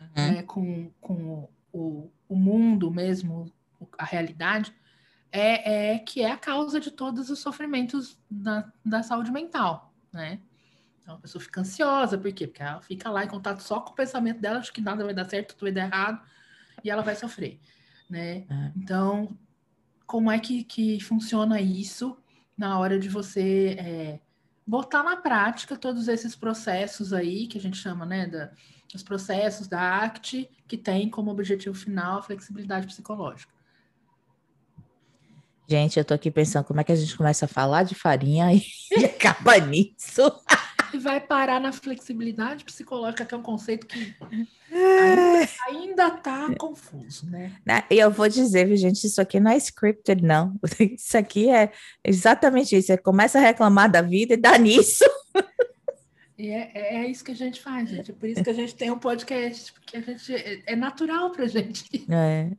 uhum. 0.00 0.08
né, 0.14 0.42
com, 0.42 0.90
com 1.00 1.48
o, 1.72 2.10
o 2.28 2.36
mundo 2.36 2.90
mesmo, 2.90 3.50
a 3.98 4.04
realidade, 4.04 4.74
é, 5.32 5.94
é, 5.94 5.98
que 5.98 6.22
é 6.22 6.30
a 6.30 6.36
causa 6.36 6.80
de 6.80 6.90
todos 6.90 7.30
os 7.30 7.38
sofrimentos 7.38 8.18
da, 8.30 8.70
da 8.84 9.02
saúde 9.02 9.30
mental, 9.30 9.92
né? 10.12 10.40
Então 11.00 11.14
a 11.14 11.18
pessoa 11.18 11.42
fica 11.42 11.60
ansiosa, 11.60 12.18
por 12.18 12.32
quê? 12.32 12.46
Porque 12.46 12.62
ela 12.62 12.80
fica 12.80 13.10
lá 13.10 13.24
em 13.24 13.28
contato 13.28 13.60
só 13.60 13.80
com 13.80 13.92
o 13.92 13.94
pensamento 13.94 14.40
dela, 14.40 14.60
de 14.60 14.72
que 14.72 14.80
nada 14.80 15.04
vai 15.04 15.14
dar 15.14 15.24
certo, 15.24 15.54
tudo 15.54 15.62
vai 15.62 15.72
dar 15.72 15.86
errado, 15.86 16.20
e 16.84 16.90
ela 16.90 17.02
vai 17.02 17.16
sofrer 17.16 17.60
né? 18.10 18.44
É. 18.50 18.72
Então, 18.76 19.38
como 20.04 20.30
é 20.30 20.38
que, 20.38 20.64
que 20.64 21.00
funciona 21.00 21.60
isso 21.60 22.18
na 22.58 22.78
hora 22.78 22.98
de 22.98 23.08
você 23.08 23.76
é, 23.78 24.20
botar 24.66 25.04
na 25.04 25.16
prática 25.16 25.76
todos 25.76 26.08
esses 26.08 26.34
processos 26.34 27.12
aí 27.12 27.46
que 27.46 27.56
a 27.56 27.60
gente 27.60 27.76
chama, 27.76 28.04
né, 28.04 28.26
da, 28.26 28.52
os 28.92 29.04
processos 29.04 29.68
da 29.68 29.98
ACT, 29.98 30.50
que 30.66 30.76
tem 30.76 31.08
como 31.08 31.30
objetivo 31.30 31.74
final 31.74 32.18
a 32.18 32.22
flexibilidade 32.22 32.88
psicológica. 32.88 33.54
Gente, 35.70 36.00
eu 36.00 36.04
tô 36.04 36.14
aqui 36.14 36.32
pensando 36.32 36.64
como 36.64 36.80
é 36.80 36.84
que 36.84 36.90
a 36.90 36.96
gente 36.96 37.16
começa 37.16 37.44
a 37.44 37.48
falar 37.48 37.84
de 37.84 37.94
farinha 37.94 38.52
e, 38.52 38.60
e 38.90 39.04
acaba 39.04 39.56
nisso. 39.58 40.20
E 40.92 40.98
vai 40.98 41.20
parar 41.20 41.60
na 41.60 41.70
flexibilidade 41.70 42.64
psicológica, 42.64 43.24
que 43.24 43.32
é 43.32 43.36
um 43.36 43.42
conceito 43.42 43.86
que 43.86 44.12
ainda, 44.72 45.48
ainda 45.68 46.10
tá 46.10 46.52
confuso, 46.58 47.30
né? 47.30 47.52
né? 47.64 47.84
E 47.88 48.00
eu 48.00 48.10
vou 48.10 48.28
dizer, 48.28 48.66
viu, 48.66 48.76
gente, 48.76 49.06
isso 49.06 49.20
aqui 49.20 49.38
não 49.38 49.52
é 49.52 49.56
scripted, 49.58 50.20
não. 50.20 50.58
Isso 50.80 51.16
aqui 51.16 51.48
é 51.48 51.70
exatamente 52.04 52.74
isso. 52.74 52.88
Você 52.88 52.98
começa 52.98 53.38
a 53.38 53.40
reclamar 53.40 53.88
da 53.88 54.02
vida 54.02 54.34
e 54.34 54.36
dá 54.36 54.58
nisso. 54.58 55.04
E 56.36 56.48
é, 56.48 56.72
é, 56.74 56.96
é, 56.96 57.06
isso 57.06 57.22
que 57.22 57.30
a 57.30 57.36
gente 57.36 57.60
faz, 57.60 57.90
gente. 57.90 58.10
É 58.10 58.14
por 58.14 58.28
isso 58.28 58.42
que 58.42 58.50
a 58.50 58.54
gente 58.54 58.74
tem 58.74 58.90
um 58.90 58.98
podcast, 58.98 59.72
porque 59.74 59.98
a 59.98 60.00
gente 60.00 60.34
é, 60.34 60.62
é 60.66 60.74
natural 60.74 61.30
pra 61.30 61.46
gente. 61.46 61.84
É. 62.10 62.50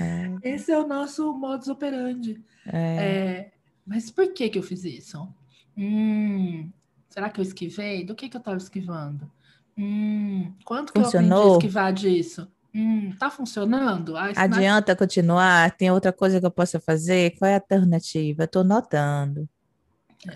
é. 0.00 0.54
Esse 0.54 0.72
é 0.72 0.78
o 0.78 0.86
nosso 0.86 1.32
modus 1.34 1.68
operandi. 1.68 2.42
É. 2.66 2.78
é. 2.78 3.52
mas 3.86 4.10
por 4.10 4.32
que 4.32 4.48
que 4.48 4.58
eu 4.58 4.62
fiz 4.62 4.84
isso? 4.84 5.28
Hum, 5.76 6.70
será 7.08 7.28
que 7.28 7.40
eu 7.40 7.42
esquivei? 7.42 8.04
Do 8.04 8.14
que 8.14 8.28
que 8.28 8.36
eu 8.36 8.40
estava 8.40 8.56
esquivando? 8.56 9.30
Hum, 9.76 10.52
quanto 10.64 10.92
que 10.92 11.00
Funcionou? 11.00 11.30
eu 11.30 11.36
aprendi 11.36 11.54
a 11.54 11.58
esquivar 11.58 11.92
disso? 11.92 12.48
Hum, 12.74 13.12
tá 13.18 13.30
funcionando? 13.30 14.16
Ah, 14.16 14.32
Adianta 14.36 14.96
continuar? 14.96 15.70
Tem 15.76 15.90
outra 15.90 16.12
coisa 16.12 16.40
que 16.40 16.46
eu 16.46 16.50
possa 16.50 16.80
fazer? 16.80 17.36
Qual 17.38 17.48
é 17.48 17.54
a 17.54 17.58
alternativa? 17.58 18.44
Estou 18.44 18.64
notando. 18.64 19.48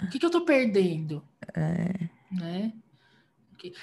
O 0.03 0.09
que, 0.09 0.19
que 0.19 0.25
eu 0.25 0.29
estou 0.29 0.45
perdendo? 0.45 1.25
É. 1.55 2.09
Né? 2.31 2.73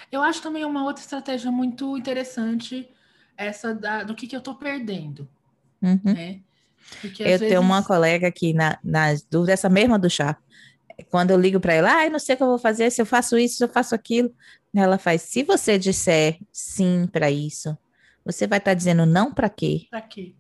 Eu 0.10 0.22
acho 0.22 0.42
também 0.42 0.64
uma 0.64 0.84
outra 0.84 1.04
estratégia 1.04 1.52
muito 1.52 1.98
interessante 1.98 2.90
essa 3.36 3.74
da, 3.74 4.04
do 4.04 4.16
que, 4.16 4.28
que 4.28 4.36
eu 4.36 4.40
estou 4.40 4.56
perdendo. 4.56 5.28
Uhum. 5.82 6.00
Né? 6.04 6.40
Porque, 7.02 7.24
eu 7.24 7.28
vezes... 7.28 7.48
tenho 7.48 7.62
uma 7.62 7.84
colega 7.84 8.28
aqui 8.28 8.54
na, 8.54 8.78
nas 8.84 9.24
dúvidas, 9.24 9.54
essa 9.54 9.70
mesma 9.70 9.98
do 9.98 10.10
chá. 10.10 10.38
Quando 11.10 11.32
eu 11.32 11.40
ligo 11.40 11.60
para 11.60 11.74
ela, 11.74 11.92
ah, 11.92 12.10
não 12.10 12.20
sei 12.20 12.36
o 12.36 12.38
que 12.38 12.44
eu 12.44 12.48
vou 12.48 12.60
fazer, 12.60 12.90
se 12.92 13.02
eu 13.02 13.06
faço 13.06 13.38
isso, 13.38 13.58
se 13.58 13.64
eu 13.64 13.70
faço 13.70 13.94
aquilo. 13.94 14.34
Ela 14.74 14.98
faz, 14.98 15.22
se 15.22 15.44
você 15.44 15.78
disser 15.78 16.38
sim 16.52 17.08
para 17.12 17.32
isso, 17.32 17.78
você 18.24 18.48
vai 18.48 18.60
estar 18.60 18.72
tá 18.72 18.76
dizendo 18.76 19.06
não 19.06 19.34
para 19.34 19.50
quê? 19.50 19.88
Para 19.90 20.02
quê? 20.02 20.34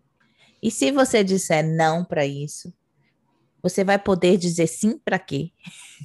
E 0.62 0.72
se 0.72 0.92
você 0.92 1.24
disser 1.24 1.64
não 1.64 2.04
para 2.04 2.26
isso, 2.26 2.74
você 3.62 3.84
vai 3.84 4.00
poder 4.00 4.38
dizer 4.38 4.68
sim 4.68 4.98
para 4.98 5.20
quê? 5.20 5.52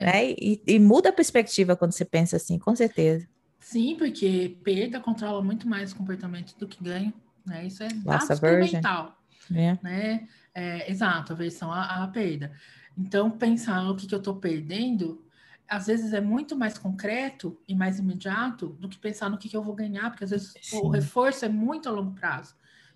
né? 0.00 0.30
E, 0.32 0.62
e, 0.66 0.78
muda 0.78 1.10
a 1.10 1.12
perspectiva 1.12 1.76
quando 1.76 1.92
você 1.92 2.04
pensa 2.04 2.36
assim, 2.36 2.58
com 2.58 2.74
certeza. 2.74 3.28
Sim, 3.60 3.94
porque 3.96 4.56
perda 4.64 4.98
controla 5.00 5.42
muito 5.42 5.68
mais 5.68 5.92
o 5.92 5.96
comportamento 5.96 6.56
do 6.58 6.66
que 6.66 6.82
ganho, 6.82 7.12
né? 7.46 7.66
Isso 7.66 7.82
é 7.82 7.88
dado 7.88 8.32
experimental, 8.32 9.18
é. 9.54 9.78
né? 9.82 10.28
É, 10.54 10.90
exato, 10.90 11.32
a 11.32 11.36
versão 11.36 11.72
à, 11.72 12.06
perda. 12.08 12.52
Então, 12.96 13.30
pensar 13.30 13.82
no 13.82 13.96
que, 13.96 14.06
que 14.06 14.14
eu 14.14 14.18
estou 14.18 14.36
perdendo, 14.36 15.24
às 15.68 15.86
vezes 15.86 16.12
é 16.12 16.20
muito 16.20 16.56
mais 16.56 16.76
concreto 16.76 17.58
e 17.66 17.74
mais 17.74 17.98
imediato 17.98 18.68
do 18.80 18.88
que 18.88 18.98
pensar 18.98 19.30
no 19.30 19.38
que, 19.38 19.48
que 19.48 19.56
eu 19.56 19.62
vou 19.62 19.74
ganhar, 19.74 20.10
porque 20.10 20.24
às 20.24 20.30
vezes 20.30 20.54
Sim. 20.60 20.80
o 20.82 20.88
reforço 20.88 21.44
é 21.44 21.48
muito 21.48 21.88
a 21.88 21.92
longo 21.92 22.12
prazo 22.12 22.54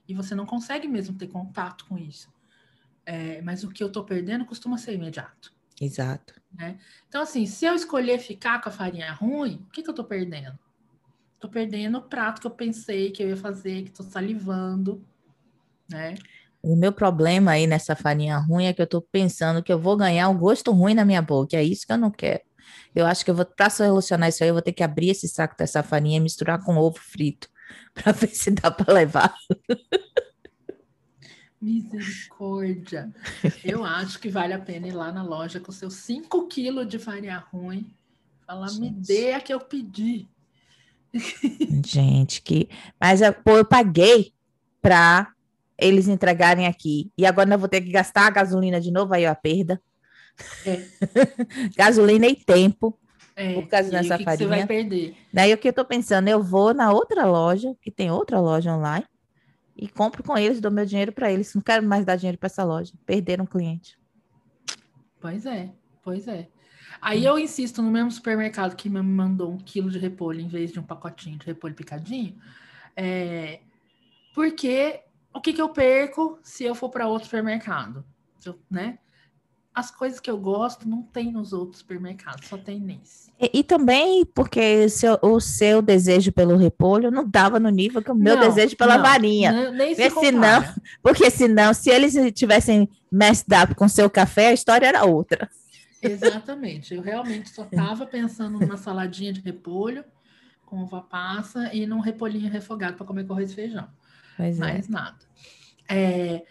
e 0.08 0.14
você 0.14 0.34
não 0.34 0.44
consegue 0.44 0.88
mesmo 0.88 1.16
ter 1.16 1.28
contato 1.28 1.86
com 1.86 1.96
isso. 1.96 2.32
É, 3.06 3.40
mas 3.42 3.64
o 3.64 3.70
que 3.70 3.82
eu 3.82 3.88
estou 3.88 4.04
perdendo 4.04 4.44
costuma 4.44 4.78
ser 4.78 4.94
imediato. 4.94 5.52
Exato. 5.80 6.34
Né? 6.52 6.78
Então, 7.08 7.22
assim, 7.22 7.46
se 7.46 7.64
eu 7.64 7.74
escolher 7.74 8.18
ficar 8.18 8.60
com 8.60 8.68
a 8.68 8.72
farinha 8.72 9.12
ruim, 9.12 9.64
o 9.66 9.70
que, 9.70 9.82
que 9.82 9.90
eu 9.90 9.94
tô 9.94 10.04
perdendo? 10.04 10.58
Tô 11.44 11.50
perdendo 11.50 11.98
o 11.98 12.02
prato 12.02 12.40
que 12.40 12.46
eu 12.46 12.50
pensei 12.50 13.10
que 13.10 13.22
eu 13.22 13.28
ia 13.28 13.36
fazer, 13.36 13.82
que 13.82 13.90
tô 13.90 14.02
salivando, 14.02 15.04
né? 15.90 16.14
O 16.62 16.74
meu 16.74 16.90
problema 16.90 17.50
aí 17.50 17.66
nessa 17.66 17.94
farinha 17.94 18.38
ruim 18.38 18.64
é 18.64 18.72
que 18.72 18.80
eu 18.80 18.86
tô 18.86 19.02
pensando 19.02 19.62
que 19.62 19.70
eu 19.70 19.78
vou 19.78 19.94
ganhar 19.94 20.26
um 20.30 20.38
gosto 20.38 20.72
ruim 20.72 20.94
na 20.94 21.04
minha 21.04 21.20
boca. 21.20 21.54
É 21.54 21.62
isso 21.62 21.86
que 21.86 21.92
eu 21.92 21.98
não 21.98 22.10
quero. 22.10 22.40
Eu 22.94 23.04
acho 23.04 23.22
que 23.22 23.30
eu 23.30 23.34
vou, 23.34 23.44
para 23.44 23.68
solucionar 23.68 24.30
isso 24.30 24.42
aí, 24.42 24.48
eu 24.48 24.54
vou 24.54 24.62
ter 24.62 24.72
que 24.72 24.82
abrir 24.82 25.10
esse 25.10 25.28
saco 25.28 25.54
dessa 25.54 25.82
farinha 25.82 26.16
e 26.16 26.20
misturar 26.20 26.64
com 26.64 26.78
ovo 26.78 26.98
frito, 26.98 27.50
para 27.92 28.10
ver 28.12 28.28
se 28.28 28.50
dá 28.50 28.70
para 28.70 28.94
levar. 28.94 29.36
Misericórdia. 31.60 33.14
Eu 33.62 33.84
acho 33.84 34.18
que 34.18 34.30
vale 34.30 34.54
a 34.54 34.58
pena 34.58 34.88
ir 34.88 34.92
lá 34.92 35.12
na 35.12 35.22
loja 35.22 35.60
com 35.60 35.70
seus 35.70 35.92
5 35.96 36.48
quilos 36.48 36.88
de 36.88 36.98
farinha 36.98 37.36
ruim. 37.52 37.94
Falar, 38.46 38.68
Gente. 38.68 38.80
me 38.80 38.90
dê 38.90 39.34
a 39.34 39.42
que 39.42 39.52
eu 39.52 39.60
pedi. 39.60 40.26
Gente, 41.84 42.42
que. 42.42 42.68
Mas 43.00 43.20
eu, 43.20 43.32
pô, 43.32 43.58
eu 43.58 43.64
paguei 43.64 44.32
para 44.82 45.32
eles 45.78 46.08
entregarem 46.08 46.66
aqui. 46.66 47.10
E 47.16 47.24
agora 47.26 47.52
eu 47.52 47.58
vou 47.58 47.68
ter 47.68 47.80
que 47.80 47.90
gastar 47.90 48.26
a 48.26 48.30
gasolina 48.30 48.80
de 48.80 48.90
novo, 48.90 49.14
aí 49.14 49.26
a 49.26 49.34
perda. 49.34 49.80
É. 50.66 50.84
gasolina 51.76 52.26
e 52.26 52.34
tempo. 52.34 52.98
É, 53.36 53.54
por 53.54 53.66
causa 53.66 53.90
dessa 53.90 54.18
farinha. 54.18 54.36
Você 54.36 54.46
vai 54.46 54.66
perder. 54.66 55.16
Daí 55.32 55.52
o 55.52 55.58
que 55.58 55.68
eu 55.68 55.72
tô 55.72 55.84
pensando, 55.84 56.28
eu 56.28 56.42
vou 56.42 56.72
na 56.72 56.92
outra 56.92 57.24
loja, 57.26 57.74
que 57.82 57.90
tem 57.90 58.10
outra 58.10 58.38
loja 58.38 58.72
online, 58.72 59.06
e 59.76 59.88
compro 59.88 60.22
com 60.22 60.38
eles, 60.38 60.60
dou 60.60 60.70
meu 60.70 60.86
dinheiro 60.86 61.12
para 61.12 61.32
eles. 61.32 61.52
Não 61.54 61.62
quero 61.62 61.84
mais 61.84 62.04
dar 62.04 62.16
dinheiro 62.16 62.38
para 62.38 62.46
essa 62.46 62.62
loja. 62.62 62.92
Perderam 63.04 63.44
um 63.44 63.46
cliente. 63.46 63.98
Pois 65.20 65.46
é, 65.46 65.70
pois 66.02 66.28
é. 66.28 66.46
Aí 67.00 67.24
eu 67.24 67.38
insisto 67.38 67.82
no 67.82 67.90
mesmo 67.90 68.10
supermercado 68.10 68.76
que 68.76 68.88
me 68.88 69.02
mandou 69.02 69.52
um 69.52 69.58
quilo 69.58 69.90
de 69.90 69.98
repolho 69.98 70.40
em 70.40 70.48
vez 70.48 70.72
de 70.72 70.80
um 70.80 70.82
pacotinho 70.82 71.38
de 71.38 71.46
repolho 71.46 71.74
picadinho. 71.74 72.36
É, 72.96 73.60
porque 74.34 75.00
o 75.32 75.40
que, 75.40 75.52
que 75.52 75.62
eu 75.62 75.68
perco 75.68 76.38
se 76.42 76.64
eu 76.64 76.74
for 76.74 76.88
para 76.88 77.08
outro 77.08 77.26
supermercado? 77.26 78.04
Eu, 78.44 78.58
né? 78.70 78.98
as 79.74 79.90
coisas 79.90 80.20
que 80.20 80.30
eu 80.30 80.38
gosto 80.38 80.88
não 80.88 81.02
tem 81.02 81.32
nos 81.32 81.52
outros 81.52 81.80
supermercados, 81.80 82.46
só 82.46 82.56
tem 82.56 82.78
nesse. 82.78 83.32
E, 83.40 83.58
e 83.58 83.64
também 83.64 84.24
porque 84.24 84.88
seu, 84.88 85.18
o 85.20 85.40
seu 85.40 85.82
desejo 85.82 86.30
pelo 86.30 86.56
repolho 86.56 87.10
não 87.10 87.28
dava 87.28 87.58
no 87.58 87.68
nível 87.70 88.00
que 88.00 88.12
o 88.12 88.14
meu 88.14 88.36
não, 88.36 88.48
desejo 88.48 88.76
pela 88.76 88.96
não, 88.96 89.02
varinha. 89.02 89.72
nem 89.72 89.94
se 89.94 90.08
senão, 90.10 90.64
porque 91.02 91.28
senão, 91.28 91.74
se 91.74 91.90
eles 91.90 92.14
tivessem 92.32 92.88
messed 93.10 93.52
up 93.60 93.74
com 93.74 93.88
seu 93.88 94.08
café, 94.08 94.48
a 94.48 94.52
história 94.52 94.86
era 94.86 95.04
outra. 95.04 95.50
Exatamente. 96.04 96.94
Eu 96.94 97.02
realmente 97.02 97.50
só 97.50 97.64
estava 97.64 98.06
pensando 98.06 98.58
numa 98.58 98.76
saladinha 98.76 99.32
de 99.32 99.40
repolho 99.40 100.04
com 100.64 100.82
uva 100.82 101.02
passa 101.02 101.72
e 101.74 101.86
num 101.86 102.00
repolhinho 102.00 102.50
refogado 102.50 102.96
para 102.96 103.06
comer 103.06 103.26
com 103.26 103.32
arroz 103.32 103.52
e 103.52 103.54
feijão. 103.54 103.88
Pois 104.36 104.58
é. 104.58 104.60
Mais 104.60 104.88
é. 104.88 104.90
nada. 104.90 105.18
É... 105.88 106.44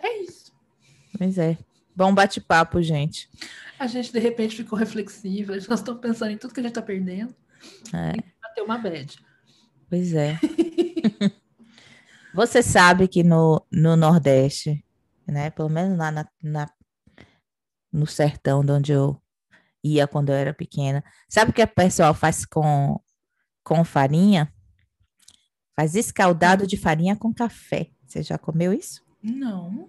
é 0.00 0.22
isso. 0.22 0.52
Pois 1.16 1.38
é. 1.38 1.56
Bom 1.94 2.12
bate-papo, 2.12 2.82
gente. 2.82 3.28
A 3.78 3.86
gente, 3.86 4.12
de 4.12 4.18
repente, 4.18 4.56
ficou 4.56 4.78
reflexiva. 4.78 5.54
Nós 5.54 5.80
estamos 5.80 6.00
pensando 6.00 6.32
em 6.32 6.38
tudo 6.38 6.52
que 6.52 6.60
a 6.60 6.62
gente 6.62 6.72
está 6.72 6.82
perdendo. 6.82 7.34
É. 7.92 8.12
ter 8.54 8.62
uma 8.62 8.78
bad. 8.78 9.16
Pois 9.88 10.12
é. 10.12 10.38
Você 12.34 12.62
sabe 12.64 13.06
que 13.06 13.22
no, 13.22 13.64
no 13.70 13.94
Nordeste, 13.94 14.84
né? 15.26 15.50
Pelo 15.50 15.68
menos 15.68 15.96
lá 15.96 16.10
na, 16.10 16.28
na, 16.42 16.68
no 17.94 18.06
sertão 18.06 18.64
de 18.64 18.72
onde 18.72 18.92
eu 18.92 19.22
ia 19.82 20.08
quando 20.08 20.30
eu 20.30 20.34
era 20.34 20.52
pequena. 20.52 21.04
Sabe 21.28 21.52
o 21.52 21.54
que 21.54 21.62
o 21.62 21.68
pessoal 21.68 22.12
faz 22.12 22.44
com, 22.44 23.00
com 23.62 23.84
farinha? 23.84 24.52
Faz 25.76 25.94
escaldado 25.94 26.66
de 26.66 26.76
farinha 26.76 27.14
com 27.14 27.32
café. 27.32 27.88
Você 28.04 28.22
já 28.22 28.36
comeu 28.36 28.72
isso? 28.72 29.02
Não. 29.22 29.88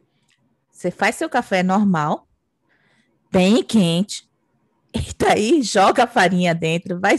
Você 0.72 0.92
faz 0.92 1.16
seu 1.16 1.30
café 1.30 1.64
normal, 1.64 2.28
bem 3.32 3.64
quente, 3.64 4.30
e 4.94 5.14
daí 5.18 5.62
joga 5.62 6.04
a 6.04 6.08
farinha 6.08 6.54
dentro, 6.54 7.00
vai 7.00 7.16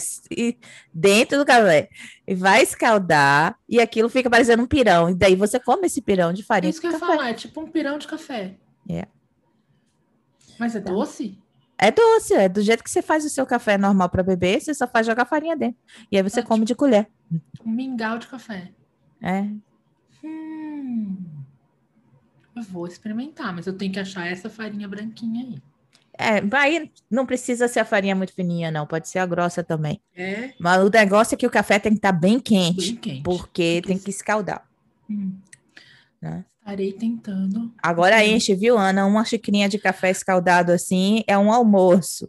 dentro 0.93 1.39
do 1.39 1.45
café, 1.45 1.89
e 2.27 2.35
vai 2.35 2.63
escaldar, 2.63 3.59
e 3.69 3.81
aquilo 3.81 4.09
fica 4.09 4.31
parecendo 4.31 4.63
um 4.63 4.67
pirão. 4.67 5.11
E 5.11 5.15
daí 5.15 5.35
você 5.35 5.59
come 5.59 5.87
esse 5.87 6.01
pirão 6.01 6.33
de 6.33 6.43
farinha. 6.43 6.71
Isso 6.71 6.81
que 6.81 6.87
eu 6.87 6.93
ia 6.93 6.99
falar, 6.99 7.31
é 7.31 7.35
tipo 7.35 7.61
um 7.61 7.71
pirão 7.71 7.99
de 7.99 8.07
café. 8.07 8.57
É. 8.89 9.09
Mas 10.59 10.75
é 10.75 10.79
então, 10.79 10.95
doce? 10.95 11.39
É 11.79 11.91
doce, 11.91 12.35
é 12.35 12.49
do 12.49 12.63
jeito 12.63 12.83
que 12.83 12.91
você 12.91 13.03
faz 13.03 13.25
o 13.25 13.29
seu 13.29 13.45
café 13.45 13.77
normal 13.77 14.09
para 14.09 14.23
beber, 14.23 14.61
você 14.61 14.75
só 14.75 14.89
faz 14.89 15.07
jogar 15.07 15.27
farinha 15.27 15.57
dentro. 15.57 15.79
E 16.11 16.17
aí 16.17 16.23
você 16.23 16.43
come 16.43 16.65
de 16.65 16.75
colher. 16.75 17.09
Um 17.65 17.71
mingau 17.71 18.19
de 18.19 18.27
café. 18.27 18.73
É. 19.23 19.47
Hum. 20.25 21.17
Eu 22.55 22.63
vou 22.63 22.87
experimentar, 22.87 23.55
mas 23.55 23.67
eu 23.67 23.77
tenho 23.77 23.93
que 23.93 24.01
achar 24.01 24.27
essa 24.27 24.49
farinha 24.49 24.89
branquinha 24.89 25.45
aí. 25.45 25.63
É, 26.19 26.57
aí 26.57 26.91
não 27.11 27.27
precisa 27.27 27.69
ser 27.69 27.81
a 27.81 27.85
farinha 27.85 28.15
muito 28.15 28.33
fininha, 28.33 28.71
não. 28.71 28.87
Pode 28.87 29.09
ser 29.09 29.19
a 29.19 29.27
grossa 29.27 29.63
também. 29.63 30.01
É. 30.15 30.55
Mas 30.59 30.83
o 30.83 30.89
negócio 30.89 31.35
é 31.35 31.39
que 31.39 31.47
o 31.47 31.51
café 31.51 31.79
tem 31.79 31.93
que 31.93 31.99
estar 31.99 32.13
tá 32.13 32.19
bem 32.19 32.41
quente, 32.41 32.93
bem 32.93 32.97
quente. 32.97 33.23
porque 33.23 33.83
tem 33.85 33.99
que 33.99 34.09
escaldar. 34.09 34.67
Hum. 35.11 35.37
Né? 36.23 36.43
Estarei 36.67 36.93
tentando. 36.93 37.73
Agora 37.81 38.25
enche, 38.27 38.53
viu, 38.53 38.77
Ana? 38.77 39.07
Uma 39.07 39.25
xicrinha 39.25 39.69
de 39.69 39.79
café 39.79 40.11
escaldado 40.11 40.73
assim 40.73 41.23
é 41.29 41.39
um 41.39 41.53
almoço. 41.53 42.29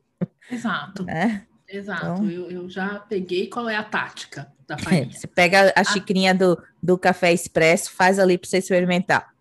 Exato. 0.51 1.03
Né? 1.05 1.47
Exato, 1.67 2.05
então... 2.05 2.29
eu, 2.29 2.51
eu 2.51 2.69
já 2.69 2.99
peguei 2.99 3.47
qual 3.47 3.67
é 3.67 3.75
a 3.75 3.83
tática 3.83 4.53
da 4.67 4.77
farinha. 4.79 5.11
você 5.11 5.25
pega 5.25 5.73
a, 5.75 5.81
a 5.81 5.83
xicrinha 5.83 6.35
do, 6.35 6.55
do 6.81 6.99
café 6.99 7.33
expresso, 7.33 7.91
faz 7.91 8.19
ali 8.19 8.37
para 8.37 8.47
você 8.47 8.59
experimentar. 8.59 9.33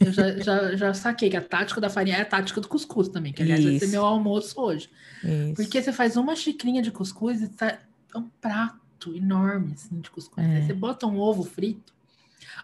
Eu 0.00 0.12
já, 0.12 0.36
já, 0.38 0.76
já 0.76 0.94
saquei 0.94 1.30
que 1.30 1.36
a 1.36 1.40
tática 1.40 1.80
da 1.80 1.88
farinha 1.88 2.16
é 2.16 2.22
a 2.22 2.24
tática 2.24 2.60
do 2.60 2.66
cuscuz 2.66 3.08
também, 3.08 3.32
que 3.32 3.42
aliás 3.42 3.60
Isso. 3.60 3.70
vai 3.70 3.78
ser 3.78 3.86
meu 3.86 4.04
almoço 4.04 4.60
hoje. 4.60 4.90
Isso. 5.22 5.54
Porque 5.54 5.80
você 5.80 5.92
faz 5.92 6.16
uma 6.16 6.34
xicrinha 6.34 6.82
de 6.82 6.90
cuscuz 6.90 7.40
e 7.40 7.48
tá 7.48 7.78
é 8.12 8.18
um 8.18 8.28
prato 8.40 9.14
enorme 9.14 9.74
assim, 9.74 10.00
de 10.00 10.10
cuscuz. 10.10 10.44
É. 10.44 10.56
Aí 10.56 10.66
você 10.66 10.74
bota 10.74 11.06
um 11.06 11.18
ovo 11.18 11.44
frito, 11.44 11.94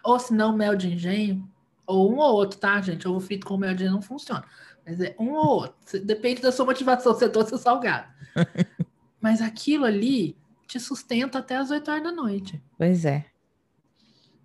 ou 0.03 0.19
se 0.19 0.33
não, 0.33 0.55
mel 0.55 0.75
de 0.75 0.93
engenho, 0.93 1.47
ou 1.85 2.11
um 2.11 2.17
ou 2.17 2.33
outro, 2.33 2.59
tá, 2.59 2.81
gente? 2.81 3.07
Ovo 3.07 3.19
frito 3.19 3.45
com 3.45 3.57
mel 3.57 3.73
de 3.73 3.83
engenho 3.83 3.93
não 3.93 4.01
funciona. 4.01 4.43
Mas 4.85 4.99
é 4.99 5.15
um 5.19 5.31
ou 5.31 5.47
outro. 5.47 5.99
Depende 6.03 6.41
da 6.41 6.51
sua 6.51 6.65
motivação, 6.65 7.15
se 7.15 7.25
é 7.25 7.27
doce 7.27 7.53
ou 7.53 7.59
salgado. 7.59 8.07
Mas 9.19 9.41
aquilo 9.41 9.85
ali 9.85 10.37
te 10.67 10.79
sustenta 10.79 11.39
até 11.39 11.57
as 11.57 11.71
8 11.71 11.89
horas 11.89 12.03
da 12.03 12.11
noite. 12.11 12.61
Pois 12.77 13.05
é. 13.05 13.25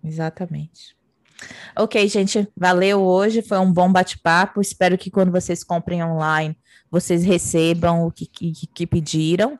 Exatamente. 0.03 0.95
Ok, 1.77 2.07
gente, 2.07 2.47
valeu 2.55 3.01
hoje. 3.01 3.41
Foi 3.41 3.57
um 3.59 3.71
bom 3.71 3.91
bate-papo. 3.91 4.61
Espero 4.61 4.97
que 4.97 5.11
quando 5.11 5.31
vocês 5.31 5.63
comprem 5.63 6.03
online, 6.03 6.57
vocês 6.89 7.23
recebam 7.23 8.05
o 8.05 8.11
que, 8.11 8.25
que, 8.25 8.53
que 8.67 8.87
pediram. 8.87 9.59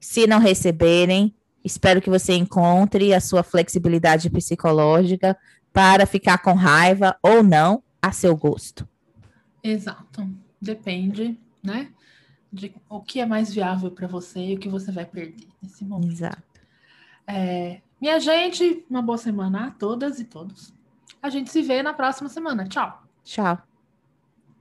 Se 0.00 0.26
não 0.26 0.38
receberem, 0.38 1.34
espero 1.64 2.00
que 2.00 2.10
você 2.10 2.34
encontre 2.34 3.14
a 3.14 3.20
sua 3.20 3.42
flexibilidade 3.42 4.30
psicológica 4.30 5.36
para 5.72 6.06
ficar 6.06 6.38
com 6.38 6.52
raiva 6.52 7.16
ou 7.22 7.42
não 7.42 7.82
a 8.00 8.12
seu 8.12 8.36
gosto. 8.36 8.86
Exato. 9.62 10.28
Depende, 10.60 11.38
né? 11.62 11.90
De 12.52 12.74
o 12.88 13.00
que 13.00 13.20
é 13.20 13.26
mais 13.26 13.52
viável 13.52 13.90
para 13.90 14.06
você 14.06 14.40
e 14.40 14.54
o 14.54 14.58
que 14.58 14.68
você 14.68 14.92
vai 14.92 15.04
perder 15.04 15.48
nesse 15.62 15.84
momento. 15.84 16.12
Exato. 16.12 16.42
É, 17.26 17.80
minha 18.00 18.18
gente, 18.18 18.84
uma 18.90 19.00
boa 19.00 19.16
semana 19.16 19.66
a 19.66 19.70
todas 19.70 20.18
e 20.18 20.24
todos. 20.24 20.74
A 21.22 21.30
gente 21.30 21.50
se 21.50 21.62
vê 21.62 21.82
na 21.82 21.94
próxima 21.94 22.28
semana. 22.28 22.66
Tchau. 22.66 23.02
Tchau. 23.24 23.71